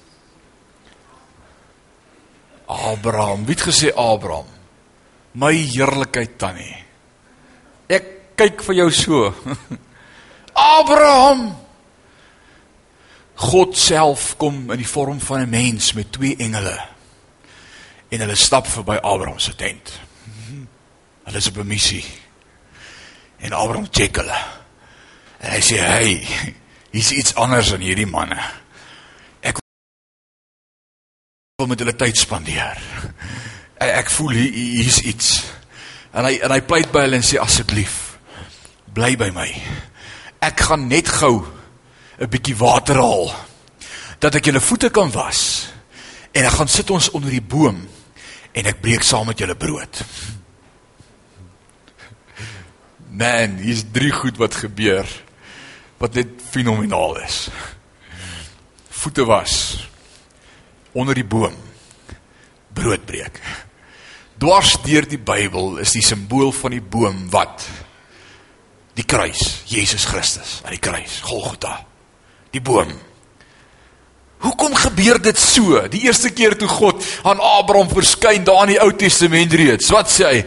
Abraham, 2.68 3.47
wie 3.47 3.55
het 3.55 3.64
gesê 3.64 3.91
Abraham? 3.97 4.47
My 5.32 5.53
heerlikheid 5.53 6.39
tannie. 6.39 6.76
Ek 7.89 8.36
kyk 8.36 8.62
vir 8.62 8.74
jou 8.74 8.91
so. 8.91 9.34
Abraham. 10.78 11.57
God 13.34 13.76
self 13.76 14.36
kom 14.36 14.70
in 14.70 14.78
die 14.78 14.86
vorm 14.86 15.20
van 15.20 15.41
'n 15.41 15.51
mens 15.51 15.93
met 15.93 16.12
twee 16.12 16.36
engele. 16.36 16.78
En 18.09 18.20
hulle 18.20 18.34
stap 18.34 18.66
verby 18.66 18.97
Abraham 19.03 19.39
se 19.39 19.55
tent. 19.55 20.07
Hulle 21.28 21.38
is 21.38 21.48
op 21.52 21.60
'n 21.60 21.66
missie. 21.66 22.04
En 23.38 23.52
Abraham 23.52 23.88
check 23.90 24.16
hulle. 24.16 24.38
En 25.38 25.50
hy 25.50 25.60
sê, 25.60 25.76
"Hey, 25.76 26.26
hier's 26.90 27.10
iets 27.10 27.34
anders 27.34 27.72
aan 27.72 27.80
hierdie 27.80 28.06
manne." 28.06 28.40
wil 31.58 31.66
met 31.66 31.80
hulle 31.82 31.96
tyd 31.98 32.14
spandeer. 32.14 32.78
Ek 33.82 34.10
voel 34.14 34.36
hier 34.36 34.52
hier's 34.54 35.00
iets. 35.02 35.30
En 36.14 36.22
hy 36.22 36.36
en 36.46 36.52
hy 36.54 36.58
pleit 36.62 36.92
by 36.94 37.00
hulle 37.02 37.18
en 37.18 37.26
sê 37.26 37.40
asseblief 37.42 37.96
bly 38.94 39.16
by 39.18 39.26
my. 39.34 39.46
Ek 40.38 40.62
gaan 40.68 40.86
net 40.86 41.10
gou 41.18 41.42
'n 42.22 42.30
bietjie 42.30 42.54
water 42.62 43.02
haal 43.02 43.34
dat 44.22 44.38
ek 44.38 44.44
julle 44.44 44.62
voete 44.62 44.90
kan 44.94 45.10
was. 45.10 45.66
En 46.30 46.46
ek 46.46 46.54
gaan 46.62 46.70
sit 46.70 46.90
ons 46.94 47.10
onder 47.10 47.30
die 47.30 47.42
boom 47.42 47.88
en 48.54 48.66
ek 48.66 48.80
breek 48.80 49.02
saam 49.02 49.26
met 49.26 49.38
julle 49.38 49.58
brood. 49.58 50.04
Man, 53.11 53.56
hier's 53.62 53.84
drie 53.92 54.12
goed 54.12 54.36
wat 54.36 54.54
gebeur 54.54 55.09
wat 55.98 56.14
net 56.14 56.38
fenomenaal 56.50 57.16
is. 57.24 57.48
Voete 59.00 59.24
was 59.26 59.54
onder 60.92 61.14
die 61.14 61.26
boom 61.26 61.56
brood 62.78 63.04
breek. 63.06 63.40
Dwars 64.38 64.76
deur 64.84 65.06
die 65.09 65.18
Bybel 65.18 65.80
is 65.82 65.96
die 65.96 66.04
simbool 66.04 66.52
van 66.54 66.76
die 66.76 66.84
boom 66.84 67.24
wat 67.32 67.64
die 68.98 69.06
kruis, 69.06 69.62
Jesus 69.70 70.06
Christus 70.11 70.59
aan 70.64 70.74
die 70.74 70.82
kruis, 70.82 71.20
Golgotha. 71.26 71.80
Die 72.54 72.62
boom. 72.62 72.92
Hoekom 74.42 74.74
gebeur 74.78 75.18
dit 75.22 75.38
so? 75.38 75.80
Die 75.90 76.04
eerste 76.06 76.30
keer 76.30 76.54
toe 76.59 76.70
God 76.70 77.02
aan 77.26 77.42
Abraham 77.42 77.90
verskyn 77.90 78.46
daar 78.46 78.64
in 78.66 78.76
die 78.76 78.80
Ou 78.82 78.92
Testament 78.94 79.54
reeds, 79.59 79.90
wat 79.94 80.11
sê 80.12 80.30
hy? 80.30 80.38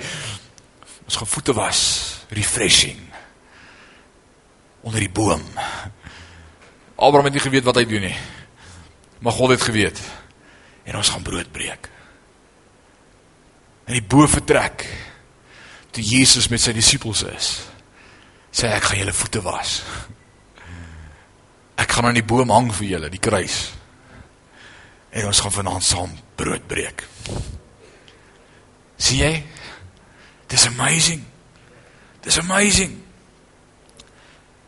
Ons 1.08 1.20
gevoete 1.20 1.56
was 1.58 2.11
refreshing 2.32 3.00
onder 4.82 5.00
die 5.04 5.12
boom. 5.12 5.44
Abraham 6.96 7.28
het 7.30 7.38
nie 7.38 7.44
geweet 7.44 7.68
wat 7.68 7.78
hy 7.82 7.86
doen 7.86 8.06
nie. 8.08 8.18
Maar 9.22 9.38
God 9.38 9.56
het 9.56 9.66
geweet 9.66 10.02
en 10.84 10.98
ons 10.98 11.10
gaan 11.14 11.26
brood 11.26 11.52
breek. 11.54 11.90
In 13.90 13.98
die 14.00 14.06
boefretrek 14.06 14.86
toe 15.92 16.04
Jesus 16.04 16.48
met 16.50 16.62
sy 16.64 16.74
disippels 16.74 17.26
is, 17.28 17.50
sê 18.52 18.72
ek 18.72 18.90
gaan 18.90 19.02
julle 19.02 19.16
voete 19.16 19.42
was. 19.46 19.82
Ek 21.82 21.92
gaan 21.92 22.10
aan 22.10 22.18
die 22.18 22.26
boom 22.26 22.54
hang 22.54 22.70
vir 22.78 22.88
julle, 22.94 23.10
die 23.12 23.22
kruis. 23.22 23.72
En 25.12 25.28
ons 25.28 25.42
gaan 25.44 25.54
vanaand 25.54 25.84
saam 25.84 26.14
brood 26.40 26.64
breek. 26.70 27.04
Sien 29.02 29.20
jy? 29.20 29.34
Dis 30.52 30.68
amazing. 30.70 31.26
Dis 32.22 32.38
amazing. 32.38 32.94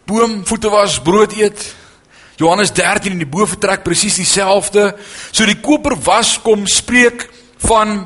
Boom 0.10 0.42
voete 0.46 0.70
was, 0.74 1.00
brood 1.02 1.36
eet. 1.38 1.76
Johannes 2.42 2.74
13 2.74 3.14
in 3.14 3.22
die 3.22 3.30
boefretrek 3.30 3.84
presies 3.86 4.18
dieselfde. 4.18 4.90
So 5.32 5.46
die 5.46 5.60
koper 5.62 5.96
was 6.02 6.36
kom 6.42 6.66
spreek 6.68 7.28
van 7.68 8.02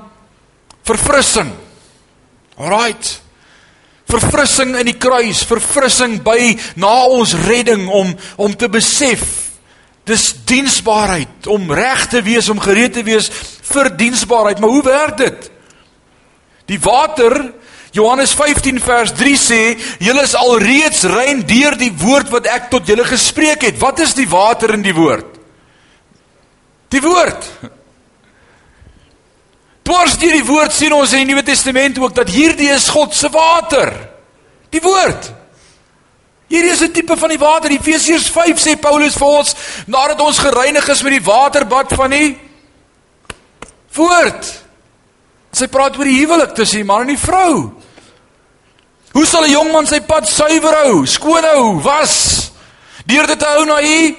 verfrissing. 0.88 1.54
Alraight. 2.58 3.22
Verfrissing 4.08 4.76
in 4.80 4.88
die 4.88 4.98
kruis, 5.00 5.42
verfrissing 5.48 6.22
by 6.24 6.54
na 6.80 6.94
ons 7.12 7.34
redding 7.48 7.88
om 7.92 8.14
om 8.40 8.56
te 8.56 8.70
besef 8.72 9.26
dis 10.08 10.30
diensbaarheid 10.48 11.50
om 11.52 11.72
reg 11.76 12.06
te 12.08 12.22
wees 12.24 12.48
om 12.50 12.62
gereed 12.64 12.94
te 12.96 13.04
wees 13.04 13.28
vir 13.68 13.90
diensbaarheid. 14.00 14.60
Maar 14.64 14.76
hoe 14.76 14.84
werk 14.86 15.18
dit? 15.20 15.50
Die 16.72 16.80
water 16.84 17.36
Johannes 17.92 18.34
15 18.36 18.80
vers 18.84 19.14
3 19.16 19.38
sê, 19.38 19.62
julle 20.00 20.24
is 20.24 20.36
alreeds 20.36 21.04
rein 21.04 21.42
deur 21.48 21.78
die 21.80 21.92
woord 21.92 22.30
wat 22.34 22.50
ek 22.52 22.70
tot 22.74 22.88
julle 22.88 23.06
gespreek 23.08 23.64
het. 23.70 23.80
Wat 23.80 24.00
is 24.04 24.14
die 24.18 24.28
water 24.30 24.74
in 24.76 24.84
die 24.86 24.96
woord? 24.96 25.38
Die 26.92 27.02
woord. 27.04 27.48
Dwars 29.88 30.18
deur 30.20 30.36
die 30.36 30.46
woord 30.48 30.76
sien 30.76 30.94
ons 30.94 31.14
in 31.16 31.24
die 31.24 31.32
Nuwe 31.32 31.46
Testament 31.48 32.00
ook 32.00 32.16
dat 32.16 32.30
hierdie 32.32 32.70
is 32.76 32.90
God 32.92 33.16
se 33.16 33.30
water. 33.32 33.94
Die 34.74 34.84
woord. 34.84 35.32
Hierdie 36.52 36.72
is 36.72 36.82
'n 36.82 36.92
tipe 36.92 37.16
van 37.18 37.30
die 37.30 37.40
water. 37.40 37.72
Efesiërs 37.72 38.30
5 38.30 38.60
sê 38.60 38.76
Paulus 38.80 39.16
vir 39.16 39.28
ons, 39.28 39.56
nadat 39.86 40.20
ons 40.22 40.40
gereinig 40.40 40.88
is 40.88 41.04
met 41.04 41.12
die 41.12 41.24
waterbad 41.24 41.94
van 41.94 42.10
die 42.10 42.38
woord. 43.94 44.67
Sy 45.58 45.70
praat 45.74 45.98
oor 45.98 46.06
die 46.06 46.20
huwelik 46.20 46.54
tussen 46.54 46.84
die 46.84 46.88
man 46.88 47.06
en 47.06 47.16
die 47.16 47.20
vrou. 47.20 47.74
Hoe 49.16 49.26
sal 49.26 49.46
'n 49.46 49.52
jong 49.52 49.72
man 49.72 49.88
sy 49.88 50.00
pad 50.02 50.28
suiwer 50.30 50.76
hou, 50.84 51.06
skoon 51.06 51.44
hou, 51.44 51.82
was 51.82 52.52
deur 53.06 53.26
dit 53.26 53.40
te 53.40 53.46
hou 53.46 53.66
na 53.66 53.82
u 53.82 54.16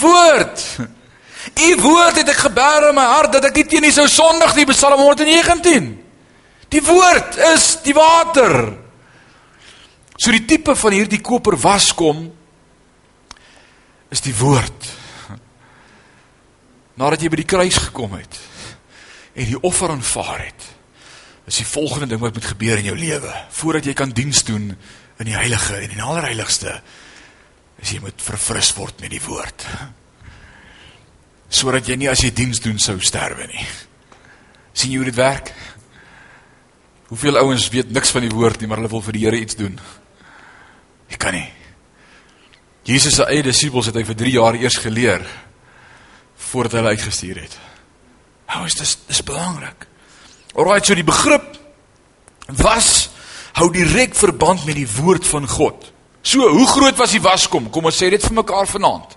woord? 0.00 0.58
U 1.54 1.76
woord 1.80 2.16
het 2.16 2.28
ek 2.28 2.40
gebeer 2.48 2.88
in 2.88 2.94
my 2.94 3.04
hart 3.04 3.32
dat 3.32 3.44
ek 3.44 3.54
nie 3.54 3.64
teen 3.64 3.84
U 3.84 3.90
sou 3.92 4.08
sondig 4.08 4.54
nie, 4.56 4.66
Psalm 4.66 4.98
119. 4.98 6.02
Die 6.68 6.82
woord 6.82 7.36
is 7.54 7.78
die 7.84 7.94
water. 7.94 8.72
So 10.18 10.30
die 10.30 10.44
tipe 10.44 10.74
van 10.74 10.92
hierdie 10.92 11.20
koper 11.20 11.56
waskom 11.56 12.32
is 14.10 14.20
die 14.20 14.34
woord. 14.34 14.90
Nadat 16.96 17.22
jy 17.22 17.28
by 17.28 17.36
die 17.36 17.52
kruis 17.54 17.78
gekom 17.78 18.18
het 18.18 18.53
en 19.34 19.50
die 19.50 19.60
offer 19.66 19.90
aanvaar 19.90 20.44
het, 20.46 20.68
is 21.50 21.60
die 21.60 21.68
volgende 21.68 22.06
ding 22.14 22.22
wat 22.22 22.36
moet 22.36 22.52
gebeur 22.54 22.80
in 22.80 22.88
jou 22.88 22.96
lewe 22.98 23.32
voordat 23.52 23.88
jy 23.88 23.94
kan 23.98 24.14
diens 24.16 24.44
doen 24.48 24.70
in 25.20 25.28
die 25.28 25.36
heilige 25.36 25.76
en 25.76 25.90
in 25.90 25.98
die 25.98 26.06
allerheiligste 26.06 26.78
is 27.82 27.92
jy 27.92 28.00
moet 28.00 28.22
verfris 28.24 28.72
word 28.78 29.02
met 29.04 29.12
die 29.12 29.22
woord 29.26 29.66
sodat 31.54 31.88
jy 31.88 31.98
nie 32.00 32.10
as 32.10 32.22
jy 32.24 32.32
diens 32.34 32.62
doen 32.62 32.80
sou 32.82 32.96
sterwe 33.04 33.46
nie. 33.50 33.66
sien 34.74 34.90
jy 34.90 34.98
hoe 34.98 35.06
dit 35.06 35.18
werk? 35.18 35.52
Hoeveel 37.12 37.38
ouens 37.38 37.68
weet 37.70 37.92
niks 37.94 38.10
van 38.10 38.24
die 38.24 38.32
woord 38.32 38.58
nie, 38.60 38.66
maar 38.66 38.80
hulle 38.80 38.90
wil 38.90 39.04
vir 39.04 39.14
die 39.14 39.22
Here 39.22 39.38
iets 39.38 39.54
doen. 39.54 39.76
Jy 41.12 41.18
kan 41.20 41.36
nie. 41.36 41.46
Jesus 42.88 43.14
se 43.20 43.26
eie 43.28 43.44
disippels 43.44 43.86
het 43.86 44.00
hy 44.00 44.02
vir 44.08 44.18
3 44.24 44.32
jaar 44.34 44.58
eers 44.58 44.80
geleer 44.82 45.22
voordat 46.50 46.74
hy 46.74 46.82
hulle 46.82 46.96
uitgestuur 46.96 47.40
het. 47.44 47.54
Hoe 48.46 48.66
is 48.66 48.74
dit 48.74 48.98
dis 49.06 49.22
belangrik. 49.22 49.86
Alraai, 50.54 50.84
so 50.84 50.94
die 50.94 51.06
begrip 51.06 51.56
was 52.60 53.08
hou 53.58 53.70
direk 53.72 54.14
verband 54.18 54.64
met 54.66 54.76
die 54.78 54.88
woord 54.96 55.26
van 55.26 55.48
God. 55.48 55.90
So, 56.24 56.48
hoe 56.48 56.66
groot 56.66 56.96
was 56.96 57.12
die 57.14 57.22
waskom? 57.22 57.68
Kom 57.70 57.86
ons 57.86 57.98
sê 58.00 58.08
dit 58.10 58.22
vir 58.22 58.36
mekaar 58.38 58.68
vanaand. 58.70 59.16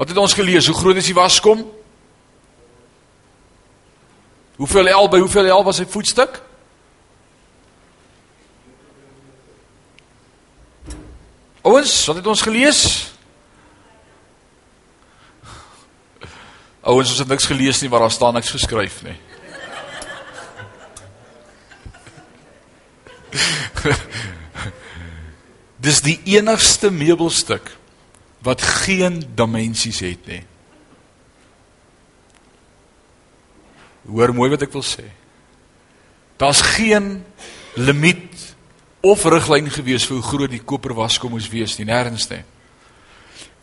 Wat 0.00 0.10
het 0.10 0.18
ons 0.18 0.34
gelees? 0.34 0.66
Hoe 0.66 0.76
groot 0.76 0.98
is 0.98 1.10
die 1.10 1.16
waskom? 1.16 1.62
Hoeveel 4.56 4.90
el 4.94 5.08
by 5.10 5.20
hoeveel 5.22 5.50
el 5.50 5.64
was 5.66 5.80
sy 5.82 5.86
voetstuk? 5.90 6.40
Ouens, 11.64 11.92
wat 12.08 12.20
het 12.20 12.26
ons 12.28 12.44
gelees? 12.44 12.80
Ouens, 16.84 17.08
ons 17.08 17.18
het 17.22 17.30
niks 17.32 17.46
gelees 17.48 17.78
nie, 17.80 17.88
maar 17.88 18.02
daar 18.04 18.12
staan 18.12 18.34
niks 18.36 18.50
geskryf 18.52 18.98
nie. 19.06 19.16
Dis 25.84 26.00
die 26.04 26.20
enigste 26.36 26.90
meubelstuk 26.92 27.72
wat 28.44 28.60
geen 28.84 29.22
dimensies 29.36 30.00
het 30.04 30.26
nie. 30.28 30.42
Hoor 34.04 34.34
mooi 34.36 34.50
wat 34.52 34.62
ek 34.68 34.72
wil 34.76 34.84
sê. 34.84 35.06
Daar's 36.36 36.60
geen 36.76 37.24
limiet 37.80 38.52
of 39.00 39.24
riglyn 39.24 39.72
gewees 39.72 40.04
vir 40.08 40.20
hoe 40.20 40.28
groot 40.28 40.52
die 40.52 40.60
koper 40.60 40.92
waskom 40.96 41.32
moes 41.32 41.48
wees 41.48 41.78
nie, 41.78 41.88
nêrens 41.88 42.28
nie. 42.28 42.44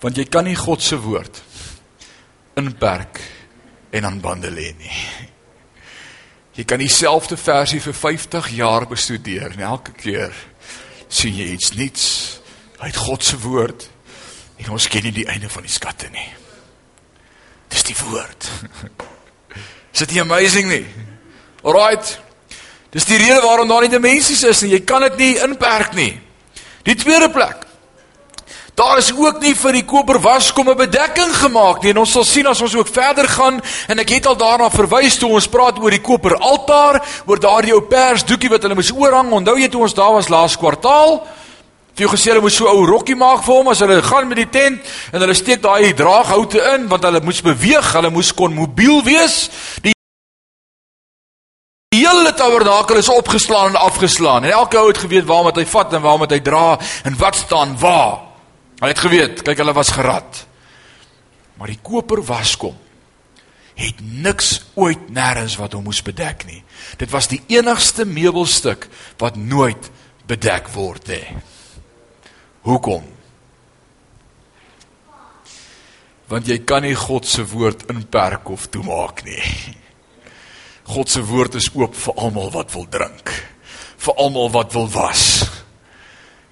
Want 0.02 0.18
jy 0.18 0.26
kan 0.26 0.50
nie 0.50 0.58
God 0.58 0.82
se 0.82 0.98
woord 0.98 1.44
inperk 2.60 3.22
en 3.92 4.06
aan 4.06 4.20
bande 4.22 4.52
lê 4.52 4.72
nie. 4.78 4.98
Jy 6.56 6.66
kan 6.68 6.80
dieselfde 6.80 7.38
versie 7.38 7.80
vir 7.82 7.96
50 7.96 8.52
jaar 8.56 8.88
bestudeer 8.88 9.54
en 9.56 9.66
elke 9.72 9.96
keer 9.96 10.36
sien 11.08 11.36
jy 11.36 11.54
iets 11.56 11.74
nuuts 11.76 12.06
uit 12.82 12.96
God 12.96 13.24
se 13.24 13.40
woord 13.40 13.90
En 14.62 14.76
ons 14.76 14.88
ken 14.92 15.06
nie 15.08 15.16
die 15.16 15.28
einde 15.30 15.50
van 15.50 15.66
die 15.66 15.74
skatte 15.74 16.10
nie. 16.14 16.28
Dis 17.72 17.86
die 17.88 17.96
woord. 18.04 18.50
Is 19.94 20.04
dit 20.04 20.14
nie 20.16 20.22
amazing 20.22 20.70
nie? 20.70 20.84
Alraight. 21.66 22.14
Dis 22.94 23.08
die 23.08 23.18
rede 23.20 23.42
waarom 23.44 23.70
daar 23.72 23.86
nie 23.86 23.92
dimensies 23.92 24.44
is 24.48 24.62
nie. 24.64 24.74
Jy 24.76 24.82
kan 24.88 25.04
dit 25.08 25.18
nie 25.22 25.32
inperk 25.44 25.96
nie. 25.98 26.14
Die 26.86 26.96
tweede 27.00 27.30
plek. 27.34 27.66
Daar 28.74 28.98
is 28.98 29.12
ook 29.12 29.42
nie 29.42 29.52
vir 29.56 29.76
die 29.76 29.86
koper 29.86 30.20
waskom 30.20 30.70
'n 30.70 30.78
bedekking 30.78 31.36
gemaak 31.36 31.82
nie. 31.84 31.92
En 31.92 31.98
ons 31.98 32.12
sal 32.12 32.24
sien 32.24 32.48
as 32.48 32.62
ons 32.62 32.76
ook 32.76 32.88
verder 32.88 33.28
gaan 33.28 33.62
en 33.88 34.00
ek 34.00 34.10
het 34.10 34.26
al 34.26 34.38
daarna 34.38 34.70
verwys 34.70 35.18
toe 35.18 35.30
ons 35.30 35.48
praat 35.48 35.80
oor 35.80 35.90
die 35.90 36.02
koper 36.02 36.36
altaar, 36.36 37.04
oor 37.26 37.40
daardie 37.40 37.74
ou 37.74 37.82
pers 37.82 38.24
doekie 38.24 38.50
wat 38.50 38.62
hulle 38.62 38.76
moes 38.76 38.92
oorhang. 38.92 39.32
Onthou 39.32 39.58
jy 39.58 39.68
toe 39.70 39.82
ons 39.82 39.94
daar 39.94 40.14
was 40.14 40.30
laas 40.30 40.58
kwartaal? 40.58 41.28
Jy 41.96 42.08
gesê 42.08 42.32
hulle 42.32 42.42
moes 42.42 42.56
so 42.56 42.66
'n 42.66 42.76
ou 42.76 42.86
rokkie 42.86 43.16
maak 43.16 43.44
vir 43.44 43.56
hom 43.56 43.68
as 43.68 43.80
hulle 43.80 44.02
gaan 44.02 44.28
met 44.28 44.38
die 44.38 44.50
tent 44.50 44.80
en 45.12 45.20
hulle 45.20 45.34
steek 45.34 45.62
daai 45.62 45.94
draaghoute 45.94 46.74
in 46.76 46.88
want 46.88 47.04
hulle 47.04 47.20
moes 47.22 47.42
beweeg, 47.42 47.94
hulle 47.94 48.10
moes 48.10 48.34
kon 48.34 48.54
mobiel 48.54 49.04
wees. 49.04 49.50
Die 49.82 49.92
hele 51.92 52.34
tabernakel 52.34 52.96
is 52.96 53.10
opgeslaan 53.10 53.68
en 53.70 53.76
afgeslaan. 53.76 54.44
En 54.44 54.52
elke 54.52 54.78
ou 54.78 54.88
het 54.88 54.98
geweet 54.98 55.26
waar 55.26 55.44
moet 55.44 55.56
hy 55.56 55.66
vat 55.66 55.94
en 55.94 56.02
waar 56.02 56.18
moet 56.18 56.32
hy 56.32 56.40
dra 56.40 56.80
en 57.04 57.18
wat 57.18 57.36
staan 57.36 57.78
waar. 57.78 58.31
Hulle 58.82 58.96
het 58.96 59.04
geweet, 59.04 59.42
kyk 59.46 59.60
hulle 59.62 59.78
was 59.78 59.94
gerad. 59.94 60.40
Maar 61.62 61.70
die 61.70 61.82
koper 61.86 62.24
waskom 62.26 62.78
het 63.78 64.02
niks 64.02 64.50
ooit 64.78 65.08
nêrens 65.14 65.56
wat 65.58 65.74
hom 65.74 65.86
moes 65.88 66.02
bedek 66.06 66.44
nie. 66.46 66.60
Dit 67.02 67.10
was 67.14 67.30
die 67.32 67.40
enigste 67.54 68.06
meubelstuk 68.06 68.88
wat 69.22 69.38
nooit 69.40 69.90
bedek 70.30 70.70
word 70.74 71.08
hè. 71.14 71.22
Hoekom? 72.68 73.06
Want 76.30 76.48
jy 76.48 76.60
kan 76.68 76.86
nie 76.86 76.96
God 76.96 77.28
se 77.28 77.46
woord 77.54 77.88
inperk 77.92 78.52
of 78.54 78.68
toemaak 78.74 79.24
nie. 79.28 79.42
God 80.92 81.10
se 81.10 81.24
woord 81.26 81.58
is 81.60 81.72
oop 81.78 81.96
vir 81.96 82.22
almal 82.22 82.52
wat 82.54 82.74
wil 82.76 82.88
drink, 82.92 83.32
vir 84.02 84.22
almal 84.22 84.52
wat 84.54 84.74
wil 84.76 84.90
was. 84.92 85.26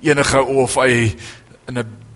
Enige 0.06 0.42
of 0.42 0.78
hy 0.80 1.16
in 1.68 1.78
'n 1.78 2.09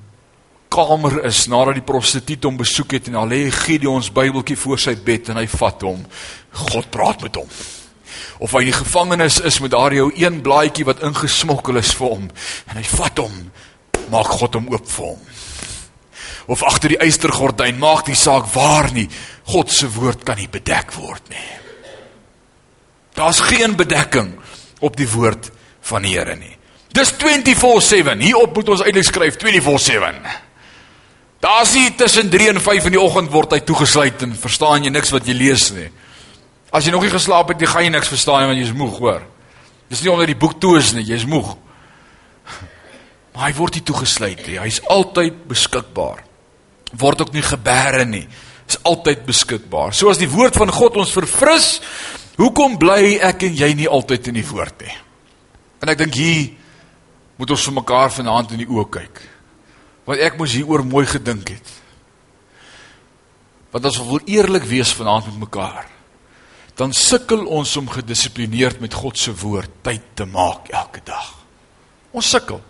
kamer 0.73 1.19
is 1.27 1.45
nadat 1.51 1.77
die 1.77 1.85
prostituut 1.85 2.47
hom 2.47 2.57
besoek 2.57 2.97
het 2.97 3.09
en 3.11 3.19
al 3.21 3.29
lê 3.29 3.45
Gideon 3.53 4.03
se 4.03 4.13
Bybeltjie 4.13 4.57
voor 4.57 4.81
sy 4.81 4.95
bed 5.05 5.29
en 5.29 5.39
hy 5.41 5.45
vat 5.51 5.85
hom. 5.85 6.01
God 6.69 6.89
praat 6.93 7.21
met 7.25 7.37
hom. 7.37 7.49
Of 8.43 8.55
hy 8.55 8.63
in 8.65 8.71
die 8.71 8.79
gevangenis 8.79 9.39
is 9.45 9.59
met 9.61 9.73
daardie 9.73 10.01
ou 10.03 10.09
een 10.17 10.41
blaadjie 10.45 10.87
wat 10.87 11.03
ingesmokkel 11.05 11.77
is 11.81 11.93
vir 11.97 12.15
hom 12.15 12.29
en 12.71 12.79
hy 12.79 12.85
vat 12.95 13.21
hom, 13.21 13.35
maak 14.13 14.33
God 14.39 14.57
hom 14.57 14.71
oop 14.73 14.89
vir 14.89 15.11
hom. 15.11 15.21
Of 16.51 16.63
agter 16.67 16.95
die 16.95 17.01
eystergordyn 17.05 17.79
maak 17.79 18.07
die 18.09 18.17
saak 18.19 18.49
waar 18.55 18.89
nie. 18.95 19.07
God 19.53 19.71
se 19.71 19.87
woord 19.93 20.25
kan 20.27 20.39
nie 20.41 20.49
bedek 20.51 20.91
word 20.97 21.29
nie. 21.31 21.49
Daar's 23.13 23.43
geen 23.45 23.77
bedekking 23.77 24.33
op 24.83 24.97
die 24.97 25.07
woord 25.07 25.51
van 25.85 26.03
die 26.03 26.15
Here 26.17 26.35
nie. 26.35 26.57
Dis 26.93 27.13
24/7. 27.13 28.19
Hierop 28.21 28.55
moet 28.55 28.69
ons 28.69 28.83
eintlik 28.83 29.05
skryf 29.05 29.37
24/7. 29.41 30.42
Daar's 31.43 31.73
nie 31.75 31.89
tussen 31.99 32.29
3 32.31 32.53
en 32.53 32.61
5 32.63 32.87
in 32.87 32.95
die 32.95 33.01
oggend 33.01 33.31
word 33.33 33.51
hy 33.51 33.59
toegesluit 33.67 34.21
en 34.23 34.35
verstaan 34.39 34.87
jy 34.87 34.93
niks 34.93 35.11
wat 35.11 35.27
jy 35.27 35.35
lees 35.35 35.67
nie. 35.75 35.89
As 36.71 36.87
jy 36.87 36.93
nog 36.95 37.03
nie 37.03 37.11
geslaap 37.11 37.51
het, 37.51 37.61
jy 37.61 37.69
gaan 37.69 37.87
jy 37.87 37.91
niks 37.93 38.11
verstaan 38.13 38.45
nie 38.45 38.51
want 38.53 38.61
jy's 38.61 38.77
moeg, 38.77 38.95
hoor. 39.03 39.25
Dis 39.91 40.01
nie 40.01 40.13
omdat 40.13 40.31
die 40.31 40.39
boek 40.39 40.55
toe 40.63 40.77
is 40.79 40.93
nie, 40.95 41.03
jy's 41.05 41.27
moeg. 41.29 41.51
Maar 43.33 43.49
hy 43.49 43.53
word 43.57 43.77
nie 43.77 43.83
toegesluit 43.85 44.47
nie. 44.47 44.57
Hy's 44.61 44.79
altyd 44.93 45.43
beskikbaar. 45.49 46.23
Word 47.01 47.25
ook 47.25 47.35
nie 47.35 47.43
gebeere 47.45 48.05
nie. 48.05 48.23
Is 48.69 48.79
altyd 48.87 49.25
beskikbaar. 49.27 49.91
Soos 49.93 50.21
die 50.21 50.29
woord 50.31 50.55
van 50.57 50.71
God 50.71 51.01
ons 51.01 51.11
verfris, 51.13 51.79
Hoekom 52.39 52.79
bly 52.81 53.19
ek 53.21 53.45
en 53.45 53.57
jy 53.57 53.69
nie 53.77 53.89
altyd 53.89 54.31
in 54.31 54.39
die 54.39 54.47
woord 54.47 54.81
nie? 54.81 54.95
En 55.83 55.91
ek 55.91 55.99
dink 55.99 56.15
hier 56.17 56.47
moet 57.37 57.51
ons 57.53 57.65
vir 57.67 57.75
mekaar 57.77 58.13
vanaand 58.13 58.55
in 58.55 58.63
die 58.63 58.69
oë 58.69 58.85
kyk. 58.95 59.21
Want 60.03 60.19
ek 60.19 60.37
moes 60.39 60.55
hieroor 60.57 60.83
mooi 60.85 61.05
gedink 61.07 61.53
het. 61.53 61.71
Want 63.73 63.87
as 63.89 63.97
ons 64.01 64.09
wil 64.09 64.27
eerlik 64.29 64.67
wees 64.69 64.91
vanaand 64.93 65.31
met 65.31 65.45
mekaar, 65.47 65.87
dan 66.77 66.93
sukkel 66.93 67.45
ons 67.45 67.71
om 67.77 67.89
gedissiplineerd 67.89 68.81
met 68.81 68.93
God 68.93 69.17
se 69.17 69.33
woord 69.43 69.81
tyd 69.85 70.05
te 70.17 70.25
maak 70.25 70.69
elke 70.73 71.01
dag. 71.05 71.31
Ons 72.13 72.29
sukkel. 72.33 72.61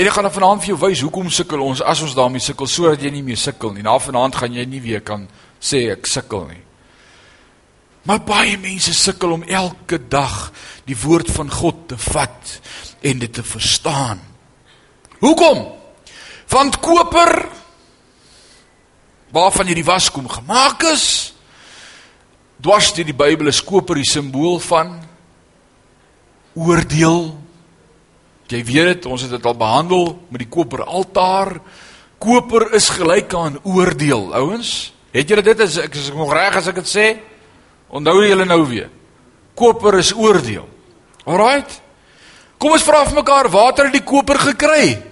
En 0.00 0.08
ek 0.08 0.14
gaan 0.16 0.24
dan 0.28 0.32
vanaand 0.32 0.64
vir 0.64 0.72
jou 0.72 0.80
wys 0.80 1.02
hoekom 1.04 1.28
sukkel 1.32 1.60
ons 1.64 1.82
as 1.84 2.00
ons 2.04 2.16
daarmee 2.16 2.40
sukkel 2.40 2.68
sodat 2.68 3.02
jy 3.04 3.12
nie 3.12 3.24
meer 3.24 3.40
sukkel 3.40 3.74
nie. 3.74 3.84
Na 3.84 3.98
vanaand 4.00 4.38
gaan 4.40 4.56
jy 4.56 4.64
nie 4.68 4.80
weer 4.84 5.02
kan 5.04 5.26
sê 5.60 5.90
ek 5.92 6.08
sukkel 6.08 6.46
nie. 6.48 6.62
Maar 8.08 8.22
baie 8.24 8.56
mense 8.60 8.94
sukkel 8.96 9.34
om 9.36 9.44
elke 9.44 9.98
dag 10.08 10.48
die 10.88 10.96
woord 10.96 11.28
van 11.34 11.52
God 11.52 11.84
te 11.92 11.98
vat 12.00 12.54
en 13.04 13.20
dit 13.20 13.32
te 13.32 13.44
verstaan. 13.44 14.22
Hoekom? 15.20 15.79
Want 16.50 16.80
koper 16.82 17.46
waarvan 19.30 19.68
hierdie 19.70 19.86
waskom 19.86 20.26
gemaak 20.26 20.82
is, 20.90 21.04
dwars 22.58 22.90
deur 22.96 23.06
die 23.06 23.14
Bybel 23.14 23.50
is 23.52 23.62
koper 23.62 24.00
die 24.00 24.08
simbool 24.08 24.58
van 24.64 24.96
oordeel. 26.58 27.36
Jy 28.50 28.64
weet 28.66 28.88
dit, 28.88 29.06
ons 29.06 29.22
het 29.22 29.30
dit 29.30 29.46
al 29.46 29.54
behandel 29.54 30.16
met 30.28 30.42
die 30.42 30.50
koper 30.50 30.82
altaar. 30.82 31.60
Koper 32.20 32.72
is 32.74 32.88
gelyk 32.90 33.34
aan 33.38 33.60
oordeel, 33.62 34.32
ouens. 34.34 34.90
Het 35.14 35.30
julle 35.30 35.44
dit 35.46 35.62
as 35.62 35.78
ek 35.84 35.94
is 35.94 36.10
nog 36.14 36.32
reg 36.34 36.58
as 36.58 36.66
ek 36.70 36.80
dit 36.82 36.90
sê? 36.90 37.06
Onthou 37.94 38.18
julle 38.26 38.46
nou 38.46 38.64
weer. 38.66 38.90
Koper 39.54 40.00
is 40.02 40.10
oordeel. 40.18 40.66
Alraight. 41.30 41.78
Kom 42.58 42.74
ons 42.74 42.84
vra 42.84 43.04
vir 43.06 43.20
mekaar, 43.22 43.48
waar 43.54 43.70
het 43.70 43.84
hulle 43.84 43.94
die 43.94 44.04
koper 44.06 44.42
gekry? 44.50 45.09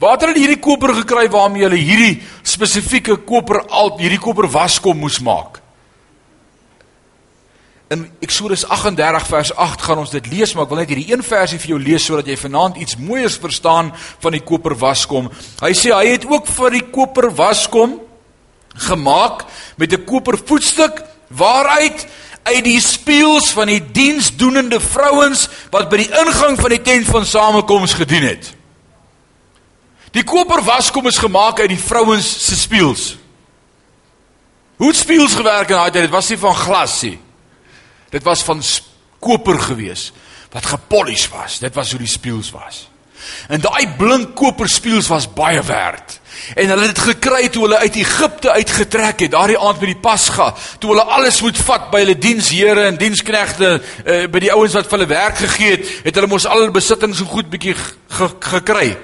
Waar 0.00 0.16
het 0.16 0.22
hulle 0.24 0.40
hierdie 0.40 0.62
koper 0.62 0.94
gekry 1.02 1.26
waarmee 1.28 1.66
hulle 1.66 1.80
hierdie 1.80 2.22
spesifieke 2.42 3.18
koper 3.28 3.66
al 3.68 3.98
hierdie 3.98 4.20
koper 4.20 4.48
waskom 4.48 4.96
moes 5.02 5.18
maak? 5.20 5.58
In 7.92 8.06
Eksodus 8.22 8.62
38 8.64 9.26
vers 9.26 9.50
8 9.52 9.82
gaan 9.82 9.98
ons 10.00 10.12
dit 10.14 10.28
lees, 10.30 10.54
maar 10.54 10.64
ek 10.64 10.70
wil 10.72 10.78
net 10.80 10.92
hierdie 10.92 11.10
een 11.10 11.24
versie 11.26 11.58
vir 11.58 11.72
jou 11.74 11.80
lees 11.82 12.04
sodat 12.06 12.30
jy 12.30 12.36
vanaand 12.38 12.78
iets 12.80 12.96
mooiers 12.96 13.36
verstaan 13.42 13.90
van 14.22 14.36
die 14.36 14.44
koper 14.46 14.76
waskom. 14.78 15.28
Hy 15.60 15.72
sê 15.76 15.92
hy 15.92 16.14
het 16.14 16.24
ook 16.30 16.48
vir 16.48 16.76
die 16.78 16.86
koper 16.94 17.28
waskom 17.36 17.98
gemaak 18.88 19.44
met 19.76 19.92
'n 19.92 20.04
koper 20.06 20.38
voetstuk 20.38 21.02
waaruit 21.28 22.06
uit 22.44 22.64
die 22.64 22.80
spieëls 22.80 23.50
van 23.52 23.66
die 23.66 23.82
diensdoenende 23.92 24.80
vrouens 24.80 25.48
wat 25.70 25.90
by 25.90 25.96
die 25.96 26.12
ingang 26.24 26.56
van 26.56 26.70
die 26.70 26.82
tent 26.82 27.06
van 27.06 27.26
samekoms 27.26 27.92
gedien 27.94 28.22
het. 28.22 28.54
Die 30.14 30.26
koper 30.26 30.62
waskom 30.66 31.06
is 31.06 31.20
gemaak 31.22 31.60
uit 31.62 31.70
die 31.70 31.80
vrouens 31.80 32.28
se 32.46 32.58
spieëls. 32.58 33.14
Hoe 34.80 34.88
het 34.90 34.98
spieëls 34.98 35.36
gewerk 35.38 35.70
in 35.70 35.76
daai 35.76 35.90
tyd? 35.90 36.06
Dit 36.08 36.14
was 36.14 36.30
nie 36.32 36.40
van 36.40 36.56
glas 36.56 36.94
nie. 37.06 37.18
Dit 38.10 38.24
was 38.26 38.42
van 38.46 38.62
koper 39.22 39.60
gewees 39.60 40.10
wat 40.50 40.66
gepolish 40.66 41.28
was. 41.30 41.60
Dit 41.62 41.76
was 41.78 41.92
hoe 41.92 42.00
die 42.00 42.10
spieëls 42.10 42.48
was. 42.50 42.88
En 43.52 43.60
daai 43.62 43.86
blink 43.98 44.32
koper 44.34 44.66
spieëls 44.68 45.06
was 45.12 45.28
baie 45.30 45.60
werd. 45.62 46.16
En 46.56 46.72
hulle 46.72 46.88
het 46.88 46.96
dit 46.96 47.04
gekry 47.04 47.50
toe 47.52 47.62
hulle 47.66 47.78
uit 47.78 47.98
Egipte 48.00 48.50
uitgetrek 48.50 49.20
het, 49.26 49.30
daardie 49.30 49.58
aand 49.60 49.78
by 49.78 49.90
die 49.92 50.00
Pasga, 50.00 50.48
toe 50.80 50.94
hulle 50.94 51.04
alles 51.04 51.38
moet 51.44 51.58
vat 51.68 51.90
by 51.92 52.00
hulle 52.02 52.16
diensheere 52.18 52.88
en 52.88 52.98
diensknegte, 52.98 53.70
uh, 53.76 54.24
by 54.32 54.42
die 54.42 54.50
ouens 54.54 54.74
wat 54.74 54.88
vir 54.88 54.98
hulle 54.98 55.10
werk 55.12 55.38
gegee 55.44 55.76
het, 55.76 55.92
het 56.08 56.18
hulle 56.18 56.32
mos 56.32 56.48
al 56.48 56.64
hulle 56.64 56.74
besittings 56.74 57.20
so 57.20 57.28
goed 57.30 57.52
bietjie 57.52 57.76
gekry 58.48 58.94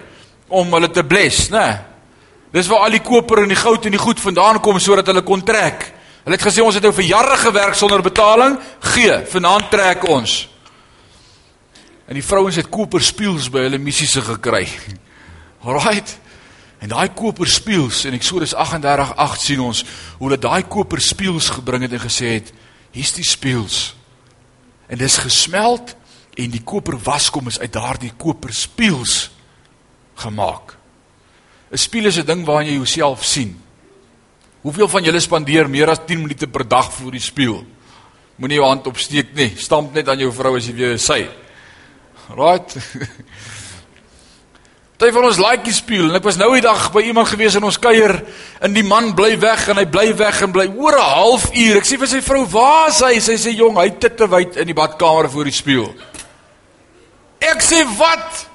om 0.49 0.73
hulle 0.73 0.91
te 0.91 1.05
bless, 1.05 1.51
né? 1.51 1.67
Dis 2.55 2.69
waar 2.71 2.87
al 2.87 2.97
die 2.97 3.05
koper 3.05 3.43
en 3.43 3.51
die 3.53 3.59
goud 3.59 3.87
en 3.87 3.95
die 3.95 4.01
goed 4.01 4.21
vandaan 4.23 4.61
kom 4.65 4.79
sodat 4.81 5.09
hulle 5.11 5.25
kon 5.27 5.43
trek. 5.45 5.89
Hulle 6.25 6.39
het 6.39 6.47
gesê 6.47 6.63
ons 6.65 6.75
het 6.75 6.83
nou 6.83 6.93
vir 6.95 7.11
jare 7.11 7.37
gewerk 7.39 7.77
sonder 7.79 8.03
betaling, 8.03 8.57
gee, 8.95 9.19
vanaand 9.31 9.69
trek 9.71 10.07
ons. 10.11 10.39
En 12.07 12.15
die 12.15 12.25
vrouens 12.25 12.57
het 12.57 12.71
koper 12.71 13.03
spieëls 13.03 13.51
by 13.51 13.67
hulle 13.67 13.83
missies 13.83 14.15
gekry. 14.27 14.65
Alraight. 15.67 16.17
En 16.83 16.91
daai 16.93 17.09
koper 17.17 17.49
spieëls 17.51 18.05
en 18.07 18.15
Eksodus 18.15 18.55
38:8 18.55 19.43
sien 19.43 19.63
ons 19.65 19.83
hoe 20.19 20.27
hulle 20.29 20.39
daai 20.41 20.67
koper 20.71 21.01
spieëls 21.03 21.49
gebring 21.59 21.87
het 21.87 21.97
en 21.97 22.05
gesê 22.05 22.35
het: 22.37 22.53
"Hier's 22.93 23.15
die 23.17 23.25
spieëls." 23.27 23.95
En 24.87 24.99
dis 24.99 25.17
gesmelt 25.19 25.97
en 26.37 26.51
die 26.51 26.63
koper 26.63 26.99
waskom 27.03 27.49
is 27.49 27.59
uit 27.59 27.73
daardie 27.73 28.13
koper 28.17 28.53
spieëls 28.55 29.36
gemaak. 30.17 30.77
'n 31.73 31.79
Spieël 31.79 32.07
is 32.07 32.19
'n 32.19 32.27
ding 32.27 32.45
waarin 32.45 32.69
jy 32.69 32.77
jouself 32.77 33.25
sien. 33.25 33.63
Hoeveel 34.61 34.89
van 34.89 35.05
julle 35.05 35.21
spandeer 35.21 35.71
meer 35.71 35.89
as 35.91 36.01
10 36.07 36.21
minute 36.21 36.47
per 36.47 36.69
dag 36.69 36.93
voor 36.93 37.11
die 37.11 37.21
spieël? 37.21 37.65
Moenie 38.37 38.57
jou 38.57 38.67
hand 38.67 38.87
opsteek 38.87 39.35
nie. 39.35 39.53
Stamp 39.57 39.95
net 39.95 40.09
aan 40.09 40.19
jou 40.19 40.33
vrou 40.33 40.57
as 40.57 40.67
jy 40.67 40.75
weer 40.75 40.99
sy. 40.99 41.29
Right? 42.35 42.77
Party 44.97 45.13
van 45.13 45.27
ons 45.29 45.39
die 45.63 45.73
spieël 45.77 46.09
en 46.09 46.17
ek 46.17 46.25
was 46.25 46.39
nou 46.41 46.49
die 46.55 46.65
dag 46.65 46.89
by 46.91 47.03
iemand 47.05 47.29
gewees 47.29 47.55
in 47.55 47.65
ons 47.69 47.77
kuier 47.79 48.17
en 48.65 48.73
die 48.73 48.83
man 48.83 49.13
bly 49.15 49.37
weg 49.39 49.69
en 49.69 49.77
hy 49.77 49.85
bly 49.87 50.07
weg 50.17 50.41
en 50.43 50.51
bly 50.51 50.65
oor 50.73 50.97
'n 50.97 51.11
halfuur. 51.15 51.77
Ek 51.77 51.85
sê 51.87 51.99
vir 52.01 52.09
sy 52.09 52.21
vrou, 52.21 52.47
"Waar 52.51 52.89
is 52.89 53.01
hy?" 53.01 53.21
Sy 53.21 53.37
sê, 53.37 53.55
"Jong, 53.55 53.77
hy 53.77 53.85
het 53.85 54.17
te 54.17 54.27
wyd 54.27 54.57
in 54.57 54.67
die 54.67 54.75
badkamer 54.75 55.31
voor 55.31 55.45
die 55.45 55.53
spieël." 55.53 55.95
Ek 57.41 57.61
sê, 57.63 57.85
"Wat?" 57.99 58.49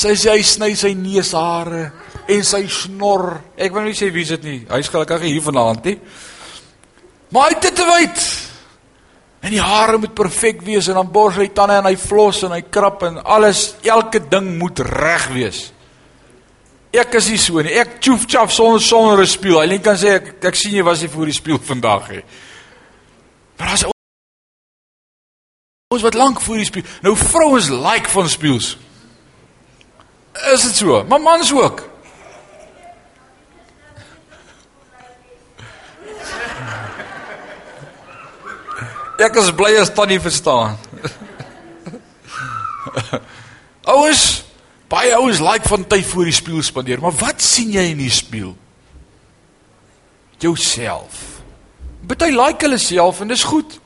Sy 0.00 0.14
sê 0.16 0.36
hy 0.38 0.44
sny 0.46 0.74
sy 0.78 0.94
neushare 0.96 1.82
en 2.30 2.44
sy 2.46 2.62
snor. 2.72 3.34
Ek 3.60 3.74
wil 3.74 3.90
nie 3.90 3.96
sê 3.98 4.08
wie 4.14 4.24
dit 4.24 4.46
nie. 4.46 4.60
Hy's 4.70 4.88
gelukkig 4.88 5.26
hier 5.26 5.42
vanaand, 5.44 5.90
nie. 5.90 5.98
Maar 7.34 7.50
hy 7.50 7.58
het 7.58 7.76
te 7.76 7.88
wyd. 7.88 8.22
En 9.44 9.52
die 9.54 9.60
hare 9.60 9.98
moet 10.00 10.14
perfek 10.16 10.64
wees 10.64 10.88
en 10.88 10.98
dan 11.00 11.12
bors 11.12 11.36
hy 11.40 11.48
tande 11.56 11.78
en 11.80 11.88
hy 11.88 11.96
flos 12.00 12.42
en 12.44 12.52
hy 12.52 12.62
krap 12.72 13.04
en 13.08 13.20
alles, 13.24 13.74
elke 13.88 14.20
ding 14.32 14.54
moet 14.60 14.82
reg 14.84 15.28
wees. 15.36 15.62
Ek 16.90 17.14
is 17.20 17.30
nie 17.30 17.38
so 17.38 17.62
nie. 17.62 17.76
Ek 17.78 18.00
tjoef 18.02 18.26
tjaf 18.28 18.52
sonder 18.52 18.82
sonder 18.82 19.22
'n 19.22 19.26
spieël. 19.26 19.68
Hy 19.68 19.78
kan 19.78 19.96
sê 19.96 20.16
ek 20.16 20.44
ek 20.44 20.54
sien 20.56 20.72
jy 20.74 20.82
was 20.82 21.00
nie 21.00 21.08
voor 21.08 21.26
die 21.26 21.40
spieël 21.40 21.58
vandag 21.58 22.10
nie. 22.10 22.24
Maar 23.58 23.68
as 23.72 23.84
ons 25.94 26.02
wat 26.02 26.14
lank 26.14 26.40
voor 26.40 26.56
die 26.56 26.64
spieël. 26.64 26.86
Nou 27.02 27.16
vrouens 27.16 27.68
like 27.68 28.08
van 28.08 28.28
spieëls. 28.28 28.76
Is 30.32 30.62
dit 30.62 30.76
so? 30.76 31.04
Maar 31.04 31.20
mans 31.20 31.52
ook. 31.54 31.88
Ek 39.20 39.36
is 39.36 39.50
bly 39.52 39.74
as 39.76 39.90
tannie 39.92 40.20
verstaan. 40.20 40.78
ouens, 43.94 44.22
baie 44.88 45.12
ouens 45.18 45.42
like 45.44 45.68
van 45.68 45.84
tyd 45.84 46.06
voor 46.08 46.30
die 46.30 46.36
spieël 46.36 46.64
spandeer, 46.64 47.02
maar 47.02 47.16
wat 47.20 47.42
sien 47.44 47.74
jy 47.74 47.90
in 47.92 48.00
die 48.00 48.12
spieël? 48.12 48.54
Jouself. 50.40 51.42
Party 52.08 52.30
like 52.32 52.64
hulle 52.64 52.80
self 52.80 53.20
en 53.20 53.28
dis 53.28 53.44
goed. 53.44 53.76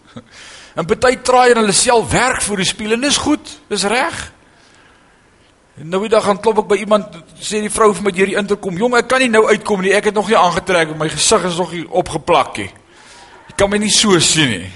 En 0.79 0.87
party 0.87 1.17
traai 1.23 1.53
en 1.53 1.65
hulle 1.65 1.75
self 1.75 2.09
werk 2.15 2.43
voor 2.43 2.63
die 2.63 2.67
spieël 2.67 2.97
en 2.97 3.03
dis 3.05 3.19
goed. 3.23 3.59
Dis 3.71 3.85
reg. 3.91 4.23
En 5.81 5.89
nou 5.89 6.01
die 6.05 6.13
dag 6.13 6.25
gaan 6.25 6.39
klop 6.41 6.63
ek 6.63 6.71
by 6.71 6.77
iemand 6.85 7.17
sê 7.43 7.59
die 7.65 7.73
vrou 7.73 7.91
vir 7.95 8.03
my 8.03 8.13
deur 8.15 8.27
die 8.27 8.39
interkom, 8.39 8.77
"Jong, 8.79 8.95
ek 8.97 9.09
kan 9.09 9.21
nie 9.21 9.29
nou 9.29 9.47
uitkom 9.49 9.81
nie. 9.81 9.93
Ek 9.93 10.05
het 10.05 10.15
nog 10.15 10.29
nie 10.29 10.37
aangetrek 10.37 10.91
en 10.91 10.99
my 10.99 11.09
gesig 11.09 11.45
is 11.45 11.57
nog 11.57 11.73
nie 11.73 11.87
opgeplak 11.89 12.57
nie. 12.59 12.71
Jy 13.49 13.55
kan 13.57 13.71
my 13.71 13.79
nie 13.79 13.91
so 13.91 14.19
sien 14.19 14.51
nie." 14.51 14.73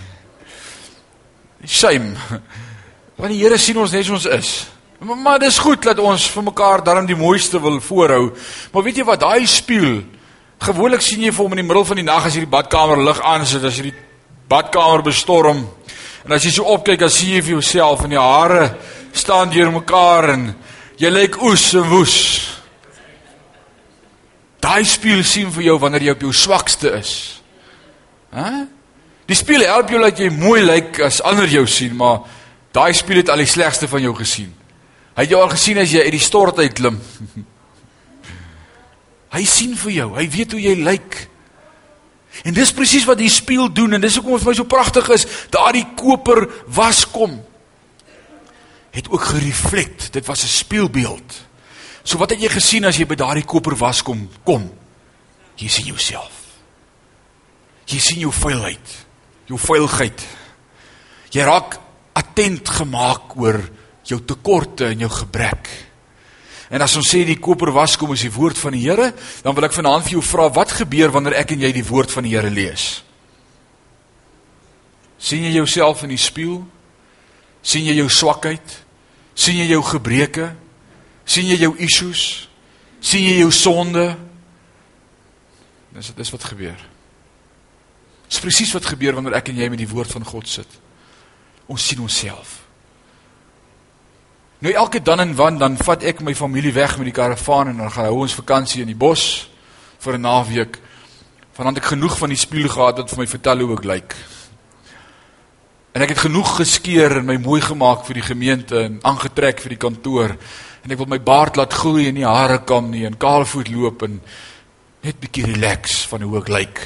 shame. 1.67 2.15
Want 3.19 3.33
die 3.33 3.41
Here 3.43 3.59
sien 3.59 3.79
ons 3.79 3.93
net 3.93 4.07
soos 4.07 4.27
ons 4.27 4.35
is. 4.39 4.51
Maar, 4.99 5.17
maar 5.17 5.39
dis 5.43 5.59
goed 5.63 5.83
dat 5.83 5.99
ons 6.03 6.29
vir 6.31 6.47
mekaar 6.49 6.83
darm 6.85 7.07
die 7.07 7.19
mooiste 7.19 7.61
wil 7.63 7.81
voorhou. 7.83 8.31
Maar 8.73 8.87
weet 8.87 9.01
jy 9.01 9.07
wat, 9.07 9.23
daai 9.23 9.47
spieël, 9.47 10.03
gewoonlik 10.63 11.03
sien 11.03 11.23
jy 11.23 11.33
vir 11.35 11.45
hom 11.45 11.55
in 11.55 11.63
die 11.63 11.67
middel 11.67 11.87
van 11.87 12.01
die 12.01 12.07
nag 12.07 12.27
as 12.27 12.35
jy 12.35 12.45
die 12.47 12.51
badkamer 12.51 13.03
lig 13.07 13.21
aan 13.23 13.47
sit, 13.47 13.65
as 13.65 13.79
jy 13.79 13.91
die 13.91 13.99
badkamer 14.51 15.05
bestorm. 15.07 15.67
En 16.27 16.35
as 16.35 16.47
jy 16.47 16.55
so 16.59 16.67
opkyk, 16.75 16.99
dan 17.03 17.13
sien 17.15 17.37
jy 17.37 17.45
vir 17.47 17.57
jouself 17.59 18.03
en 18.07 18.17
jou 18.17 18.25
hare 18.25 18.73
staan 19.15 19.51
deur 19.51 19.71
mekaar 19.75 20.33
en 20.35 20.49
jy 20.99 21.11
lyk 21.13 21.39
oes 21.47 21.71
en 21.79 21.87
woes. 21.93 22.17
Daai 24.63 24.83
spieël 24.89 25.23
sien 25.27 25.51
vir 25.55 25.69
jou 25.69 25.77
wanneer 25.81 26.09
jy 26.09 26.17
op 26.17 26.25
jou 26.27 26.33
swakste 26.35 26.91
is. 26.99 27.13
Hæ? 28.35 28.67
Die 29.29 29.37
spieël 29.39 29.67
help 29.69 29.93
jou 29.93 30.01
dat 30.03 30.19
jy 30.19 30.31
mooi 30.35 30.63
lyk 30.65 30.99
as 31.07 31.21
ander 31.23 31.49
jou 31.51 31.65
sien, 31.71 31.95
maar 31.97 32.25
daai 32.75 32.91
spieël 32.97 33.23
het 33.23 33.33
al 33.33 33.45
die 33.45 33.51
slegste 33.51 33.89
van 33.91 34.03
jou 34.03 34.15
gesien. 34.19 34.51
Hy 35.15 35.27
het 35.27 35.35
jou 35.35 35.41
al 35.43 35.53
gesien 35.53 35.79
as 35.83 35.93
jy 35.93 36.03
uit 36.07 36.15
die 36.15 36.23
stort 36.23 36.59
uit 36.59 36.75
klim. 36.79 36.99
hy 39.37 39.45
sien 39.47 39.75
vir 39.79 39.95
jou, 40.01 40.13
hy 40.17 40.27
weet 40.33 40.55
hoe 40.57 40.63
jy 40.63 40.75
lyk. 40.83 41.19
En 42.47 42.55
dis 42.55 42.75
presies 42.75 43.07
wat 43.07 43.19
die 43.21 43.31
spieël 43.33 43.71
doen 43.75 43.97
en 43.97 44.03
dis 44.03 44.19
hoekom 44.19 44.37
dit 44.37 44.47
vir 44.47 44.53
my 44.53 44.59
so 44.59 44.71
pragtig 44.71 45.11
is, 45.15 45.27
daardie 45.55 45.87
koper 45.99 46.47
waskom 46.75 47.39
het 48.99 49.11
ook 49.11 49.31
gereflekt. 49.31 50.13
Dit 50.13 50.27
was 50.27 50.43
'n 50.43 50.51
spieelbeeld. 50.61 51.47
So 52.03 52.19
wat 52.19 52.31
het 52.31 52.41
jy 52.41 52.49
gesien 52.49 52.85
as 52.85 52.97
jy 52.97 53.07
by 53.07 53.15
daardie 53.15 53.45
koper 53.45 53.77
waskom 53.77 54.29
kom? 54.45 54.73
Jy 55.57 55.69
sien 55.69 55.87
jouself. 55.87 56.33
Jy 57.85 57.99
sien 57.99 58.19
jou 58.19 58.33
vuilheid 58.33 59.09
jou 59.49 59.59
vuilheid. 59.61 60.25
Jy 61.33 61.45
raak 61.45 61.79
attent 62.19 62.69
gemaak 62.79 63.37
oor 63.41 63.61
jou 64.09 64.21
tekorte 64.25 64.89
en 64.93 65.05
jou 65.05 65.11
gebrek. 65.13 65.69
En 66.69 66.85
as 66.85 66.97
ons 67.01 67.09
sê 67.09 67.23
die 67.25 67.39
koper 67.41 67.73
was 67.73 67.97
kom 67.97 68.13
is 68.13 68.27
die 68.27 68.33
woord 68.33 68.59
van 68.61 68.75
die 68.77 68.85
Here, 68.85 69.13
dan 69.45 69.57
wil 69.57 69.65
ek 69.65 69.77
vanaand 69.77 70.05
vir 70.05 70.19
jou 70.19 70.25
vra 70.25 70.49
wat 70.53 70.75
gebeur 70.83 71.13
wanneer 71.15 71.39
ek 71.41 71.55
en 71.55 71.65
jy 71.65 71.71
die 71.73 71.87
woord 71.87 72.13
van 72.13 72.29
die 72.29 72.37
Here 72.37 72.53
lees? 72.53 73.05
sien 75.19 75.43
jy 75.43 75.57
jouself 75.57 76.05
in 76.07 76.13
die 76.13 76.21
spieël? 76.21 76.61
sien 77.63 77.89
jy 77.89 77.97
jou 77.99 78.09
swakheid? 78.09 78.77
Sien 79.39 79.61
jy 79.61 79.69
jou 79.71 79.83
gebreke? 79.87 80.53
sien 81.29 81.47
jy 81.47 81.59
jou 81.61 81.75
issues? 81.77 82.49
sien 83.01 83.23
jy 83.23 83.39
jou 83.43 83.51
sonde? 83.55 84.17
Dis 85.95 86.13
dis 86.17 86.31
wat 86.35 86.45
gebeur. 86.45 86.79
Dis 88.29 88.41
presies 88.45 88.73
wat 88.77 88.87
gebeur 88.87 89.17
wanneer 89.17 89.39
ek 89.39 89.53
en 89.53 89.61
jy 89.61 89.69
met 89.73 89.81
die 89.81 89.89
woord 89.89 90.11
van 90.13 90.27
God 90.27 90.49
sit. 90.49 90.69
Ons 91.69 91.87
sien 91.87 92.01
onsself. 92.05 92.59
Nou 94.59 94.73
elke 94.75 95.01
dan 95.03 95.23
en 95.23 95.37
wan 95.39 95.59
dan 95.59 95.77
vat 95.79 96.03
ek 96.03 96.21
my 96.27 96.35
familie 96.35 96.73
weg 96.75 96.97
met 96.99 97.07
die 97.07 97.15
karavaan 97.15 97.73
en 97.73 97.85
dan 97.85 97.93
gaan 97.95 98.09
hou 98.11 98.25
ons 98.25 98.35
vakansie 98.35 98.83
in 98.83 98.91
die 98.91 98.99
bos 98.99 99.49
vir 100.03 100.19
'n 100.19 100.21
naweek. 100.21 100.79
Vandat 101.55 101.77
ek 101.77 101.91
genoeg 101.95 102.19
van 102.19 102.29
die 102.29 102.39
spieël 102.39 102.69
gehad 102.69 102.99
het 102.99 103.11
vir 103.11 103.19
my 103.19 103.27
vertel 103.27 103.59
hoe 103.61 103.77
ek 103.77 103.85
lyk. 103.85 104.17
En 105.93 106.05
ek 106.05 106.13
het 106.13 106.25
genoeg 106.27 106.57
geskeer 106.61 107.19
en 107.21 107.29
my 107.29 107.39
mooi 107.41 107.61
gemaak 107.65 108.05
vir 108.07 108.21
die 108.21 108.27
gemeente 108.27 108.81
en 108.85 108.99
aangetrek 109.09 109.63
vir 109.65 109.75
die 109.75 109.81
kantoor. 109.81 110.35
En 110.85 110.95
ek 110.95 111.01
wil 111.01 111.11
my 111.11 111.21
baard 111.23 111.57
laat 111.57 111.75
groei 111.75 112.09
en 112.11 112.19
nie 112.19 112.29
hare 112.29 112.61
kam 112.69 112.91
nie 112.93 113.07
en 113.09 113.17
kaalvoet 113.19 113.71
loop 113.73 114.05
en 114.07 114.21
net 115.05 115.21
bietjie 115.21 115.47
relax 115.49 116.03
van 116.11 116.27
hoe 116.27 116.39
ek 116.43 116.53
lyk. 116.53 116.83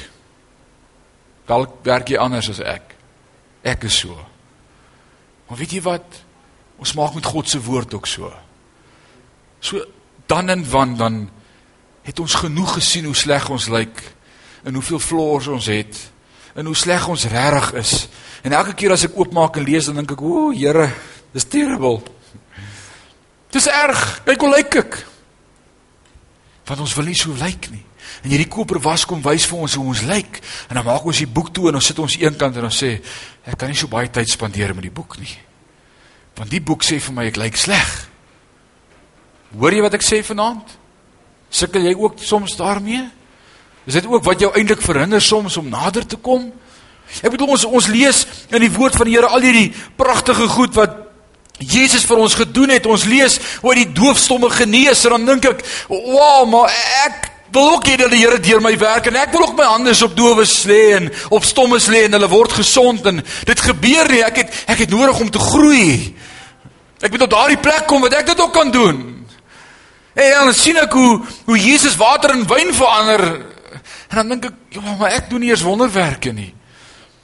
Dalk 1.51 1.81
werk 1.87 2.13
jy 2.13 2.21
anders 2.23 2.51
as 2.53 2.63
ek. 2.63 2.95
Ek 3.67 3.89
is 3.89 3.99
so. 4.05 4.17
Maar 5.49 5.59
weet 5.59 5.75
jy 5.77 5.83
wat? 5.85 6.23
Ons 6.83 6.95
maak 6.99 7.15
met 7.19 7.27
God 7.27 7.51
se 7.51 7.61
woord 7.63 7.95
ook 7.95 8.07
so. 8.11 8.31
So 9.63 9.83
dan 10.31 10.49
en 10.49 10.63
wan 10.71 10.97
dan 10.97 11.19
het 12.03 12.21
ons 12.23 12.35
genoeg 12.35 12.79
gesien 12.79 13.05
hoe 13.05 13.17
sleg 13.19 13.51
ons 13.51 13.69
lyk 13.69 14.01
en 14.65 14.75
hoeveel 14.75 14.99
flaws 15.03 15.47
ons 15.53 15.67
het 15.71 15.99
en 16.55 16.67
hoe 16.67 16.77
sleg 16.77 17.09
ons 17.09 17.25
regtig 17.25 17.73
is. 17.81 17.93
En 18.43 18.53
elke 18.53 18.75
keer 18.75 18.93
as 18.93 19.07
ek 19.07 19.17
oopmaak 19.17 19.57
en 19.57 19.65
lees 19.65 19.87
dan 19.87 20.01
dink 20.01 20.11
ek, 20.13 20.23
"O, 20.23 20.51
Here, 20.51 20.91
dis 21.33 21.45
terrible." 21.45 22.03
Dis 23.53 23.69
erg. 23.69 24.21
Kyk 24.25 24.41
hoe 24.41 24.55
lyk 24.57 24.75
ek. 24.81 25.07
Want 26.65 26.81
ons 26.81 26.95
wil 26.95 27.05
nie 27.11 27.19
so 27.19 27.35
lyk 27.37 27.69
nie. 27.71 27.85
En 28.23 28.31
hierdie 28.31 28.49
koper 28.51 28.81
was 28.81 29.05
kom 29.09 29.23
wys 29.25 29.45
vir 29.49 29.59
ons 29.59 29.75
hoe 29.79 29.87
ons 29.93 30.05
lyk. 30.09 30.41
En 30.71 30.79
dan 30.79 30.87
maak 30.87 31.05
ons 31.05 31.21
die 31.21 31.29
boek 31.29 31.53
toe 31.55 31.69
en 31.69 31.75
ons 31.75 31.87
sit 31.87 31.99
ons 31.99 32.17
eenkant 32.21 32.57
en 32.57 32.69
ons 32.69 32.83
sê 32.85 32.95
ek 33.45 33.59
kan 33.59 33.69
nie 33.69 33.77
so 33.77 33.91
baie 33.93 34.09
tyd 34.13 34.31
spandeer 34.31 34.75
met 34.75 34.87
die 34.87 34.95
boek 34.95 35.19
nie. 35.21 35.33
Want 36.39 36.53
die 36.53 36.63
boek 36.65 36.87
sê 36.87 37.01
vir 37.03 37.17
my 37.17 37.27
ek 37.29 37.41
lyk 37.43 37.59
sleg. 37.61 37.91
Hoor 39.59 39.77
jy 39.77 39.83
wat 39.85 39.99
ek 39.99 40.07
sê 40.07 40.23
vanaand? 40.25 40.79
Sukkel 41.53 41.91
jy 41.91 41.97
ook 41.99 42.23
soms 42.25 42.57
daarmee? 42.57 43.05
Is 43.87 43.99
dit 43.99 44.07
ook 44.07 44.25
wat 44.25 44.41
jou 44.41 44.53
eintlik 44.55 44.83
verhinder 44.83 45.23
soms 45.23 45.57
om 45.57 45.69
nader 45.69 46.07
te 46.07 46.17
kom? 46.17 46.53
Ek 47.21 47.33
bedoel 47.35 47.57
ons 47.57 47.65
ons 47.67 47.89
lees 47.93 48.25
in 48.49 48.63
die 48.63 48.73
woord 48.73 48.97
van 48.97 49.09
die 49.09 49.17
Here 49.17 49.29
al 49.29 49.45
hierdie 49.45 49.73
pragtige 49.99 50.47
goed 50.49 50.77
wat 50.79 51.01
Jesus 51.59 52.07
vir 52.09 52.23
ons 52.23 52.35
gedoen 52.39 52.73
het. 52.75 52.87
Ons 52.87 53.05
lees 53.11 53.39
oor 53.63 53.77
die 53.79 53.91
doofstomme 53.93 54.51
genees. 54.51 55.05
En 55.05 55.19
dan 55.19 55.27
dink 55.35 55.45
ek, 55.51 55.65
"Wow, 55.89 56.49
maar 56.49 56.71
ek 57.07 57.31
wil 57.53 57.73
ook 57.73 57.87
hê 57.87 57.97
dat 57.97 58.11
die 58.11 58.23
Here 58.23 58.41
deur 58.41 58.61
my 58.61 58.73
werk 58.79 59.07
en 59.07 59.17
ek 59.17 59.33
wil 59.33 59.47
ook 59.47 59.57
my 59.57 59.65
hande 59.65 59.93
op 60.05 60.17
dowes 60.17 60.65
lê 60.65 60.97
en 60.97 61.11
op 61.29 61.45
stommes 61.45 61.87
lê 61.87 62.05
en 62.05 62.13
hulle 62.13 62.29
word 62.29 62.53
gesond. 62.53 63.07
En 63.07 63.23
dit 63.45 63.61
gebeur 63.61 64.09
nie. 64.09 64.23
Ek 64.25 64.37
het 64.37 64.65
ek 64.67 64.79
het 64.79 64.91
nodig 64.91 65.21
om 65.21 65.31
te 65.31 65.39
groei. 65.39 66.15
Ek 67.03 67.11
moet 67.11 67.23
op 67.23 67.31
daardie 67.31 67.61
plek 67.61 67.87
kom 67.87 68.01
wat 68.01 68.15
ek 68.15 68.27
dit 68.27 68.41
ook 68.41 68.53
kan 68.53 68.71
doen. 68.71 69.27
En 70.15 70.31
dan 70.31 70.55
sien 70.55 70.77
ek 70.77 70.93
hoe 70.93 71.21
hoe 71.45 71.59
Jesus 71.59 71.97
water 71.97 72.31
in 72.31 72.47
wyn 72.47 72.75
verander 72.75 73.43
en 74.13 74.21
dan 74.21 74.35
dink 74.35 74.51
ek 74.51 74.77
ja 74.77 74.97
maar 75.01 75.17
ek 75.17 75.31
doen 75.31 75.41
nie 75.41 75.51
eers 75.51 75.65
wonderwerke 75.67 76.33
nie 76.37 76.53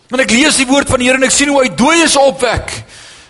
want 0.09 0.25
ek 0.25 0.33
lees 0.33 0.57
die 0.57 0.69
woord 0.69 0.89
van 0.89 1.03
die 1.03 1.11
Here 1.11 1.21
en 1.21 1.29
ek 1.29 1.37
sien 1.37 1.53
hoe 1.53 1.63
hy 1.63 1.71
dooies 1.77 2.17
opwek 2.17 2.73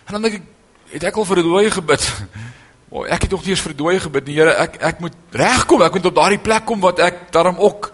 en 0.07 0.17
dan 0.17 0.29
dink 0.29 0.41
ek 0.41 0.47
het 0.95 1.11
ek 1.11 1.19
al 1.19 1.29
vir 1.29 1.43
'n 1.43 1.51
dooie 1.51 1.71
gebid 1.71 2.07
O, 2.89 3.05
ek 3.05 3.27
het 3.27 3.31
nog 3.31 3.43
nie 3.45 3.53
eens 3.53 3.61
vir 3.61 3.75
dooie 3.77 4.01
gebid 4.01 4.29
nie, 4.29 4.39
Here. 4.39 4.55
Ek 4.65 4.79
ek 4.81 5.01
moet 5.05 5.17
regkom. 5.37 5.83
Ek 5.85 5.93
moet 5.93 6.07
op 6.09 6.15
daardie 6.17 6.41
plek 6.41 6.65
kom 6.65 6.81
wat 6.81 7.03
ek 7.05 7.27
daarom 7.35 7.59
ook 7.61 7.91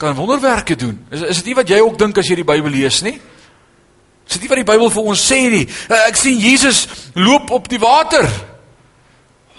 kan 0.00 0.16
wonderwerke 0.16 0.76
doen. 0.80 0.96
Is 1.12 1.20
is 1.20 1.42
dit 1.42 1.50
nie 1.50 1.58
wat 1.58 1.68
jy 1.68 1.80
ook 1.84 1.98
dink 2.00 2.18
as 2.18 2.28
jy 2.28 2.38
die 2.40 2.48
Bybel 2.48 2.72
lees 2.72 3.02
nie? 3.04 3.18
Is 4.24 4.38
dit 4.38 4.46
nie 4.46 4.48
wat 4.48 4.62
die 4.62 4.70
Bybel 4.72 4.88
vir 4.94 5.10
ons 5.12 5.24
sê 5.28 5.42
nie? 5.52 5.66
Eh, 5.68 6.06
ek 6.08 6.16
sien 6.16 6.38
Jesus 6.40 6.86
loop 7.14 7.50
op 7.52 7.68
die 7.68 7.80
water. 7.82 8.24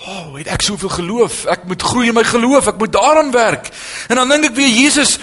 Oh, 0.01 0.33
het 0.33 0.47
ek 0.49 0.63
soveel 0.65 0.89
geloof. 0.89 1.43
Ek 1.45 1.67
moet 1.69 1.83
groei 1.85 2.07
in 2.09 2.15
my 2.17 2.23
geloof. 2.25 2.71
Ek 2.71 2.79
moet 2.81 2.93
daaraan 2.93 3.29
werk. 3.31 3.67
En 4.09 4.17
dan 4.17 4.31
dink 4.33 4.47
ek 4.49 4.55
weer 4.57 4.71
Jesus, 4.73 5.19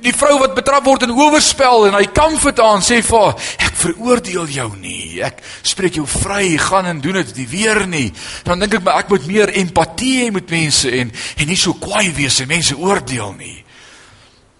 die 0.00 0.14
vrou 0.16 0.38
wat 0.40 0.54
betrap 0.56 0.86
word 0.88 1.04
in 1.04 1.12
oorspel 1.12 1.84
en 1.90 1.98
hy 1.98 2.06
kamp 2.16 2.40
dit 2.40 2.62
aan 2.64 2.80
sê 2.80 3.02
vir 3.04 3.26
haar, 3.26 3.50
ek 3.66 3.76
veroordeel 3.82 4.48
jou 4.54 4.70
nie. 4.80 5.20
Ek 5.20 5.42
spreek 5.68 5.98
jou 6.00 6.06
vry. 6.08 6.54
Gaan 6.56 6.88
en 6.88 7.02
doen 7.04 7.20
dit 7.20 7.42
weer 7.50 7.82
nie. 7.84 8.08
Dan 8.46 8.64
dink 8.64 8.78
ek 8.78 8.86
maar 8.86 9.02
ek 9.02 9.12
moet 9.12 9.28
meer 9.28 9.52
empatie 9.60 10.14
hê 10.22 10.32
met 10.32 10.48
mense 10.48 10.88
en 10.88 11.12
en 11.12 11.52
nie 11.52 11.60
so 11.60 11.76
kwaai 11.76 12.08
wees 12.16 12.40
en 12.40 12.48
mense 12.48 12.78
oordeel 12.78 13.36
nie. 13.36 13.58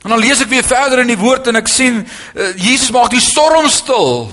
En 0.04 0.12
dan 0.12 0.20
lees 0.20 0.44
ek 0.44 0.52
weer 0.52 0.66
verder 0.66 1.00
in 1.00 1.14
die 1.14 1.20
woord 1.20 1.48
en 1.48 1.62
ek 1.62 1.70
sien 1.70 2.02
uh, 2.02 2.52
Jesus 2.60 2.90
maak 2.92 3.14
die 3.14 3.24
storm 3.24 3.70
stil. 3.72 4.26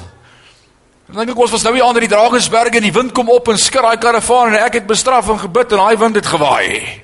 Dan 1.09 1.25
dink 1.25 1.33
ek 1.33 1.41
ons 1.41 1.53
was 1.55 1.63
nou 1.65 1.73
hier 1.73 1.87
onder 1.87 2.03
die 2.05 2.11
Drakensberge 2.11 2.77
en 2.77 2.85
die 2.85 2.93
wind 2.93 3.15
kom 3.17 3.31
op 3.33 3.47
en 3.49 3.57
skud 3.57 3.81
daai 3.81 3.97
karavaan 3.97 4.53
en 4.53 4.65
ek 4.67 4.75
het 4.77 4.89
bestraf 4.89 5.31
en 5.33 5.39
gebid 5.41 5.73
en 5.73 5.81
daai 5.81 5.97
wind 5.97 6.19
het 6.19 6.29
gewaai. 6.29 7.01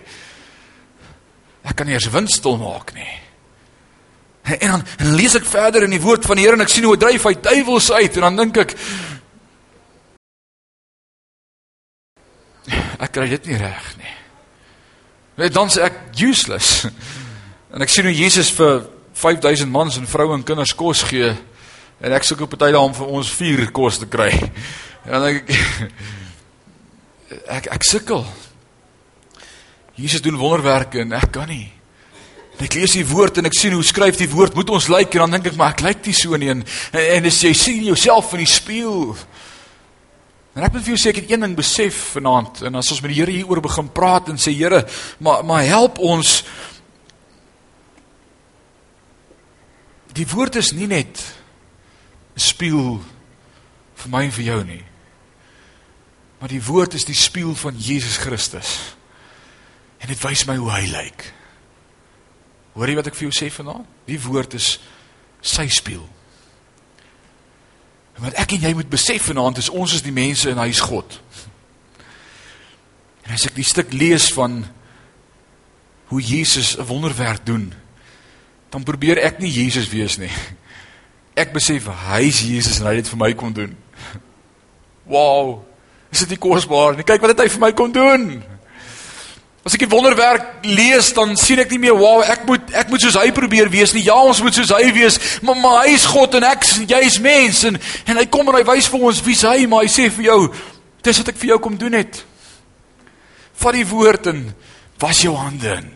Ek 1.66 1.74
kan 1.74 1.90
nie 1.90 1.98
eens 1.98 2.12
wind 2.14 2.30
stil 2.30 2.60
maak 2.62 2.94
nie. 2.94 3.10
En 4.46 4.76
dan 4.76 4.84
en 5.02 5.16
lees 5.18 5.34
ek 5.34 5.48
verder 5.50 5.88
in 5.88 5.96
die 5.96 6.02
woord 6.04 6.28
van 6.30 6.38
die 6.38 6.46
Here 6.46 6.54
en 6.54 6.62
ek 6.62 6.70
sien 6.70 6.86
hoe 6.86 7.00
dryf 7.02 7.26
hy 7.26 7.34
duiwels 7.34 7.90
uit 7.98 8.20
en 8.20 8.28
dan 8.28 8.38
dink 8.44 8.62
ek 8.62 8.76
ek 13.02 13.12
kry 13.18 13.26
dit 13.34 13.50
nie 13.50 13.58
reg 13.58 13.90
nie. 13.98 14.14
Net 15.42 15.58
dan 15.58 15.74
sê 15.74 15.82
ek 15.90 15.98
useless. 16.22 16.86
En 17.74 17.82
ek 17.84 17.90
sien 17.92 18.06
hoe 18.06 18.14
Jesus 18.14 18.54
vir 18.56 18.86
5000 19.18 19.72
mans 19.72 19.98
en 19.98 20.06
vroue 20.08 20.38
en 20.38 20.46
kinders 20.46 20.76
kos 20.78 21.02
gee. 21.10 21.34
En 22.00 22.12
ek 22.12 22.24
soek 22.24 22.42
op 22.42 22.54
'n 22.54 22.58
tyd 22.58 22.76
om 22.76 22.94
vir 22.94 23.08
ons 23.08 23.32
vier 23.32 23.72
kos 23.72 23.98
te 23.98 24.08
kry. 24.08 24.32
En 25.06 25.22
ek 25.22 25.50
ek 27.58 27.68
ek 27.68 27.84
sukkel. 27.84 28.26
Jesus 29.96 30.22
doen 30.22 30.38
wonderwerke 30.38 31.00
en 31.00 31.14
ek 31.14 31.32
kan 31.32 31.48
nie. 31.48 31.72
Ek 32.58 32.74
lees 32.74 32.96
die 32.96 33.06
woord 33.06 33.38
en 33.38 33.46
ek 33.46 33.54
sien 33.54 33.74
hoe 33.76 33.84
skryf 33.84 34.18
die 34.18 34.30
woord 34.32 34.56
moet 34.56 34.70
ons 34.70 34.88
lyk 34.88 35.14
en 35.14 35.26
dan 35.26 35.38
dink 35.38 35.52
ek 35.52 35.58
maar 35.60 35.76
ek 35.76 35.84
lyk 35.86 36.06
nie 36.08 36.16
so 36.16 36.38
nie 36.40 36.50
en 36.50 36.64
en 36.92 37.26
as 37.30 37.42
jy 37.44 37.54
sien 37.54 37.84
jouself 37.84 38.34
in 38.34 38.44
die 38.46 38.50
spieël. 38.50 39.16
En 40.56 40.64
ek 40.64 40.74
moet 40.74 40.86
vir 40.86 40.96
jou 40.96 41.02
sê 41.04 41.12
ek 41.12 41.20
het 41.22 41.32
een 41.32 41.44
ding 41.44 41.56
besef 41.56 41.98
vanaand 42.16 42.64
en 42.66 42.80
as 42.80 42.92
ons 42.96 43.02
met 43.04 43.12
die 43.12 43.20
Here 43.20 43.32
hieroor 43.32 43.62
begin 43.62 43.92
praat 43.92 44.32
en 44.32 44.40
sê 44.40 44.56
Here, 44.56 44.86
maar 45.20 45.44
maar 45.44 45.68
help 45.68 46.00
ons 46.00 46.42
Die 50.16 50.28
woord 50.32 50.56
is 50.56 50.72
nie 50.72 50.88
net 50.88 51.20
spieël 52.36 53.00
vir 53.96 54.12
my 54.12 54.26
en 54.28 54.36
vir 54.36 54.46
jou 54.50 54.60
nie. 54.68 54.84
Maar 56.40 56.52
die 56.52 56.64
woord 56.64 56.94
is 56.94 57.08
die 57.08 57.18
spieël 57.18 57.56
van 57.56 57.78
Jesus 57.80 58.18
Christus. 58.18 58.76
En 60.04 60.12
dit 60.12 60.20
wys 60.22 60.46
my 60.46 60.58
hoe 60.60 60.72
hy 60.72 60.84
lyk. 60.92 61.30
Hoor 62.76 62.92
jy 62.92 62.98
wat 63.00 63.08
ek 63.08 63.16
vir 63.16 63.30
jou 63.30 63.36
sê 63.36 63.48
vanaand? 63.54 63.88
Die 64.06 64.20
woord 64.20 64.58
is 64.60 64.76
sy 65.46 65.68
spieël. 65.72 66.04
En 68.16 68.28
wat 68.28 68.38
ek 68.40 68.56
en 68.56 68.68
jy 68.68 68.74
moet 68.76 68.92
besef 68.92 69.30
vanaand 69.30 69.60
is 69.60 69.72
ons 69.72 69.96
is 69.96 70.04
die 70.04 70.16
mense 70.16 70.50
en 70.52 70.60
hy 70.60 70.70
is 70.72 70.84
God. 70.84 71.18
En 73.26 73.34
as 73.36 73.48
ek 73.48 73.56
die 73.58 73.68
stuk 73.68 73.96
lees 73.96 74.30
van 74.36 74.62
hoe 76.12 76.22
Jesus 76.22 76.76
'n 76.78 76.86
wonderwerk 76.86 77.46
doen, 77.46 77.74
dan 78.70 78.84
probeer 78.84 79.18
ek 79.18 79.40
nie 79.40 79.52
Jesus 79.52 79.90
wees 79.90 80.18
nie. 80.18 80.32
Ek 81.36 81.52
besef 81.52 81.88
hy 82.08 82.26
is 82.30 82.42
Jesus 82.48 82.80
en 82.80 82.88
hy 82.88 82.96
het 82.96 83.04
dit 83.04 83.12
vir 83.12 83.20
my 83.20 83.32
kom 83.36 83.54
doen. 83.54 83.74
Wow. 85.06 85.60
Is 86.10 86.24
dit 86.24 86.32
nie 86.34 86.42
kosbaar 86.42 86.96
nie? 86.96 87.04
Kyk 87.06 87.24
wat 87.24 87.34
het 87.34 87.44
hy 87.44 87.50
vir 87.52 87.64
my 87.66 87.72
kom 87.76 87.92
doen. 87.94 88.30
As 89.66 89.74
ek 89.76 89.82
die 89.84 89.90
wonderwerk 89.90 90.64
lees, 90.70 91.10
dan 91.18 91.34
sien 91.42 91.60
ek 91.64 91.72
nie 91.74 91.82
meer 91.88 91.98
wow, 91.98 92.22
ek 92.22 92.46
moet 92.48 92.72
ek 92.78 92.92
moet 92.94 93.02
soos 93.02 93.18
hy 93.18 93.32
probeer 93.36 93.72
wees 93.74 93.96
nie. 93.96 94.06
Ja, 94.06 94.16
ons 94.22 94.40
moet 94.46 94.56
soos 94.56 94.72
hy 94.76 94.92
wees, 94.96 95.18
maar 95.44 95.58
maar 95.60 95.80
hy 95.84 95.96
is 95.98 96.06
God 96.08 96.38
en 96.38 96.46
ek 96.48 96.68
jy 96.86 97.02
is 97.08 97.18
mens 97.24 97.64
en 97.68 97.80
en 97.82 98.22
hy 98.22 98.28
kom 98.32 98.48
en 98.52 98.60
hy 98.60 98.64
wys 98.70 98.88
vir 98.94 99.08
ons 99.10 99.24
wie's 99.26 99.42
hy, 99.44 99.66
maar 99.70 99.84
hy 99.84 99.92
sê 99.92 100.06
vir 100.14 100.30
jou, 100.30 100.40
dis 101.06 101.22
wat 101.22 101.34
ek 101.34 101.42
vir 101.42 101.56
jou 101.56 101.62
kom 101.66 101.80
doen 101.82 101.98
het. 101.98 102.22
Vat 103.62 103.76
die 103.76 103.88
woord 103.90 104.30
en 104.32 104.46
was 105.02 105.26
jou 105.26 105.34
hande 105.36 105.80
in. 105.82 105.90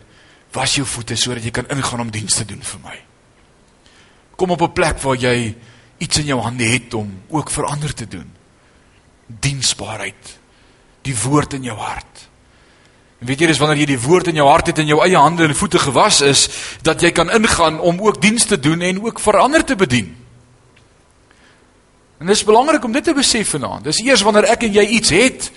Was 0.57 0.73
jou 0.79 0.87
voete 0.89 1.15
sodat 1.19 1.45
jy 1.45 1.53
kan 1.53 1.69
ingaan 1.69 2.07
om 2.07 2.11
diens 2.11 2.41
te 2.41 2.49
doen 2.49 2.65
vir 2.65 2.81
my 2.83 2.97
kom 4.39 4.55
op 4.55 4.61
'n 4.61 4.73
plek 4.73 5.01
waar 5.03 5.19
jy 5.19 5.55
iets 5.97 6.17
in 6.17 6.25
jou 6.25 6.39
hande 6.41 6.63
het 6.63 6.93
om 6.93 7.21
ook 7.27 7.49
verander 7.49 7.93
te 7.93 8.07
doen. 8.07 8.31
Diensbaarheid. 9.27 10.39
Die 11.01 11.15
woord 11.23 11.53
in 11.53 11.63
jou 11.63 11.77
hart. 11.77 12.29
En 13.19 13.27
weet 13.27 13.39
jy 13.39 13.47
dis 13.47 13.57
wanneer 13.59 13.77
jy 13.77 13.85
die 13.85 13.99
woord 13.99 14.27
in 14.27 14.35
jou 14.39 14.47
hart 14.47 14.67
het 14.67 14.77
en 14.79 14.87
jou 14.87 15.01
eie 15.03 15.17
hande 15.17 15.43
en 15.43 15.55
voete 15.55 15.79
gewas 15.79 16.21
is, 16.21 16.47
dat 16.81 17.01
jy 17.01 17.11
kan 17.11 17.31
ingaan 17.31 17.79
om 17.79 17.99
ook 18.01 18.21
diens 18.21 18.45
te 18.45 18.59
doen 18.59 18.81
en 18.81 19.03
ook 19.03 19.19
verander 19.19 19.65
te 19.65 19.75
bedien. 19.75 20.15
En 22.19 22.25
dit 22.25 22.35
is 22.35 22.43
belangrik 22.43 22.83
om 22.83 22.91
dit 22.91 23.03
te 23.03 23.13
besef 23.13 23.49
vanaand. 23.49 23.83
Dis 23.83 23.99
eers 23.99 24.21
wanneer 24.21 24.43
ek 24.43 24.63
en 24.63 24.73
jy 24.73 24.85
iets 24.85 25.09
het 25.09 25.51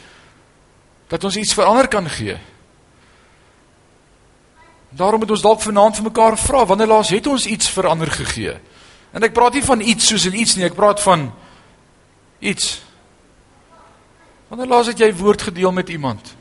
dat 1.08 1.24
ons 1.24 1.36
iets 1.36 1.54
verander 1.54 1.88
kan 1.88 2.08
gee. 2.10 2.38
Daarom 4.96 5.22
moet 5.22 5.30
ons 5.30 5.42
dalk 5.42 5.60
vanaand 5.60 5.96
vir 5.96 6.04
mekaar 6.04 6.36
vra, 6.38 6.66
wanneer 6.66 6.90
laas 6.90 7.12
het 7.14 7.26
ons 7.26 7.46
iets 7.46 7.70
verander 7.72 8.10
gegee? 8.10 8.58
En 9.12 9.24
ek 9.24 9.34
praat 9.36 9.56
nie 9.56 9.64
van 9.64 9.80
iets 9.80 10.08
soos 10.08 10.26
en 10.28 10.36
iets 10.36 10.56
nie, 10.56 10.66
ek 10.68 10.76
praat 10.76 11.00
van 11.00 11.30
iets. 12.40 12.80
Wanneer 14.52 14.68
laas 14.68 14.90
het 14.92 15.00
jy 15.00 15.08
woord 15.16 15.48
gedeel 15.48 15.72
met 15.72 15.88
iemand? 15.88 16.34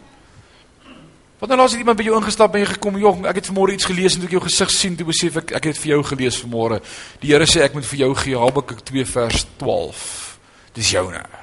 Wanneer 1.40 1.58
laas 1.58 1.74
het 1.74 1.82
iemand 1.82 1.98
by 1.98 2.06
jou 2.06 2.18
ingestap 2.20 2.54
en 2.54 2.62
jy 2.62 2.68
gekom, 2.74 2.98
"Jong, 2.98 3.26
ek 3.26 3.36
het 3.36 3.48
vanmôre 3.50 3.74
iets 3.74 3.86
gelees 3.86 4.14
en 4.14 4.20
toe 4.20 4.28
ek 4.30 4.38
jou 4.38 4.44
gesig 4.44 4.72
sien, 4.72 4.96
toe 4.96 5.06
besef 5.06 5.38
ek 5.38 5.52
ek 5.52 5.64
het 5.64 5.78
vir 5.78 5.88
jou 5.88 6.04
gelees 6.04 6.44
vanmôre. 6.44 6.82
Die 7.20 7.32
Here 7.32 7.46
sê 7.46 7.62
ek 7.62 7.74
moet 7.74 7.86
vir 7.86 8.00
jou 8.00 8.16
gee 8.16 8.38
Habakuk 8.38 8.84
2 8.84 9.06
vers 9.06 9.46
12. 9.58 10.40
Dis 10.74 10.92
joune." 10.92 11.41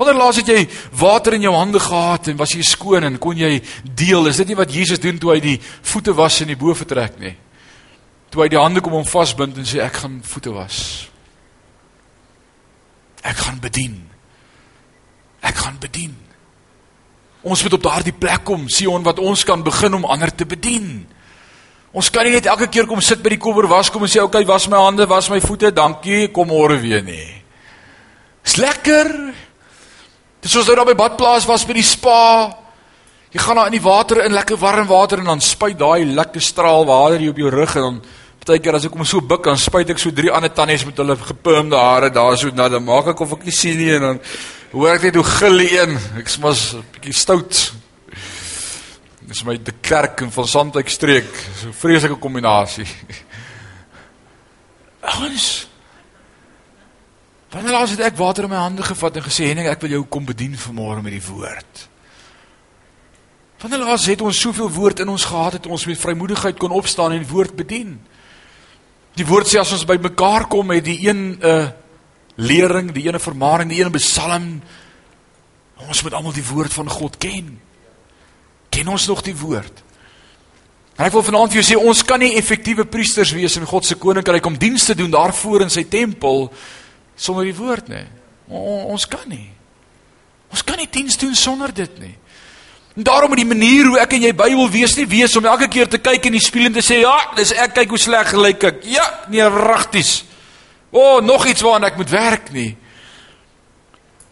Wanneer 0.00 0.16
laas 0.16 0.40
het 0.40 0.48
jy 0.48 0.64
water 0.96 1.36
in 1.36 1.44
jou 1.44 1.52
hande 1.52 1.80
gehad 1.82 2.32
en 2.32 2.40
was 2.40 2.56
jy 2.56 2.64
skoon 2.64 3.04
en 3.04 3.20
kon 3.20 3.36
jy 3.36 3.58
deel? 3.84 4.30
Is 4.32 4.40
dit 4.40 4.48
nie 4.48 4.58
wat 4.58 4.72
Jesus 4.72 5.02
doen 5.02 5.20
toe 5.20 5.34
hy 5.34 5.40
die 5.44 5.58
voete 5.60 6.16
was 6.16 6.40
in 6.40 6.48
die 6.54 6.58
boefretrek 6.58 7.20
nie? 7.20 7.36
toe 8.30 8.44
hy 8.44 8.50
die 8.52 8.60
hande 8.60 8.82
kom 8.82 8.94
om 9.00 9.06
vasbind 9.06 9.58
en 9.58 9.66
sê 9.66 9.82
ek 9.82 10.02
gaan 10.04 10.20
voete 10.26 10.52
was. 10.54 10.78
Ek 13.26 13.36
gaan 13.42 13.58
bedien. 13.62 13.98
Ek 15.44 15.58
gaan 15.58 15.78
bedien. 15.82 16.14
Ons 17.42 17.64
moet 17.64 17.74
op 17.74 17.84
daardie 17.84 18.14
plek 18.14 18.44
kom, 18.46 18.68
Sion, 18.70 19.04
wat 19.04 19.18
ons 19.18 19.42
kan 19.48 19.64
begin 19.64 19.96
om 19.98 20.06
ander 20.06 20.30
te 20.32 20.46
bedien. 20.46 21.08
Ons 21.96 22.12
kan 22.14 22.26
nie 22.26 22.36
net 22.36 22.46
elke 22.46 22.68
keer 22.70 22.86
kom 22.86 23.00
sit 23.02 23.22
by 23.24 23.34
die 23.34 23.42
kobber 23.42 23.66
was 23.70 23.90
kom 23.90 24.04
en 24.06 24.12
sê 24.12 24.22
okay, 24.22 24.44
was 24.46 24.68
my 24.70 24.78
hande, 24.78 25.08
was 25.10 25.30
my 25.32 25.40
voete, 25.42 25.72
dankie, 25.74 26.28
kom 26.30 26.52
môre 26.52 26.78
weer 26.78 27.02
nie. 27.02 27.42
Dis 28.46 28.60
lekker. 28.62 29.10
Dis 30.40 30.52
soos 30.52 30.66
jy 30.66 30.74
daar 30.74 30.88
by 30.88 30.96
badplaas 30.96 31.46
was 31.46 31.66
by 31.68 31.76
die 31.76 31.84
spa. 31.84 32.50
Jy 33.30 33.40
gaan 33.40 33.60
daar 33.60 33.68
in 33.70 33.76
die 33.76 33.84
water 33.84 34.24
in, 34.24 34.32
lekker 34.32 34.58
warm 34.58 34.88
water 34.88 35.20
en 35.20 35.28
dan 35.30 35.40
spuit 35.40 35.78
daai 35.78 36.04
lekker 36.04 36.42
straal 36.42 36.86
water 36.88 37.20
hier 37.20 37.30
op 37.30 37.38
jou 37.38 37.52
rug 37.52 37.76
en 37.76 37.82
dan 37.82 38.00
Partykeer 38.40 38.78
as 38.78 38.86
ek 38.88 38.94
kom 38.94 39.04
so 39.04 39.20
buk 39.20 39.44
dan 39.44 39.58
spuit 39.60 39.90
ek 39.92 40.00
so 40.00 40.10
drie 40.16 40.30
ander 40.32 40.48
tannies 40.48 40.86
met 40.88 40.96
hulle 40.96 41.12
gepurmde 41.20 41.76
hare 41.76 42.08
daar 42.08 42.38
so 42.40 42.48
nou 42.56 42.68
dan 42.72 42.82
maak 42.86 43.10
ek 43.12 43.20
of 43.20 43.34
ek 43.36 43.44
nie 43.44 43.52
sien 43.52 43.76
nie 43.76 43.90
en 43.92 44.06
dan 44.06 44.20
hoor 44.72 44.94
ek 44.94 45.04
net 45.10 45.18
hoe 45.20 45.26
gil 45.28 45.60
een. 45.66 45.92
Ek 46.18 46.28
smas 46.32 46.72
'n 46.74 46.82
bietjie 46.94 47.14
stout. 47.14 47.72
Dis 49.20 49.44
my 49.44 49.58
de 49.62 49.72
kerk 49.82 50.22
in 50.22 50.30
van 50.30 50.46
Sandwyk 50.46 50.88
streek. 50.88 51.30
So 51.60 51.70
vreeslike 51.70 52.16
kombinasie. 52.18 52.88
Ons 55.20 55.69
Wanneer 57.50 57.74
laas 57.74 57.90
het 57.96 58.02
ek 58.06 58.18
water 58.18 58.46
in 58.46 58.52
my 58.52 58.60
hande 58.62 58.82
gevat 58.86 59.16
en 59.18 59.26
gesê 59.26 59.48
Henning 59.50 59.66
ek 59.66 59.80
wil 59.82 59.96
jou 59.96 60.04
kom 60.06 60.26
bedien 60.28 60.54
vanmôre 60.54 61.02
met 61.02 61.16
die 61.16 61.24
woord. 61.24 61.86
Wanneer 63.60 63.82
laas 63.82 64.06
het 64.06 64.22
ons 64.22 64.38
soveel 64.38 64.70
woord 64.70 65.02
in 65.02 65.10
ons 65.10 65.26
gehad 65.26 65.58
het 65.58 65.66
ons 65.66 65.86
met 65.90 65.98
vrymoedigheid 65.98 66.58
kon 66.58 66.70
opstaan 66.70 67.12
en 67.12 67.26
woord 67.26 67.56
bedien? 67.58 67.98
Die 69.18 69.26
woord 69.26 69.50
sê 69.50 69.58
as 69.58 69.74
ons 69.74 69.84
by 69.84 69.98
mekaar 70.00 70.46
kom 70.48 70.70
met 70.70 70.84
die 70.86 71.08
een 71.08 71.18
'n 71.18 71.38
uh, 71.42 71.50
eh, 71.50 71.70
lering, 72.36 72.92
die 72.92 73.06
ene 73.08 73.18
vermaaning, 73.18 73.68
die 73.68 73.80
ene 73.82 73.90
psalm, 73.90 74.62
ons 75.76 76.02
moet 76.02 76.14
almal 76.14 76.32
die 76.32 76.46
woord 76.46 76.72
van 76.72 76.88
God 76.88 77.18
ken. 77.18 77.60
Ken 78.70 78.88
ons 78.88 79.06
nog 79.06 79.22
die 79.22 79.36
woord? 79.36 79.82
En 80.96 81.04
ek 81.04 81.12
wil 81.12 81.22
vanaand 81.22 81.52
vir 81.52 81.62
jou 81.62 81.68
sê 81.72 81.76
ons 81.88 82.04
kan 82.04 82.20
nie 82.20 82.36
effektiewe 82.36 82.84
priesters 82.84 83.32
wees 83.32 83.56
in 83.56 83.66
God 83.66 83.84
se 83.84 83.94
koninkryk 83.94 84.46
om 84.46 84.58
diens 84.58 84.84
te 84.84 84.94
doen 84.94 85.10
daarvoor 85.10 85.62
in 85.62 85.70
sy 85.70 85.84
tempel 85.84 86.52
sonder 87.20 87.44
die 87.48 87.56
woord 87.56 87.90
nie. 87.92 88.06
O, 88.48 88.90
ons 88.94 89.04
kan 89.10 89.28
nie. 89.28 89.50
Ons 90.50 90.64
kan 90.66 90.80
nie 90.80 90.88
diens 90.90 91.18
doen 91.20 91.36
sonder 91.38 91.72
dit 91.74 91.98
nie. 92.02 92.16
En 92.96 93.06
daarom 93.06 93.30
moet 93.30 93.42
die 93.44 93.48
manier 93.48 93.86
hoe 93.86 94.00
ek 94.02 94.16
en 94.16 94.24
jy 94.26 94.32
Bybel 94.34 94.66
wees 94.72 94.96
nie 94.98 95.06
wees 95.08 95.36
om 95.38 95.46
elke 95.46 95.68
keer 95.70 95.88
te 95.88 96.00
kyk 96.02 96.26
in 96.26 96.34
die 96.34 96.42
spieël 96.42 96.72
en 96.72 96.78
te 96.80 96.84
sê 96.84 97.02
ja, 97.04 97.14
dis 97.36 97.52
ek 97.54 97.76
kyk 97.78 97.94
hoe 97.94 98.00
sleg 98.02 98.32
gelyk 98.32 98.66
ek. 98.72 98.82
Ja, 98.90 99.06
nee, 99.30 99.46
regties. 99.54 100.24
O, 100.90 100.98
oh, 100.98 101.20
nog 101.22 101.46
iets 101.46 101.62
waaraan 101.62 101.86
ek 101.92 102.00
moet 102.00 102.10
werk 102.10 102.50
nie. 102.56 102.72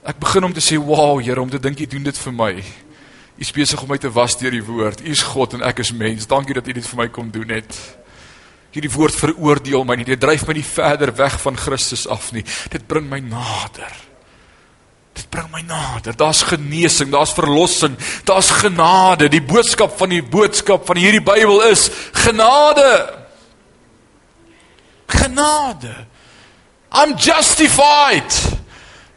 Ek 0.09 0.18
begin 0.18 0.49
om 0.49 0.55
te 0.57 0.64
sê, 0.64 0.78
"Wow, 0.80 1.20
Here, 1.22 1.41
om 1.41 1.51
te 1.51 1.61
dink 1.61 1.78
jy 1.78 1.86
doen 1.86 2.03
dit 2.03 2.18
vir 2.18 2.32
my." 2.32 2.53
U 3.39 3.41
is 3.41 3.53
besig 3.53 3.82
om 3.82 3.89
my 3.89 3.99
te 3.99 4.11
was 4.11 4.39
deur 4.39 4.51
die 4.51 4.64
woord. 4.64 5.01
U 5.01 5.11
is 5.11 5.22
God 5.22 5.53
en 5.55 5.62
ek 5.62 5.78
is 5.78 5.93
mens. 5.93 6.26
Dankie 6.26 6.55
dat 6.55 6.66
U 6.66 6.72
dit 6.72 6.86
vir 6.86 6.99
my 6.99 7.09
kom 7.09 7.30
doen 7.30 7.49
het. 7.49 7.76
Hierdie 8.79 8.95
woord 8.95 9.16
veroordeel 9.18 9.83
my 9.83 9.97
nie. 9.99 10.07
Dit 10.07 10.20
dryf 10.22 10.45
my 10.47 10.55
nie 10.55 10.62
verder 10.62 11.11
weg 11.18 11.35
van 11.43 11.57
Christus 11.59 12.05
af 12.07 12.29
nie. 12.31 12.45
Dit 12.70 12.85
bring 12.87 13.09
my 13.11 13.18
nader. 13.18 13.95
Dit 15.18 15.26
bring 15.35 15.49
my 15.51 15.64
nader. 15.66 16.14
Daar's 16.14 16.45
genesing, 16.47 17.11
daar's 17.11 17.33
verlossing, 17.35 17.97
daar's 18.29 18.53
genade. 18.61 19.26
Die 19.33 19.43
boodskap 19.43 19.97
van 19.99 20.14
die 20.14 20.22
boodskap 20.22 20.87
van 20.87 21.01
hierdie 21.03 21.24
Bybel 21.26 21.64
is 21.66 21.89
genade. 22.22 22.87
Genade. 25.11 25.97
I'm 26.95 27.16
justified 27.18 28.31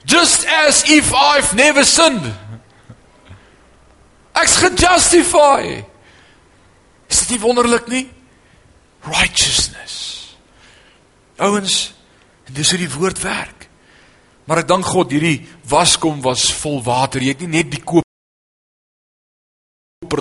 just 0.10 0.48
as 0.66 0.90
if 0.90 1.14
I've 1.14 1.54
never 1.54 1.86
sinned. 1.86 2.34
Ek's 4.42 4.58
gejustify. 4.58 5.84
Is 7.14 7.22
dit 7.28 7.36
nie 7.36 7.44
wonderlik 7.46 7.86
nie? 7.94 8.08
Righteousness. 9.08 10.36
Ouens, 11.42 11.94
dis 12.52 12.70
hoe 12.70 12.80
die 12.80 12.92
woord 12.94 13.22
werk. 13.24 13.68
Maar 14.46 14.58
ek 14.62 14.70
dank 14.70 14.86
God 14.86 15.12
hierdie 15.14 15.48
waskom 15.70 16.22
was 16.26 16.54
vol 16.62 16.82
water. 16.86 17.22
Jy 17.22 17.34
het 17.34 17.44
nie 17.46 17.56
net 17.62 17.72
die 17.72 17.82
koper 17.82 18.04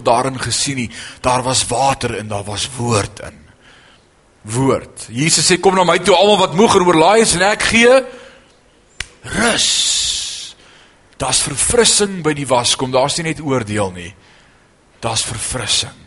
daarin 0.04 0.38
gesien 0.40 0.76
nie. 0.84 0.90
Daar 1.24 1.42
was 1.44 1.66
water 1.68 2.14
en 2.20 2.28
daar 2.30 2.46
was 2.46 2.68
woord 2.76 3.20
in. 3.26 3.38
Woord. 4.48 5.08
Jesus 5.12 5.50
sê 5.50 5.60
kom 5.60 5.74
na 5.76 5.84
my 5.84 5.98
toe 6.00 6.16
almal 6.16 6.38
wat 6.46 6.56
moeg 6.56 6.76
en 6.78 6.86
oorlaai 6.86 7.20
is 7.24 7.34
en 7.36 7.44
ek 7.50 7.62
gee 7.72 7.94
rus. 9.36 9.68
Daar's 11.20 11.42
verfrissing 11.44 12.22
by 12.24 12.32
die 12.32 12.48
waskom. 12.48 12.92
Daar's 12.94 13.18
nie 13.18 13.28
net 13.28 13.42
oordeel 13.44 13.92
nie. 13.92 14.14
Daar's 15.04 15.24
verfrissing. 15.26 15.98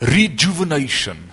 Rejuvenation. 0.00 1.29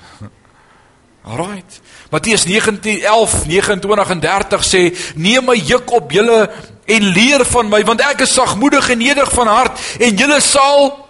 Alraight. 1.28 1.82
Matteus 2.10 2.46
19:11, 2.46 3.46
29 3.48 4.10
en 4.10 4.20
30 4.20 4.64
sê: 4.64 4.98
"Neem 5.16 5.46
my 5.46 5.56
juk 5.56 5.92
op 5.92 6.12
julle 6.12 6.50
en 6.86 7.04
leer 7.04 7.46
van 7.46 7.70
my, 7.70 7.84
want 7.84 8.02
ek 8.02 8.22
is 8.22 8.34
sagmoedig 8.34 8.90
en 8.90 8.98
nederig 8.98 9.32
van 9.32 9.48
hart, 9.48 9.80
en 10.00 10.16
julle 10.16 10.40
sal 10.42 11.06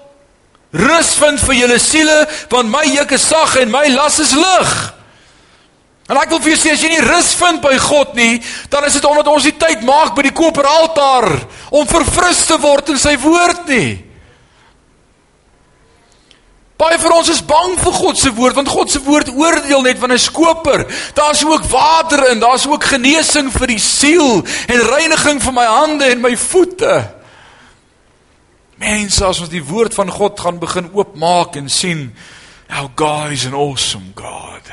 rus 0.71 1.13
vind 1.15 1.39
vir 1.39 1.55
julle 1.55 1.79
siele, 1.79 2.27
want 2.49 2.69
my 2.69 2.83
juk 2.83 3.11
is 3.11 3.27
sag 3.27 3.55
en 3.55 3.69
my 3.71 3.87
las 3.87 4.19
is 4.19 4.33
lig." 4.33 4.93
En 6.09 6.17
ek 6.17 6.29
wil 6.29 6.39
vir 6.39 6.55
julle 6.55 6.63
sê 6.63 6.71
as 6.71 6.81
jy 6.81 6.89
nie 6.89 7.07
rus 7.13 7.33
vind 7.35 7.61
by 7.61 7.77
God 7.77 8.15
nie, 8.15 8.41
dan 8.69 8.85
is 8.85 8.93
dit 8.93 9.05
omdat 9.05 9.27
ons 9.27 9.43
nie 9.43 9.57
tyd 9.59 9.83
maak 9.83 10.15
by 10.15 10.21
die 10.21 10.31
koperaltaar 10.33 11.29
om 11.69 11.87
verfris 11.87 12.45
te 12.47 12.57
word 12.57 12.89
in 12.89 12.97
sy 12.97 13.17
woord 13.17 13.67
nie. 13.67 14.06
Baie 16.77 16.99
van 17.01 17.15
ons 17.17 17.29
is 17.33 17.41
bang 17.41 17.73
vir 17.81 17.93
God 17.97 18.19
se 18.21 18.29
woord 18.37 18.57
want 18.59 18.69
God 18.69 18.91
se 18.93 18.99
woord 19.01 19.31
oordeel 19.33 19.81
net 19.81 19.97
van 19.97 20.11
'n 20.13 20.21
skoper. 20.21 20.85
Daar's 21.13 21.43
ook 21.43 21.65
water 21.65 22.29
in, 22.29 22.39
daar's 22.39 22.67
ook 22.67 22.83
genesing 22.83 23.51
vir 23.51 23.67
die 23.67 23.79
siel 23.79 24.45
en 24.67 24.89
reiniging 24.93 25.41
vir 25.41 25.53
my 25.53 25.65
hande 25.65 26.05
en 26.05 26.21
my 26.21 26.37
voete. 26.37 27.09
Mense, 28.77 29.25
as 29.25 29.39
ons 29.39 29.49
die 29.49 29.63
woord 29.63 29.93
van 29.93 30.11
God 30.11 30.39
gaan 30.39 30.59
begin 30.59 30.91
oopmaak 30.93 31.55
en 31.55 31.69
sien, 31.69 32.13
our 32.69 32.89
God 32.95 33.31
is 33.31 33.45
an 33.45 33.53
awesome 33.53 34.11
God 34.15 34.69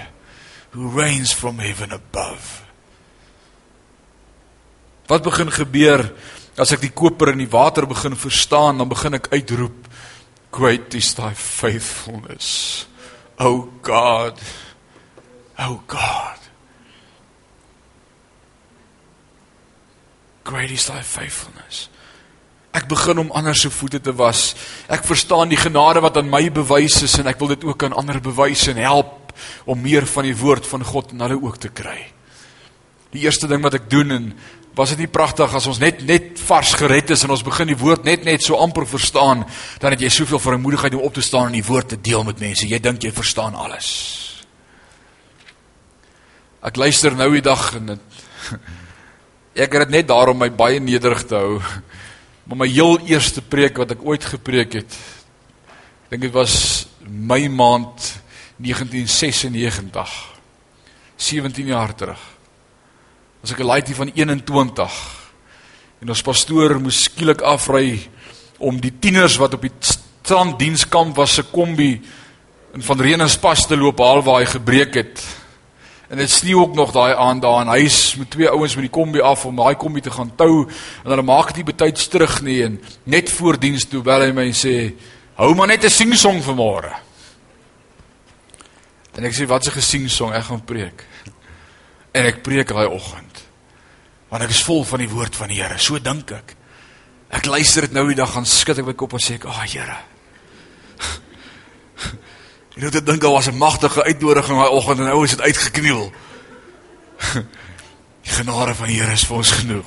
who 0.74 0.90
reigns 0.90 1.32
from 1.32 1.58
heaven 1.58 1.92
above. 1.92 2.62
Wat 5.06 5.22
begin 5.22 5.50
gebeur 5.50 6.12
as 6.58 6.72
ek 6.72 6.80
die 6.80 6.92
koper 6.94 7.32
in 7.32 7.38
die 7.38 7.50
water 7.50 7.86
begin 7.86 8.16
verstaan, 8.16 8.78
dan 8.78 8.88
begin 8.88 9.14
ek 9.14 9.30
uitroep, 9.32 9.83
great 10.54 10.94
is 10.94 11.14
thy 11.14 11.34
faithfulness. 11.34 12.86
O 13.40 13.72
God. 13.82 14.38
O 15.58 15.82
God. 15.88 16.38
Great 20.44 20.70
is 20.70 20.86
thy 20.86 21.02
faithfulness. 21.02 21.88
Ek 22.74 22.86
begin 22.90 23.18
om 23.22 23.32
ander 23.34 23.54
se 23.58 23.70
voete 23.70 23.98
te 24.02 24.14
was. 24.14 24.52
Ek 24.86 25.02
verstaan 25.06 25.50
die 25.50 25.58
genade 25.58 26.02
wat 26.04 26.20
aan 26.20 26.30
my 26.30 26.46
bewys 26.54 27.00
is 27.06 27.18
en 27.18 27.30
ek 27.30 27.42
wil 27.42 27.54
dit 27.54 27.66
ook 27.66 27.86
aan 27.86 27.96
ander 27.98 28.20
bewys 28.22 28.68
en 28.70 28.78
help 28.78 29.34
om 29.66 29.82
meer 29.82 30.06
van 30.06 30.28
die 30.28 30.36
woord 30.38 30.66
van 30.70 30.86
God 30.86 31.14
in 31.14 31.22
hulle 31.26 31.38
ook 31.42 31.58
te 31.62 31.70
kry. 31.74 31.98
Die 33.14 33.22
eerste 33.22 33.46
ding 33.46 33.62
wat 33.62 33.76
ek 33.78 33.86
doen 33.90 34.10
en 34.10 34.30
was 34.74 34.90
dit 34.90 35.04
nie 35.04 35.10
pragtig 35.10 35.52
as 35.54 35.68
ons 35.70 35.78
net 35.78 36.00
net 36.06 36.40
vars 36.48 36.72
gered 36.80 37.12
is 37.14 37.22
en 37.22 37.30
ons 37.30 37.44
begin 37.46 37.70
die 37.70 37.78
woord 37.78 38.06
net 38.06 38.24
net 38.26 38.42
so 38.42 38.58
amper 38.58 38.86
verstaan, 38.90 39.44
dan 39.78 39.94
het 39.94 40.02
jy 40.02 40.10
soveel 40.10 40.42
vermoedigheid 40.42 40.96
om 40.98 41.04
op 41.06 41.14
te 41.14 41.22
staan 41.22 41.52
en 41.52 41.58
die 41.60 41.66
woord 41.66 41.92
te 41.94 42.00
deel 42.00 42.26
met 42.26 42.42
mense. 42.42 42.66
Jy 42.66 42.80
dink 42.82 43.06
jy 43.06 43.12
verstaan 43.14 43.54
alles. 43.54 43.92
Ek 46.64 46.80
luister 46.80 47.14
nou 47.14 47.30
die 47.36 47.44
dag 47.44 47.68
en 47.78 47.94
het, 47.94 48.20
ek 49.64 49.78
het 49.78 49.86
dit 49.86 49.94
net 50.00 50.10
daarom 50.10 50.42
my 50.42 50.50
baie 50.50 50.82
nederig 50.82 51.22
te 51.30 51.38
hou. 51.38 51.62
Maar 52.50 52.64
my 52.64 52.70
heel 52.72 52.98
eerste 53.06 53.44
preek 53.46 53.78
wat 53.78 53.94
ek 53.94 54.02
ooit 54.02 54.26
gepreek 54.34 54.80
het, 54.82 55.00
ek 56.08 56.16
dink 56.16 56.26
dit 56.26 56.34
was 56.34 56.88
my 57.06 57.44
maand 57.46 58.10
1996 58.58 60.20
17 61.14 61.70
jaar 61.70 61.94
terug 61.94 62.33
as 63.44 63.52
ek 63.52 63.60
'n 63.60 63.68
laaitjie 63.68 63.94
van 63.94 64.10
21 64.14 64.92
en 66.00 66.08
ons 66.08 66.22
pastoor 66.22 66.80
moes 66.80 67.02
skielik 67.04 67.42
afry 67.44 68.00
om 68.58 68.80
die 68.80 68.92
tieners 68.98 69.36
wat 69.36 69.54
op 69.54 69.60
die 69.60 69.72
stranddienskamp 69.84 71.16
was 71.16 71.34
se 71.34 71.42
kombi 71.52 72.00
in 72.72 72.82
van 72.82 73.00
Renus 73.00 73.36
pas 73.36 73.66
te 73.66 73.76
loop 73.76 73.98
haal 74.00 74.22
waar 74.22 74.40
hy 74.40 74.46
gebreek 74.46 74.94
het. 74.94 75.20
En 76.08 76.16
dit 76.16 76.30
sneeu 76.30 76.56
ook 76.56 76.74
nog 76.74 76.92
daai 76.92 77.14
aand 77.14 77.42
daar 77.42 77.60
en 77.60 77.68
hy's 77.68 78.16
met 78.16 78.30
twee 78.30 78.48
ouens 78.48 78.74
met 78.74 78.88
die 78.88 78.96
kombi 79.00 79.20
af 79.20 79.44
om 79.44 79.56
daai 79.56 79.76
kombi 79.76 80.00
te 80.00 80.10
gaan 80.10 80.32
tou 80.36 80.64
en 81.04 81.10
hulle 81.10 81.22
maak 81.22 81.54
dit 81.54 81.64
betyds 81.64 82.08
terug 82.08 82.40
nie 82.42 82.62
en 82.64 82.80
net 83.04 83.30
voor 83.30 83.60
diens 83.60 83.84
toe 83.84 84.02
bel 84.02 84.20
hy 84.20 84.32
my 84.32 84.46
en 84.46 84.56
sê 84.56 84.94
hou 85.36 85.54
maar 85.54 85.68
net 85.68 85.84
'n 85.84 85.90
singsong 85.90 86.42
vir 86.42 86.54
môre 86.54 87.04
En 89.14 89.24
ek 89.24 89.34
sê 89.34 89.46
wat 89.46 89.66
'n 89.66 89.70
gesiengsong 89.70 90.32
ek 90.34 90.44
gaan 90.44 90.64
preek. 90.64 91.06
En 92.14 92.28
ek 92.30 92.42
preek 92.46 92.70
daai 92.70 92.86
oggend. 92.86 93.42
Want 94.30 94.46
ek 94.46 94.54
is 94.54 94.62
vol 94.66 94.84
van 94.86 95.02
die 95.02 95.10
woord 95.10 95.36
van 95.36 95.50
die 95.50 95.60
Here, 95.60 95.78
so 95.78 95.98
dink 95.98 96.30
ek. 96.34 96.54
Ek 97.34 97.48
luister 97.50 97.88
dit 97.88 97.96
nou 97.96 98.06
die 98.08 98.18
dag 98.18 98.30
gaan 98.30 98.46
skud 98.46 98.78
ek 98.78 98.86
my 98.86 98.94
kop 98.98 99.16
en 99.16 99.22
sê 99.22 99.34
ek, 99.34 99.46
"Ag 99.50 99.58
oh, 99.58 99.66
Here." 99.72 99.98
Jy 102.74 102.82
moet 102.82 102.92
dit 102.92 103.06
dink 103.06 103.24
al 103.24 103.32
was 103.32 103.48
'n 103.48 103.58
magtige 103.58 104.02
uitnodiging 104.04 104.58
daai 104.58 104.70
oggend 104.70 104.98
en 104.98 105.06
nou 105.10 105.24
is 105.24 105.30
dit 105.30 105.40
uitgekniel. 105.40 106.12
Die 108.24 108.32
genade 108.32 108.74
van 108.74 108.88
die 108.88 109.00
Here 109.00 109.12
is 109.12 109.26
vir 109.26 109.36
ons 109.36 109.50
genoeg. 109.50 109.86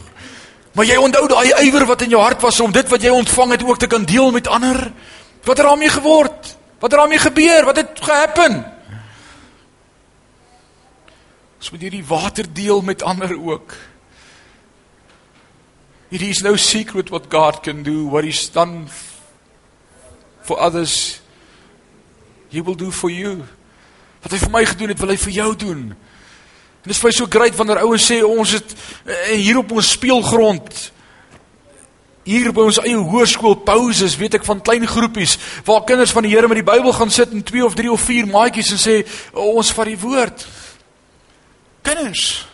Maar 0.77 0.85
jy 0.85 0.97
onthou 1.01 1.27
daai 1.27 1.65
ywer 1.65 1.87
wat 1.89 2.01
in 2.05 2.09
jou 2.13 2.21
hart 2.21 2.41
was 2.41 2.59
om 2.61 2.71
dit 2.71 2.89
wat 2.89 3.01
jy 3.01 3.09
ontvang 3.09 3.51
het 3.51 3.63
ook 3.65 3.79
te 3.81 3.87
kan 3.87 4.05
deel 4.05 4.31
met 4.31 4.47
ander. 4.47 4.91
Wat 5.43 5.57
het 5.57 5.65
daarmee 5.65 5.89
geword? 5.89 6.57
Wat 6.79 6.91
het 6.91 6.99
daarmee 6.99 7.19
gebeur? 7.19 7.65
Wat 7.65 7.75
het 7.75 7.97
gehappen? 7.97 8.76
Ons 11.57 11.71
moet 11.73 11.87
hierdie 11.87 12.05
water 12.05 12.45
deel 12.53 12.81
met 12.85 13.03
ander 13.03 13.33
ook. 13.33 13.75
It 16.09 16.21
is 16.21 16.41
no 16.41 16.55
secret 16.55 17.09
what 17.09 17.29
God 17.29 17.63
can 17.63 17.83
do, 17.83 18.05
what 18.07 18.23
he's 18.23 18.47
done 18.49 18.87
for 20.41 20.59
others. 20.59 21.21
He 22.49 22.61
will 22.61 22.75
do 22.75 22.91
for 22.91 23.09
you. 23.09 23.43
Wat 24.23 24.31
hy 24.31 24.39
vir 24.39 24.53
my 24.53 24.63
gedoen 24.65 24.93
het, 24.93 25.01
wil 25.01 25.11
hy 25.11 25.17
vir 25.19 25.35
jou 25.41 25.49
doen. 25.65 25.81
En 25.91 26.85
dit 26.87 26.95
is 26.95 27.01
vir 27.01 27.09
my 27.09 27.15
so 27.17 27.27
great 27.27 27.57
wanneer 27.57 27.81
ouens 27.83 28.05
sê 28.07 28.21
ons 28.23 28.53
het 28.55 28.77
eh, 29.03 29.35
hier 29.41 29.57
op 29.59 29.73
ons 29.75 29.89
speelgrond 29.97 30.85
hier 32.27 32.51
by 32.51 32.65
ons 32.67 32.79
eie 32.83 32.95
hoërskool 32.95 33.55
pauses 33.67 34.17
weet 34.19 34.37
ek 34.39 34.45
van 34.47 34.59
klein 34.63 34.83
groepies 34.87 35.37
waar 35.67 35.85
kinders 35.87 36.11
van 36.15 36.27
die 36.27 36.33
Here 36.33 36.49
met 36.51 36.59
die 36.59 36.67
Bybel 36.67 36.91
gaan 36.95 37.11
sit 37.13 37.31
en 37.31 37.43
2 37.43 37.63
of 37.65 37.75
3 37.79 37.91
of 37.93 38.03
4 38.03 38.27
maatjies 38.31 38.73
en 38.75 38.81
sê 38.81 38.95
ons 39.31 39.71
vat 39.75 39.87
die 39.87 39.99
woord 40.01 40.43
kinders. 41.87 42.47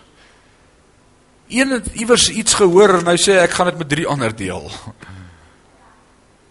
Een 1.47 1.69
het 1.69 1.87
iewers 1.93 2.29
iets 2.29 2.53
gehoor 2.53 2.99
en 2.99 3.09
hy 3.11 3.17
sê 3.19 3.37
ek 3.41 3.55
gaan 3.57 3.71
dit 3.71 3.81
met 3.81 3.89
drie 3.89 4.07
ander 4.09 4.33
deel. 4.35 4.69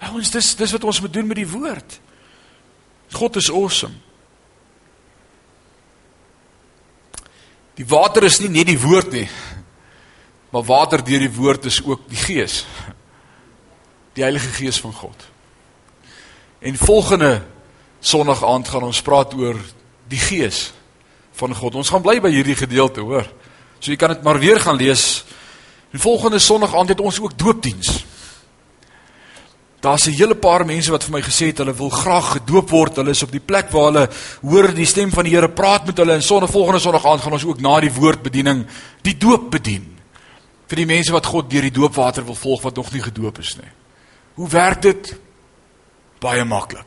Ouens, 0.03 0.30
dis 0.35 0.55
dis 0.59 0.74
wat 0.74 0.85
ons 0.85 1.01
moet 1.03 1.12
doen 1.14 1.26
met 1.26 1.39
die 1.39 1.49
woord. 1.49 1.99
God 3.12 3.37
is 3.37 3.51
awesome. 3.51 3.95
Die 7.78 7.87
water 7.89 8.24
is 8.28 8.41
nie 8.43 8.51
net 8.53 8.68
die 8.68 8.80
woord 8.80 9.12
nie. 9.14 9.28
Maar 10.53 10.66
water 10.68 11.01
deur 11.05 11.22
die 11.24 11.33
woord 11.33 11.64
is 11.70 11.80
ook 11.85 12.05
die 12.11 12.20
gees. 12.20 12.62
Die 14.12 14.24
Heilige 14.24 14.51
Gees 14.59 14.80
van 14.80 14.93
God. 14.93 15.28
En 16.61 16.76
volgende 16.76 17.43
Sondag 18.03 18.43
aand 18.45 18.68
gaan 18.68 18.83
ons 18.83 19.03
praat 19.03 19.35
oor 19.39 19.57
die 20.11 20.18
gees 20.20 20.72
van 21.33 21.55
God. 21.55 21.74
Ons 21.74 21.91
gaan 21.93 22.03
bly 22.03 22.20
by 22.20 22.30
hierdie 22.30 22.57
gedeelte, 22.57 23.01
hoor. 23.01 23.28
So 23.80 23.91
jy 23.91 23.99
kan 23.99 24.14
dit 24.14 24.22
maar 24.22 24.39
weer 24.39 24.61
gaan 24.61 24.76
lees. 24.76 25.24
Die 25.93 26.01
volgende 26.01 26.39
Sondag 26.39 26.74
aand 26.76 26.95
het 26.95 27.01
ons 27.01 27.20
ook 27.20 27.37
doopdiens. 27.39 28.05
Daar's 29.83 30.07
'n 30.07 30.14
hele 30.14 30.35
paar 30.35 30.64
mense 30.64 30.91
wat 30.91 31.05
vir 31.05 31.12
my 31.12 31.22
gesê 31.22 31.47
het 31.47 31.59
hulle 31.59 31.74
wil 31.74 31.91
graag 31.91 32.33
gedoop 32.33 32.70
word. 32.70 32.97
Hulle 32.97 33.11
is 33.11 33.22
op 33.22 33.33
die 33.33 33.41
plek 33.41 33.70
waar 33.70 33.93
hulle 33.93 34.09
hoor 34.41 34.74
die 34.74 34.87
stem 34.87 35.11
van 35.11 35.24
die 35.24 35.35
Here 35.35 35.49
praat 35.49 35.87
met 35.87 35.97
hulle 35.97 36.12
en 36.12 36.22
sonder 36.22 36.49
volgende 36.49 36.80
Sondag 36.80 37.07
aand 37.07 37.20
gaan 37.20 37.33
ons 37.33 37.45
ook 37.45 37.61
na 37.61 37.80
die 37.80 37.93
woordbediening 37.93 38.66
die 39.03 39.16
doop 39.16 39.51
bedien. 39.51 39.99
Vir 40.68 40.76
die 40.76 40.87
mense 40.87 41.12
wat 41.12 41.26
God 41.26 41.51
deur 41.51 41.62
die 41.62 41.70
doopwater 41.70 42.24
wil 42.24 42.35
volg 42.35 42.62
wat 42.62 42.76
nog 42.76 42.93
nie 42.93 43.03
gedoop 43.03 43.39
is 43.39 43.57
nie. 43.57 43.70
Hoe 44.35 44.49
werk 44.49 44.83
dit? 44.83 45.16
Baie 46.20 46.45
maklik. 46.45 46.87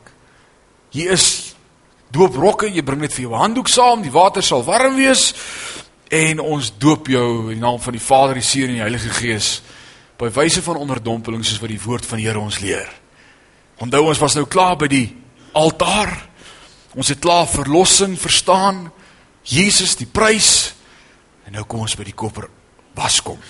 Hier 0.90 1.10
is 1.10 1.55
dooprokke, 2.16 2.70
jy 2.72 2.84
bring 2.84 3.04
net 3.04 3.14
vir 3.14 3.28
jou 3.28 3.36
handdoek 3.36 3.68
saam, 3.70 4.02
die 4.02 4.14
water 4.14 4.44
sal 4.44 4.64
warm 4.66 4.96
wees 4.98 5.30
en 6.12 6.40
ons 6.40 6.70
doop 6.78 7.08
jou 7.10 7.28
in 7.50 7.56
die 7.56 7.62
naam 7.62 7.80
van 7.82 7.96
die 7.96 8.02
Vader, 8.02 8.38
die 8.38 8.46
Seun 8.46 8.70
en 8.70 8.78
die 8.78 8.84
Heilige 8.84 9.12
Gees 9.16 9.56
by 10.16 10.30
wyse 10.32 10.62
van 10.64 10.78
onderdompeling 10.80 11.44
soos 11.44 11.60
wat 11.60 11.72
die 11.72 11.82
woord 11.82 12.06
van 12.08 12.20
die 12.20 12.28
Here 12.28 12.40
ons 12.40 12.60
leer. 12.62 12.88
Onthou 13.82 14.06
ons 14.08 14.20
was 14.22 14.36
nou 14.38 14.46
klaar 14.48 14.78
by 14.80 14.88
die 14.88 15.06
altaar. 15.56 16.14
Ons 16.96 17.12
het 17.12 17.20
klaar 17.20 17.44
verlossing 17.50 18.16
verstaan. 18.20 18.86
Jesus 19.44 19.96
die 20.00 20.08
prys. 20.08 20.72
En 21.44 21.58
nou 21.58 21.66
kom 21.68 21.84
ons 21.84 21.96
by 21.98 22.06
die 22.08 22.16
koper 22.16 22.48
waskom. 22.96 23.40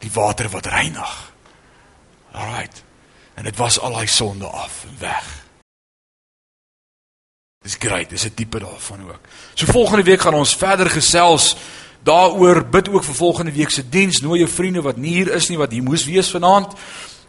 Die 0.00 0.12
water 0.14 0.48
wat 0.52 0.70
reinig. 0.70 1.16
Alraight. 2.32 2.84
En 3.34 3.48
dit 3.48 3.58
was 3.58 3.80
al 3.80 3.98
daai 3.98 4.06
sonde 4.06 4.46
af 4.46 4.84
en 4.86 4.96
weg. 5.02 5.39
Dis 7.60 7.76
great, 7.78 8.08
dis 8.08 8.24
'n 8.24 8.34
tipe 8.34 8.58
daarvan 8.58 9.02
ook. 9.02 9.20
So 9.54 9.66
volgende 9.66 10.02
week 10.02 10.20
gaan 10.20 10.34
ons 10.34 10.56
verder 10.56 10.90
gesels 10.90 11.56
daaroor 12.02 12.64
bid 12.68 12.88
ook 12.88 13.04
vir 13.04 13.14
volgende 13.14 13.52
week 13.52 13.70
se 13.70 13.88
diens. 13.88 14.20
Nooi 14.20 14.38
jou 14.38 14.50
vriende 14.50 14.82
wat 14.82 14.96
nie 14.96 15.12
hier 15.12 15.34
is 15.34 15.48
nie 15.48 15.58
wat 15.58 15.70
hier 15.70 15.82
moes 15.82 16.04
wees 16.04 16.30
vanaand. 16.30 16.72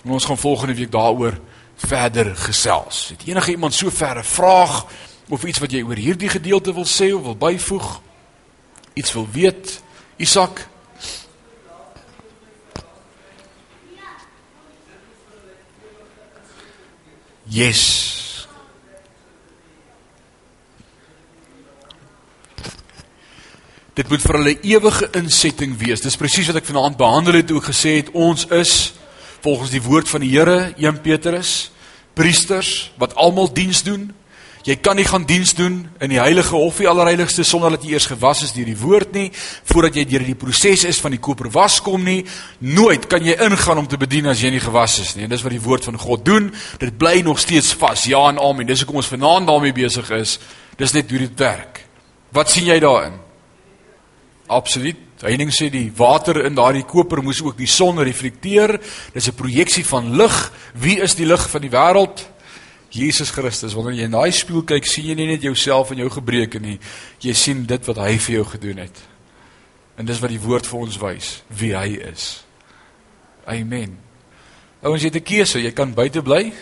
En 0.04 0.12
ons 0.12 0.26
gaan 0.26 0.38
volgende 0.38 0.76
week 0.76 0.92
daaroor 0.92 1.40
verder 1.76 2.36
gesels. 2.36 3.08
Het 3.08 3.28
enige 3.28 3.52
iemand 3.52 3.74
so 3.74 3.90
verre 3.90 4.24
vraag 4.24 4.86
of 5.30 5.44
iets 5.44 5.60
wat 5.60 5.72
jy 5.72 5.82
oor 5.84 5.96
hierdie 5.96 6.30
gedeelte 6.30 6.74
wil 6.74 6.86
sê 6.86 7.14
of 7.14 7.22
wil 7.22 7.36
byvoeg? 7.36 8.02
Iets 8.94 9.14
wil 9.14 9.28
weet? 9.32 9.82
Isak 10.16 10.70
Yes. 17.44 18.21
Dit 24.02 24.10
moet 24.10 24.24
vir 24.24 24.38
hulle 24.40 24.56
ewige 24.66 25.08
insetting 25.20 25.76
wees. 25.78 26.02
Dis 26.02 26.18
presies 26.18 26.48
wat 26.50 26.58
ek 26.58 26.66
vanaand 26.66 26.98
behandel 26.98 27.36
het, 27.38 27.52
ook 27.54 27.68
gesê 27.70 28.00
het 28.00 28.08
ons 28.18 28.48
is 28.58 28.96
volgens 29.44 29.70
die 29.76 29.82
woord 29.86 30.10
van 30.10 30.24
die 30.26 30.32
Here, 30.32 30.72
1 30.74 30.98
Petrus, 31.06 31.70
priesters 32.18 32.90
wat 32.98 33.14
almal 33.14 33.52
diens 33.54 33.84
doen. 33.86 34.10
Jy 34.66 34.80
kan 34.82 34.98
nie 34.98 35.06
gaan 35.06 35.28
diens 35.30 35.54
doen 35.58 35.78
in 36.02 36.16
die 36.16 36.20
heilige 36.22 36.58
of 36.58 36.82
die 36.82 36.90
allerheiligste 36.90 37.46
sonder 37.46 37.76
dat 37.76 37.86
jy 37.86 37.94
eers 37.94 38.10
gewas 38.10 38.42
is 38.48 38.56
deur 38.58 38.74
die 38.74 38.78
woord 38.82 39.14
nie, 39.14 39.28
voordat 39.70 40.02
jy 40.02 40.08
deur 40.10 40.26
die 40.34 40.38
proses 40.48 40.88
is 40.90 41.02
van 41.02 41.14
die 41.14 41.22
koper 41.22 41.54
was 41.54 41.78
kom 41.86 42.02
nie. 42.02 42.24
Nooit 42.58 43.06
kan 43.10 43.22
jy 43.22 43.38
ingaan 43.38 43.86
om 43.86 43.90
te 43.90 44.02
bedien 44.02 44.34
as 44.34 44.42
jy 44.42 44.50
nie 44.50 44.66
gewas 44.66 44.98
is 45.06 45.14
nie. 45.14 45.30
En 45.30 45.34
dis 45.38 45.46
wat 45.46 45.54
die 45.54 45.62
woord 45.62 45.92
van 45.94 46.02
God 46.02 46.26
doen. 46.26 46.54
Dit 46.82 46.98
bly 46.98 47.20
nog 47.26 47.42
steeds 47.42 47.76
vas. 47.78 48.10
Ja 48.10 48.26
en 48.34 48.42
amen. 48.42 48.66
Dis 48.66 48.82
hoekom 48.82 49.04
ons 49.04 49.14
vanaand 49.14 49.50
daarmee 49.50 49.78
besig 49.78 50.10
is. 50.18 50.40
Dis 50.82 50.98
net 50.98 51.14
hoe 51.14 51.28
dit 51.30 51.44
werk. 51.46 51.86
Wat 52.34 52.50
sien 52.50 52.66
jy 52.66 52.82
daarin? 52.82 53.30
Absoluut. 54.52 54.98
Heining 55.22 55.52
sê 55.54 55.70
die 55.72 55.92
water 55.96 56.42
in 56.44 56.58
daardie 56.58 56.84
koper 56.84 57.22
moes 57.24 57.40
ook 57.46 57.56
die 57.56 57.70
son 57.70 58.02
reflekteer. 58.04 58.80
Dis 59.14 59.30
'n 59.30 59.38
projeksie 59.38 59.86
van 59.86 60.16
lig. 60.18 60.52
Wie 60.74 61.00
is 61.00 61.16
die 61.16 61.26
lig 61.26 61.50
van 61.50 61.62
die 61.62 61.70
wêreld? 61.70 62.26
Jesus 62.90 63.32
Christus. 63.32 63.74
Wanneer 63.74 63.94
jy 63.94 64.04
in 64.04 64.12
daai 64.12 64.32
spieël 64.32 64.64
kyk, 64.64 64.86
sien 64.86 65.06
jy 65.06 65.16
nie 65.16 65.28
net 65.28 65.42
jouself 65.42 65.92
en 65.92 65.98
jou 65.98 66.10
gebreke 66.10 66.60
nie. 66.60 66.80
Jy 67.20 67.34
sien 67.34 67.66
dit 67.66 67.86
wat 67.86 67.98
hy 67.98 68.18
vir 68.18 68.36
jou 68.36 68.46
gedoen 68.46 68.78
het. 68.78 68.98
En 69.98 70.06
dis 70.06 70.20
wat 70.20 70.30
die 70.30 70.40
woord 70.40 70.68
vir 70.68 70.80
ons 70.80 70.98
wys, 70.98 71.44
wie 71.48 71.76
hy 71.76 72.00
is. 72.12 72.44
Amen. 73.46 73.98
Ouens, 74.82 75.02
jy 75.02 75.08
het 75.08 75.16
'n 75.16 75.24
keuse. 75.24 75.62
Jy 75.62 75.72
kan 75.72 75.94
buite 75.94 76.22
bly. 76.22 76.54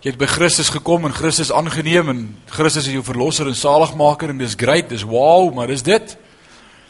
Jy 0.00 0.10
het 0.10 0.18
by 0.18 0.26
Christus 0.26 0.68
gekom 0.68 1.04
en 1.04 1.12
Christus 1.12 1.52
aangeneem 1.52 2.08
en 2.08 2.36
Christus 2.46 2.86
is 2.86 2.92
jou 2.92 3.02
verlosser 3.02 3.46
en 3.46 3.54
saligmaker 3.54 4.28
en 4.28 4.38
dis 4.38 4.54
great, 4.54 4.88
dis 4.88 5.02
wow, 5.02 5.54
maar 5.54 5.70
is 5.70 5.82
dit? 5.82 6.16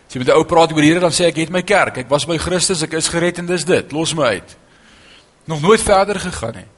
As 0.09 0.14
jy 0.14 0.22
met 0.22 0.28
'n 0.28 0.38
ou 0.40 0.44
praat 0.44 0.72
oor 0.72 0.80
die 0.80 0.88
Here 0.88 1.00
dan 1.00 1.12
sê 1.12 1.26
ek 1.28 1.36
het 1.36 1.50
my 1.50 1.62
kerk, 1.62 1.98
ek 1.98 2.09
was 2.09 2.24
by 2.24 2.38
Christus, 2.38 2.82
ek 2.82 2.94
is 2.94 3.09
gered 3.09 3.38
en 3.38 3.46
dis 3.46 3.64
dit. 3.64 3.92
Los 3.92 4.14
my 4.14 4.24
uit. 4.24 4.56
Nog 5.44 5.61
nooit 5.61 5.80
verder 5.80 6.18
gegaan 6.18 6.54
nie. 6.54 6.68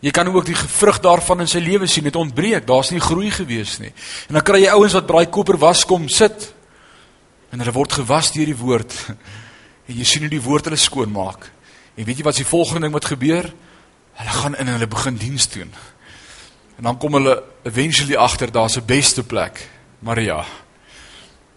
Jy 0.00 0.10
kan 0.10 0.28
ook 0.28 0.44
die 0.44 0.54
vrug 0.54 1.00
daarvan 1.00 1.40
in 1.40 1.48
sy 1.48 1.58
lewe 1.58 1.86
sien, 1.86 2.04
dit 2.04 2.16
ontbreek. 2.16 2.66
Daar's 2.66 2.90
nie 2.90 3.00
groei 3.00 3.30
gewees 3.30 3.78
nie. 3.78 3.92
En 4.28 4.34
dan 4.34 4.42
kry 4.42 4.60
jy 4.60 4.70
ouens 4.70 4.92
wat 4.92 5.06
braai 5.06 5.26
koper 5.26 5.56
was 5.56 5.84
kom 5.84 6.08
sit 6.08 6.52
en 7.50 7.58
hulle 7.58 7.72
word 7.72 7.92
gewas 7.92 8.32
deur 8.32 8.46
die 8.46 8.56
woord. 8.56 8.94
En 9.88 9.96
jy 9.96 10.04
sien 10.04 10.20
hoe 10.20 10.28
die 10.28 10.42
woord 10.42 10.66
hulle 10.68 10.76
skoon 10.76 11.08
maak. 11.08 11.46
En 11.96 12.04
weet 12.04 12.18
jy 12.18 12.24
wat 12.26 12.36
die 12.36 12.44
volgende 12.44 12.82
ding 12.84 12.92
wat 12.92 13.06
gebeur? 13.08 13.46
Hulle 14.20 14.30
gaan 14.30 14.56
in 14.58 14.66
en 14.66 14.74
hulle 14.74 14.86
begin 14.86 15.16
diens 15.16 15.48
doen. 15.48 15.72
En 16.76 16.84
dan 16.84 16.98
kom 16.98 17.16
hulle 17.16 17.42
eventually 17.64 18.14
agter 18.14 18.52
daar's 18.52 18.76
'n 18.76 18.84
beste 18.84 19.24
plek. 19.24 19.64
Maria. 20.04 20.44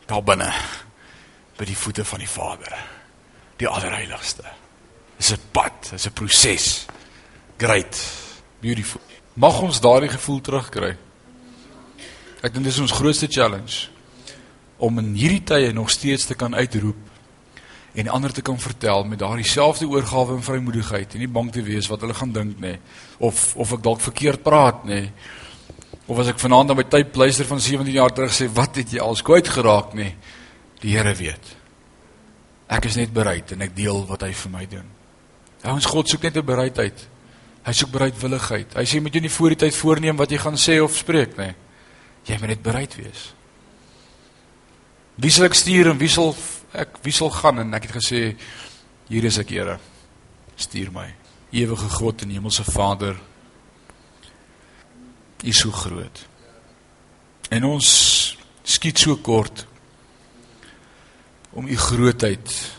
Daar 0.07 0.24
binne 0.24 0.53
by 1.62 1.68
die 1.70 1.78
voete 1.78 2.05
van 2.07 2.24
die 2.24 2.30
Vader. 2.30 2.74
Die 3.62 3.70
allerheiligste. 3.70 4.47
Dis 5.18 5.32
'n 5.32 5.39
pad, 5.51 5.91
dis 5.91 6.07
'n 6.07 6.14
proses. 6.14 6.86
Great. 7.57 7.95
Beautiful. 8.59 9.01
Mag 9.34 9.62
ons 9.62 9.80
daardie 9.80 10.09
gevoel 10.09 10.41
terugkry. 10.41 10.97
Ek 12.41 12.53
dink 12.53 12.66
dis 12.66 12.80
ons 12.80 12.91
grootste 12.91 13.28
challenge 13.28 13.89
om 14.78 14.97
in 14.97 15.14
hierdie 15.14 15.43
tye 15.43 15.72
nog 15.72 15.89
steeds 15.89 16.26
te 16.26 16.34
kan 16.34 16.55
uitroep 16.55 16.97
en 17.93 18.07
ander 18.07 18.34
te 18.34 18.41
kan 18.41 18.59
vertel 18.59 19.03
met 19.03 19.20
daardie 19.20 19.45
selfde 19.45 19.88
oorgawe 19.88 20.34
en 20.36 20.43
vrymoedigheid 20.43 21.14
en 21.14 21.20
nie 21.20 21.28
bang 21.28 21.51
te 21.51 21.62
wees 21.62 21.88
wat 21.88 22.01
hulle 22.01 22.14
gaan 22.14 22.32
dink 22.32 22.57
nê 22.59 22.80
of 23.20 23.55
of 23.55 23.74
ek 23.74 23.84
dalk 23.84 24.01
verkeerd 24.01 24.43
praat 24.43 24.84
nê 24.84 25.12
of 26.07 26.18
as 26.20 26.28
ek 26.28 26.39
vanaand 26.39 26.70
aan 26.70 26.78
my 26.78 26.88
tyd 26.89 27.16
luister 27.16 27.45
van 27.45 27.59
17 27.59 27.93
jaar 27.93 28.14
terug 28.14 28.34
sê 28.34 28.49
wat 28.53 28.76
het 28.76 28.91
jy 28.91 28.99
als 28.99 29.22
kwyt 29.22 29.47
geraak 29.47 29.93
nê 29.93 30.16
Die 30.82 30.96
Here 30.96 31.14
weet. 31.16 31.56
Ek 32.72 32.88
is 32.88 32.98
net 32.98 33.14
bereid 33.14 33.52
en 33.54 33.62
ek 33.66 33.76
deel 33.76 34.06
wat 34.10 34.24
hy 34.26 34.32
vir 34.34 34.54
my 34.54 34.66
doen. 34.70 34.88
Ons 35.70 35.90
God 35.92 36.10
soek 36.10 36.24
net 36.24 36.38
'n 36.38 36.46
bereidheid. 36.46 37.08
Hy 37.62 37.74
soek 37.74 37.92
bereidwilligheid. 37.92 38.74
Hy 38.74 38.86
sê 38.86 38.98
jy 38.98 39.02
moet 39.02 39.14
jou 39.14 39.22
nie 39.22 39.30
voor 39.30 39.50
die 39.50 39.60
tyd 39.66 39.76
voorneem 39.76 40.18
wat 40.18 40.32
jy 40.32 40.38
gaan 40.38 40.58
sê 40.58 40.80
of 40.82 40.98
spreek 40.98 41.38
nie. 41.38 41.54
Jy 42.26 42.40
moet 42.40 42.50
net 42.50 42.64
bereid 42.64 42.96
wees. 42.96 43.34
Wie 45.16 45.30
sal 45.30 45.46
ek 45.46 45.54
stuur 45.54 45.92
en 45.92 45.98
wie 45.98 46.10
sal 46.10 46.36
ek 46.74 46.98
wie 47.03 47.14
sal 47.14 47.30
gaan 47.30 47.60
en 47.60 47.74
ek 47.74 47.84
het 47.84 47.95
gesê 47.99 48.38
hier 49.10 49.26
is 49.26 49.38
ek 49.38 49.49
Here. 49.49 49.80
Stuur 50.56 50.91
my. 50.91 51.14
Ewige 51.52 51.90
God 51.90 52.22
en 52.22 52.30
hemelse 52.30 52.64
Vader. 52.64 53.16
U 55.44 55.48
is 55.48 55.60
so 55.60 55.72
groot. 55.72 56.28
En 57.49 57.64
ons 57.66 58.38
skiet 58.64 58.99
so 58.99 59.18
kort 59.18 59.66
om 61.52 61.68
u 61.68 61.78
grootheid 61.78 62.72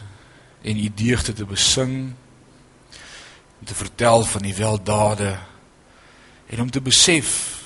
en 0.62 0.78
u 0.78 0.90
deugde 0.94 1.32
te 1.32 1.44
besing 1.44 2.14
en 3.58 3.64
te 3.64 3.74
vertel 3.74 4.24
van 4.24 4.42
die 4.42 4.54
weldade 4.54 5.38
en 6.46 6.60
om 6.60 6.70
te 6.70 6.80
besef 6.80 7.60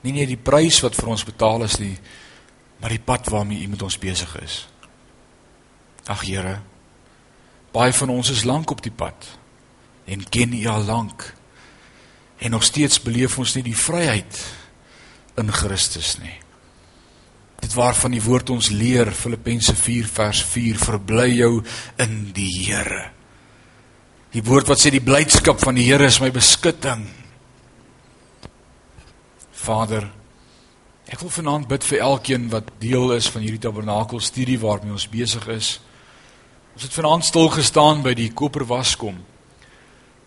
nie 0.00 0.12
net 0.12 0.30
die 0.30 0.40
prys 0.40 0.80
wat 0.84 0.94
vir 0.94 1.10
ons 1.14 1.26
betaal 1.26 1.66
is 1.66 1.78
nie 1.82 1.96
maar 2.80 2.92
die 2.92 3.02
pad 3.02 3.28
waarmee 3.32 3.64
u 3.64 3.68
met 3.72 3.82
ons 3.82 3.96
besig 3.98 4.34
is. 4.42 4.66
Ag 6.04 6.20
Here, 6.28 6.58
baie 7.72 7.92
van 7.92 8.12
ons 8.12 8.30
is 8.30 8.44
lank 8.44 8.70
op 8.70 8.82
die 8.84 8.92
pad 8.92 9.30
en 10.04 10.28
ken 10.28 10.52
u 10.52 10.66
al 10.70 10.84
lank 10.84 11.32
en 12.38 12.50
nog 12.50 12.64
steeds 12.64 13.00
beleef 13.02 13.38
ons 13.38 13.54
nie 13.56 13.64
die 13.64 13.78
vryheid 13.78 14.42
in 15.40 15.52
Christus 15.52 16.18
nie 16.20 16.36
dit 17.66 17.74
waarvan 17.74 18.14
die 18.14 18.22
woord 18.22 18.52
ons 18.54 18.70
leer 18.70 19.10
Filippense 19.10 19.74
4 19.74 20.06
vers 20.06 20.42
4 20.46 20.78
verbly 20.78 21.30
jou 21.34 21.52
in 22.02 22.18
die 22.36 22.50
Here. 22.62 23.08
Die 24.30 24.42
woord 24.46 24.68
wat 24.70 24.82
sê 24.82 24.92
die 24.94 25.02
blydskap 25.02 25.58
van 25.64 25.78
die 25.78 25.86
Here 25.88 26.06
is 26.06 26.20
my 26.22 26.30
beskutting. 26.30 27.02
Vader, 29.66 30.06
ek 31.10 31.24
wil 31.24 31.32
vanaand 31.34 31.66
bid 31.70 31.86
vir 31.88 32.04
elkeen 32.06 32.46
wat 32.52 32.70
deel 32.82 33.16
is 33.16 33.26
van 33.32 33.42
hierdie 33.42 33.64
tabernakel 33.66 34.22
studie 34.22 34.60
waarmee 34.62 34.94
ons 34.94 35.08
besig 35.10 35.48
is. 35.50 35.72
Ons 36.76 36.86
het 36.86 36.94
vanaand 36.94 37.26
stil 37.26 37.50
gestaan 37.50 38.04
by 38.06 38.14
die 38.14 38.30
koperwaskom. 38.30 39.18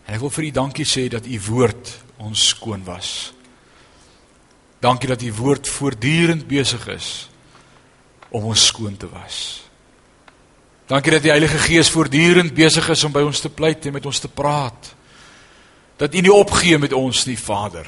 En 0.04 0.12
ek 0.18 0.20
wil 0.26 0.34
vir 0.34 0.50
U 0.50 0.54
dankie 0.60 0.88
sê 0.88 1.06
dat 1.08 1.24
U 1.24 1.40
woord 1.48 1.96
ons 2.20 2.48
skoon 2.52 2.84
was. 2.84 3.30
Dankie 4.80 5.08
dat 5.08 5.22
u 5.22 5.28
woord 5.36 5.68
voortdurend 5.68 6.46
besig 6.48 6.86
is 6.88 7.29
om 8.30 8.44
ons 8.50 8.66
skoon 8.66 8.96
te 8.96 9.08
was. 9.10 9.62
Dankie 10.90 11.12
dat 11.14 11.22
die 11.22 11.30
Heilige 11.30 11.58
Gees 11.62 11.90
voortdurend 11.90 12.54
besig 12.54 12.88
is 12.90 13.04
om 13.06 13.12
by 13.14 13.22
ons 13.22 13.42
te 13.42 13.50
pleit 13.50 13.86
en 13.86 13.94
met 13.94 14.06
ons 14.06 14.18
te 14.18 14.28
praat. 14.28 14.94
dat 16.00 16.14
U 16.14 16.20
nie 16.20 16.32
opgee 16.32 16.78
met 16.78 16.92
ons 16.96 17.26
nie, 17.28 17.36
Vader, 17.38 17.84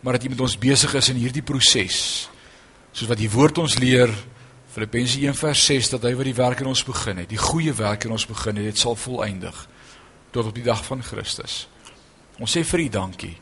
maar 0.00 0.12
dat 0.12 0.24
U 0.24 0.28
met 0.28 0.40
ons 0.40 0.58
besig 0.58 0.94
is 0.94 1.08
in 1.08 1.16
hierdie 1.16 1.42
proses. 1.42 2.28
Soos 2.92 3.08
wat 3.08 3.16
die 3.16 3.30
woord 3.30 3.58
ons 3.58 3.78
leer, 3.80 4.12
Filippense 4.70 5.18
1:6 5.18 5.88
dat 5.90 6.02
hy 6.02 6.12
wat 6.14 6.28
die 6.28 6.36
werk 6.36 6.60
in 6.60 6.68
ons 6.68 6.84
begin 6.84 7.16
het, 7.16 7.28
die 7.28 7.40
goeie 7.40 7.72
werk 7.72 8.04
in 8.04 8.12
ons 8.12 8.26
begin 8.26 8.56
het, 8.56 8.64
dit 8.64 8.78
sal 8.78 8.94
volëindig 8.94 9.68
tot 10.30 10.46
op 10.46 10.54
die 10.54 10.66
dag 10.66 10.84
van 10.84 11.02
Christus. 11.02 11.66
Ons 12.38 12.52
sê 12.56 12.62
vir 12.64 12.80
U 12.80 12.88
dankie. 12.88 13.36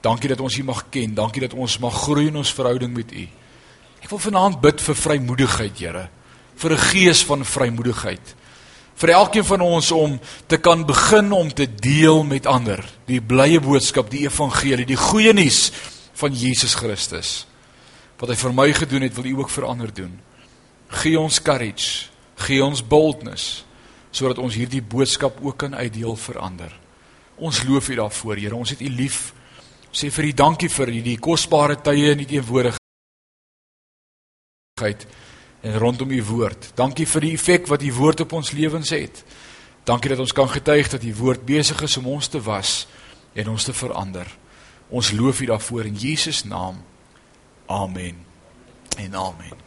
Dankie 0.00 0.28
dat 0.28 0.40
ons 0.40 0.56
U 0.56 0.62
mag 0.62 0.86
ken, 0.90 1.14
dankie 1.14 1.42
dat 1.42 1.54
ons 1.54 1.78
mag 1.78 1.94
groei 1.94 2.28
in 2.28 2.36
ons 2.36 2.54
verhouding 2.54 2.94
met 2.94 3.12
U. 3.12 3.26
Ek 4.02 4.10
wil 4.10 4.22
vanaand 4.22 4.60
bid 4.60 4.80
vir 4.80 4.94
vrymoedigheid, 4.94 5.78
Here, 5.78 6.08
vir 6.56 6.72
'n 6.72 6.78
gees 6.92 7.24
van 7.24 7.44
vrymoedigheid. 7.44 8.34
Vir 8.96 9.10
elkeen 9.12 9.44
van 9.44 9.60
ons 9.60 9.90
om 9.92 10.20
te 10.48 10.56
kan 10.56 10.86
begin 10.86 11.32
om 11.32 11.52
te 11.52 11.66
deel 11.66 12.24
met 12.24 12.46
ander 12.46 12.80
die 13.06 13.20
blye 13.20 13.60
boodskap, 13.60 14.10
die 14.10 14.24
evangelie, 14.24 14.86
die 14.86 14.96
goeie 14.96 15.32
nuus 15.32 15.70
van 16.14 16.32
Jesus 16.32 16.74
Christus. 16.74 17.46
Wat 18.16 18.30
hy 18.32 18.36
vir 18.40 18.52
my 18.52 18.72
gedoen 18.72 19.02
het, 19.02 19.14
wil 19.14 19.28
U 19.28 19.34
ook 19.38 19.50
vir 19.50 19.64
ander 19.68 19.92
doen. 19.92 20.20
Gee 20.88 21.20
ons 21.20 21.42
courage, 21.42 22.08
gee 22.36 22.64
ons 22.64 22.80
boldness 22.82 23.64
sodat 24.16 24.38
ons 24.40 24.54
hierdie 24.54 24.80
boodskap 24.80 25.42
ook 25.44 25.58
kan 25.58 25.74
uitdeel 25.74 26.16
vir 26.16 26.38
ander. 26.40 26.72
Ons 27.36 27.66
loof 27.68 27.90
U 27.92 27.94
daarvoor, 27.94 28.36
Here. 28.36 28.56
Ons 28.56 28.72
het 28.72 28.80
U 28.80 28.88
lief. 28.88 29.34
Sê 29.92 30.08
vir 30.08 30.30
U 30.30 30.32
dankie 30.32 30.72
vir 30.72 30.88
hierdie 30.88 31.18
kosbare 31.20 31.76
tye 31.76 32.14
in 32.14 32.24
U 32.24 32.24
teenwoordigheid 32.24 32.85
en 34.76 35.78
rondom 35.78 36.10
U 36.10 36.24
woord. 36.24 36.66
Dankie 36.76 37.06
vir 37.08 37.24
die 37.24 37.30
effek 37.32 37.64
wat 37.70 37.80
U 37.80 37.92
woord 37.96 38.20
op 38.26 38.34
ons 38.36 38.50
lewens 38.52 38.90
het. 38.92 39.22
Dankie 39.88 40.12
dat 40.12 40.20
ons 40.20 40.36
kan 40.36 40.50
getuig 40.52 40.90
dat 40.92 41.00
U 41.02 41.14
woord 41.16 41.46
besig 41.48 41.80
is 41.80 41.96
om 41.96 42.10
ons 42.12 42.28
te 42.28 42.42
was 42.44 42.82
en 43.32 43.48
ons 43.48 43.64
te 43.64 43.72
verander. 43.72 44.28
Ons 44.92 45.14
loof 45.16 45.40
U 45.40 45.48
daarvoor 45.48 45.88
in 45.88 45.96
Jesus 45.96 46.44
naam. 46.44 46.84
Amen. 47.66 48.20
En 49.00 49.14
amen. 49.14 49.65